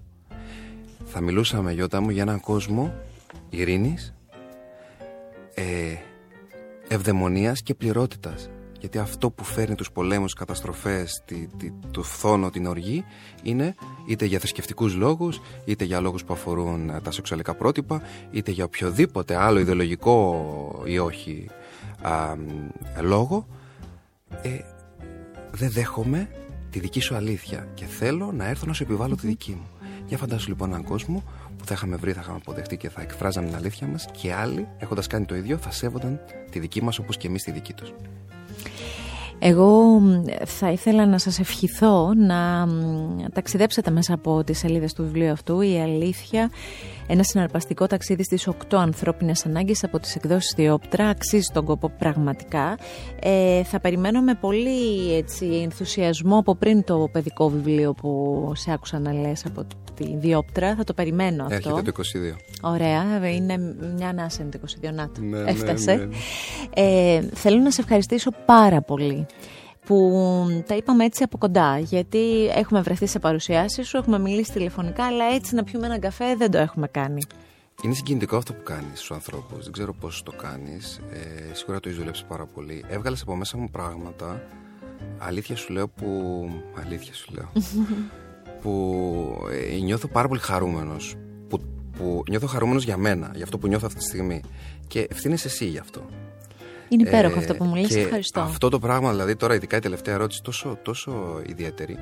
Θα 1.05 1.21
μιλούσαμε 1.21 1.71
Γιώτα 1.71 2.01
μου 2.01 2.09
για 2.09 2.21
έναν 2.21 2.39
κόσμο 2.39 2.93
ειρήνης 3.49 4.13
ε, 5.53 5.95
ευδαιμονίας 6.87 7.61
και 7.61 7.73
πληρότητας 7.73 8.49
γιατί 8.81 8.97
αυτό 8.97 9.29
που 9.31 9.43
φέρνει 9.43 9.75
τους 9.75 9.91
πολέμους, 9.91 10.33
καταστροφές, 10.33 11.21
τη, 11.25 11.47
τη, 11.57 11.71
το 11.91 12.03
φθόνο, 12.03 12.49
την 12.49 12.65
οργή 12.65 13.03
είναι 13.43 13.75
είτε 14.07 14.25
για 14.25 14.39
θρησκευτικούς 14.39 14.95
λόγους, 14.95 15.41
είτε 15.65 15.83
για 15.83 15.99
λόγους 15.99 16.23
που 16.23 16.33
αφορούν 16.33 16.89
ε, 16.89 16.99
τα 17.01 17.11
σεξουαλικά 17.11 17.53
πρότυπα, 17.53 18.01
είτε 18.31 18.51
για 18.51 18.63
οποιοδήποτε 18.63 19.35
άλλο 19.35 19.59
ιδεολογικό 19.59 20.81
ή 20.85 20.97
όχι 20.99 21.49
α, 22.01 22.35
λόγο. 23.01 23.47
Ε, 24.41 24.59
δεν 25.51 25.71
δέχομαι 25.71 26.29
τη 26.69 26.79
δική 26.79 26.99
σου 26.99 27.15
αλήθεια 27.15 27.67
και 27.73 27.85
θέλω 27.85 28.31
να 28.31 28.47
έρθω 28.47 28.65
να 28.65 28.73
σου 28.73 28.83
επιβάλλω 28.83 29.15
τη 29.15 29.27
δική 29.27 29.51
μου. 29.51 29.67
Για 30.07 30.17
φαντάσου 30.17 30.49
λοιπόν 30.49 30.69
έναν 30.69 30.83
κόσμο 30.83 31.23
που 31.57 31.65
θα 31.65 31.73
είχαμε 31.73 31.95
βρει, 31.95 32.11
θα 32.11 32.19
είχαμε 32.21 32.37
αποδεχτεί 32.37 32.77
και 32.77 32.89
θα 32.89 33.01
εκφράζαμε 33.01 33.47
την 33.47 33.55
αλήθεια 33.55 33.87
μας 33.87 34.07
και 34.21 34.33
άλλοι 34.33 34.67
έχοντας 34.77 35.07
κάνει 35.07 35.25
το 35.25 35.35
ίδιο 35.35 35.57
θα 35.57 35.71
σέβονταν 35.71 36.19
τη 36.51 36.59
δική 36.59 36.83
μας 36.83 36.99
όπως 36.99 37.17
και 37.17 37.27
εμείς 37.27 37.43
τη 37.43 37.51
δική 37.51 37.73
τους. 37.73 37.93
Εγώ 39.43 40.01
θα 40.45 40.71
ήθελα 40.71 41.05
να 41.05 41.17
σας 41.17 41.39
ευχηθώ 41.39 42.13
να 42.15 42.67
ταξιδέψετε 43.33 43.91
μέσα 43.91 44.13
από 44.13 44.43
τις 44.43 44.57
σελίδες 44.57 44.93
του 44.93 45.03
βιβλίου 45.03 45.31
αυτού 45.31 45.61
«Η 45.61 45.81
αλήθεια, 45.81 46.49
ένα 47.07 47.23
συναρπαστικό 47.23 47.87
ταξίδι 47.87 48.23
στις 48.23 48.47
8 48.47 48.77
ανθρώπινες 48.77 49.45
ανάγκες 49.45 49.83
από 49.83 49.99
τις 49.99 50.15
εκδόσεις 50.15 50.53
Διόπτρα, 50.55 51.07
αξίζει 51.07 51.47
τον 51.53 51.65
κόπο 51.65 51.91
πραγματικά. 51.97 52.77
Ε, 53.21 53.63
θα 53.63 53.79
περιμένω 53.79 54.21
με 54.21 54.35
πολύ 54.35 55.15
έτσι, 55.15 55.45
ενθουσιασμό 55.45 56.37
από 56.37 56.55
πριν 56.55 56.83
το 56.83 57.09
παιδικό 57.11 57.49
βιβλίο 57.49 57.93
που 57.93 58.51
σε 58.55 58.71
άκουσα 58.71 58.99
να 58.99 59.13
λες 59.13 59.45
από 59.45 59.65
τη 59.93 60.15
Διόπτρα, 60.15 60.75
θα 60.75 60.83
το 60.83 60.93
περιμένω 60.93 61.43
αυτό. 61.43 61.69
Έρχεται 61.69 61.91
το 61.91 62.01
22. 62.63 62.69
Ωραία, 62.71 63.29
είναι 63.35 63.75
μια 63.95 64.09
ανάσα 64.09 64.43
το 64.51 64.59
22, 64.89 64.93
να 64.93 65.09
το, 65.09 65.21
ναι, 65.21 65.39
ναι, 65.39 65.49
έφτασε. 65.49 65.93
Ναι, 65.95 66.05
ναι. 66.05 66.15
Ε, 66.73 67.21
θέλω 67.33 67.59
να 67.59 67.71
σε 67.71 67.81
ευχαριστήσω 67.81 68.31
πάρα 68.45 68.81
πολύ 68.81 69.25
που 69.85 70.63
τα 70.67 70.75
είπαμε 70.75 71.05
έτσι 71.05 71.23
από 71.23 71.37
κοντά. 71.37 71.79
Γιατί 71.79 72.47
έχουμε 72.55 72.81
βρεθεί 72.81 73.07
σε 73.07 73.19
παρουσιάσεις 73.19 73.87
σου, 73.87 73.97
έχουμε 73.97 74.19
μιλήσει 74.19 74.51
τηλεφωνικά, 74.51 75.05
αλλά 75.05 75.25
έτσι 75.25 75.55
να 75.55 75.63
πιούμε 75.63 75.85
έναν 75.85 75.99
καφέ 75.99 76.35
δεν 76.35 76.51
το 76.51 76.57
έχουμε 76.57 76.87
κάνει. 76.87 77.21
Είναι 77.83 77.93
συγκινητικό 77.93 78.37
αυτό 78.37 78.53
που 78.53 78.63
κάνεις 78.63 78.97
στους 78.97 79.11
ανθρώπους. 79.11 79.63
Δεν 79.63 79.71
ξέρω 79.71 79.93
πώς 79.93 80.23
το 80.23 80.31
κάνεις. 80.31 81.01
Ε, 81.11 81.53
σίγουρα 81.53 81.79
το 81.79 81.87
έχεις 81.89 81.99
δουλέψει 81.99 82.25
πάρα 82.25 82.45
πολύ. 82.45 82.85
Έβγαλες 82.87 83.21
από 83.21 83.35
μέσα 83.35 83.57
μου 83.57 83.69
πράγματα. 83.69 84.41
Αλήθεια 85.17 85.55
σου 85.55 85.73
λέω 85.73 85.87
που. 85.87 86.49
Αλήθεια 86.85 87.13
σου 87.13 87.33
λέω. 87.33 87.51
που 88.61 89.47
ε, 89.73 89.77
νιώθω 89.77 90.07
πάρα 90.07 90.27
πολύ 90.27 90.39
χαρούμενος. 90.39 91.15
Που, 91.47 91.61
που 91.97 92.23
νιώθω 92.29 92.47
χαρούμενος 92.47 92.83
για 92.83 92.97
μένα, 92.97 93.31
για 93.35 93.43
αυτό 93.43 93.57
που 93.57 93.67
νιώθω 93.67 93.85
αυτή 93.85 93.99
τη 93.99 94.05
στιγμή. 94.05 94.41
Και 94.87 95.07
ευθύνε 95.09 95.33
εσύ 95.33 95.65
γι' 95.65 95.77
αυτό. 95.77 96.05
Είναι 96.91 97.07
υπέροχο 97.07 97.39
αυτό 97.39 97.55
που 97.55 97.63
μου 97.63 97.75
λες, 97.75 97.95
ευχαριστώ. 97.95 98.39
Αυτό 98.39 98.69
το 98.69 98.79
πράγμα, 98.79 99.11
δηλαδή 99.11 99.35
τώρα 99.35 99.55
ειδικά 99.55 99.77
η 99.77 99.79
τελευταία 99.79 100.13
ερώτηση 100.13 100.43
τόσο, 100.43 100.77
τόσο 100.81 101.41
ιδιαίτερη, 101.45 101.97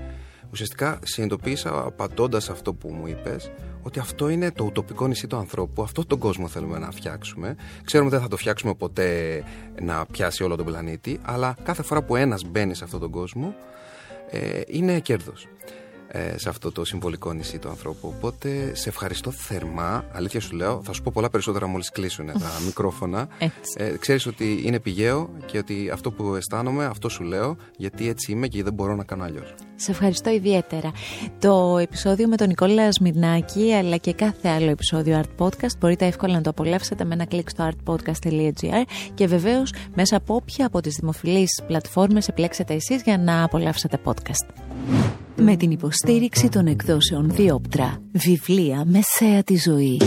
ουσιαστικά 0.52 1.00
συνειδητοποίησα 1.04 1.86
απαντώντας 1.86 2.50
αυτό 2.50 2.74
που 2.74 2.90
μου 2.90 3.08
είπες 3.08 3.52
ότι 3.82 4.00
αυτό 4.00 4.30
είναι 4.30 4.52
το 4.52 4.64
ουτοπικό 4.64 5.08
νησί 5.08 5.28
του 5.28 5.36
ανθρώπου, 5.36 5.82
αυτό 5.82 6.06
τον 6.06 6.20
κόσμο 6.20 6.48
θέλουμε 6.48 6.80
να 6.80 6.92
φτιάξουμε. 6.92 7.56
Ξέρουμε 7.84 8.10
ότι 8.10 8.18
δεν 8.18 8.26
θα 8.26 8.32
το 8.32 8.38
φτιάξουμε 8.38 8.74
ποτέ 8.74 9.44
να 9.82 10.06
πιάσει 10.06 10.44
όλο 10.44 10.56
τον 10.56 10.66
πλανήτη, 10.66 11.20
αλλά 11.22 11.56
κάθε 11.64 11.84
φορά 11.84 12.04
που 12.04 12.16
ένας 12.16 12.42
μπαίνει 12.44 12.76
σε 12.76 12.84
αυτόν 12.84 13.00
τον 13.00 13.12
κόσμο 13.12 13.56
ε, 14.30 14.62
είναι 14.68 15.00
κέρδος 15.00 15.48
ε, 16.12 16.38
σε 16.38 16.50
αυτό 16.50 16.72
το 16.72 16.86
συμβολικό 16.86 17.34
νησί 17.34 17.58
του 17.58 17.70
ανθρώπου. 17.70 18.14
Οπότε 18.18 18.76
σε 18.76 18.90
ευχαριστώ 18.90 19.32
θερμά. 19.32 20.06
Αλήθεια 20.12 20.40
σου 20.40 20.56
λέω, 20.56 20.82
θα 20.84 20.94
σου 20.94 21.02
πω 21.02 21.12
πολλά 21.14 21.30
περισσότερα 21.30 21.68
μόλις 21.68 21.90
κλείσουν 21.92 22.26
τα 22.26 22.62
μικρόφωνα. 22.66 23.28
Ε, 23.76 23.90
ξέρεις 24.00 24.26
ότι 24.26 24.62
είναι 24.66 24.80
πηγαίο 24.80 25.30
και 25.46 25.58
ότι 25.58 25.90
αυτό 25.94 26.12
που 26.12 26.36
αισθάνομαι, 26.36 26.86
αυτό 26.86 27.10
σου 27.10 27.24
λέω, 27.24 27.58
γιατί 27.78 28.10
έτσι 28.10 28.32
είμαι 28.32 28.48
και 28.48 28.64
δεν 28.64 28.74
μπορώ 28.74 28.96
να 28.96 29.04
κάνω 29.04 29.24
αλλιώς. 29.24 29.54
Σε 29.76 29.92
ευχαριστώ 29.92 30.30
ιδιαίτερα. 30.30 30.92
Το 31.40 31.78
επεισόδιο 31.78 32.28
με 32.28 32.36
τον 32.36 32.48
Νικόλα 32.48 32.92
Σμυρνάκη 32.92 33.74
αλλά 33.74 33.98
και 33.98 34.14
κάθε 34.14 34.50
άλλο 34.50 34.70
επεισόδιο 34.70 35.22
Art 35.24 35.46
Podcast 35.46 35.78
μπορείτε 35.80 36.06
εύκολα 36.06 36.34
να 36.34 36.42
το 36.42 36.50
απολαύσετε 36.50 37.04
με 37.04 37.14
ένα 37.14 37.26
κλικ 37.26 37.50
στο 37.50 37.70
artpodcast.gr 37.70 38.84
και 39.14 39.28
βεβαίως 39.28 39.74
μέσα 39.96 40.16
από 40.16 40.36
όποια 40.36 40.66
από 40.66 40.82
τις 40.82 40.96
δημοφιλείς 40.96 41.62
πλατφόρμες 41.68 42.28
επιλέξετε 42.28 42.74
εσείς 42.74 43.02
για 43.02 43.18
να 43.18 43.44
απολαύσετε 43.44 44.00
podcast 44.06 44.69
με 45.36 45.56
την 45.56 45.72
υποστήριξη 45.72 46.50
των 46.50 46.68
εκδόσεων 46.68 47.30
Διόπτρα, 47.30 48.02
βιβλία 48.12 48.86
μεσαία 48.86 49.44
τη 49.44 49.58
ζωή. 49.58 50.02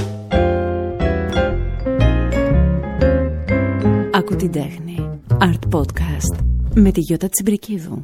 Ακού 4.12 4.36
την 4.36 4.50
τέχνη. 4.50 5.20
Art 5.38 5.78
Podcast 5.78 6.38
με 6.74 6.90
τη 6.90 7.00
Γιώτα 7.00 7.28
Τσιμπρικίδου. 7.28 8.02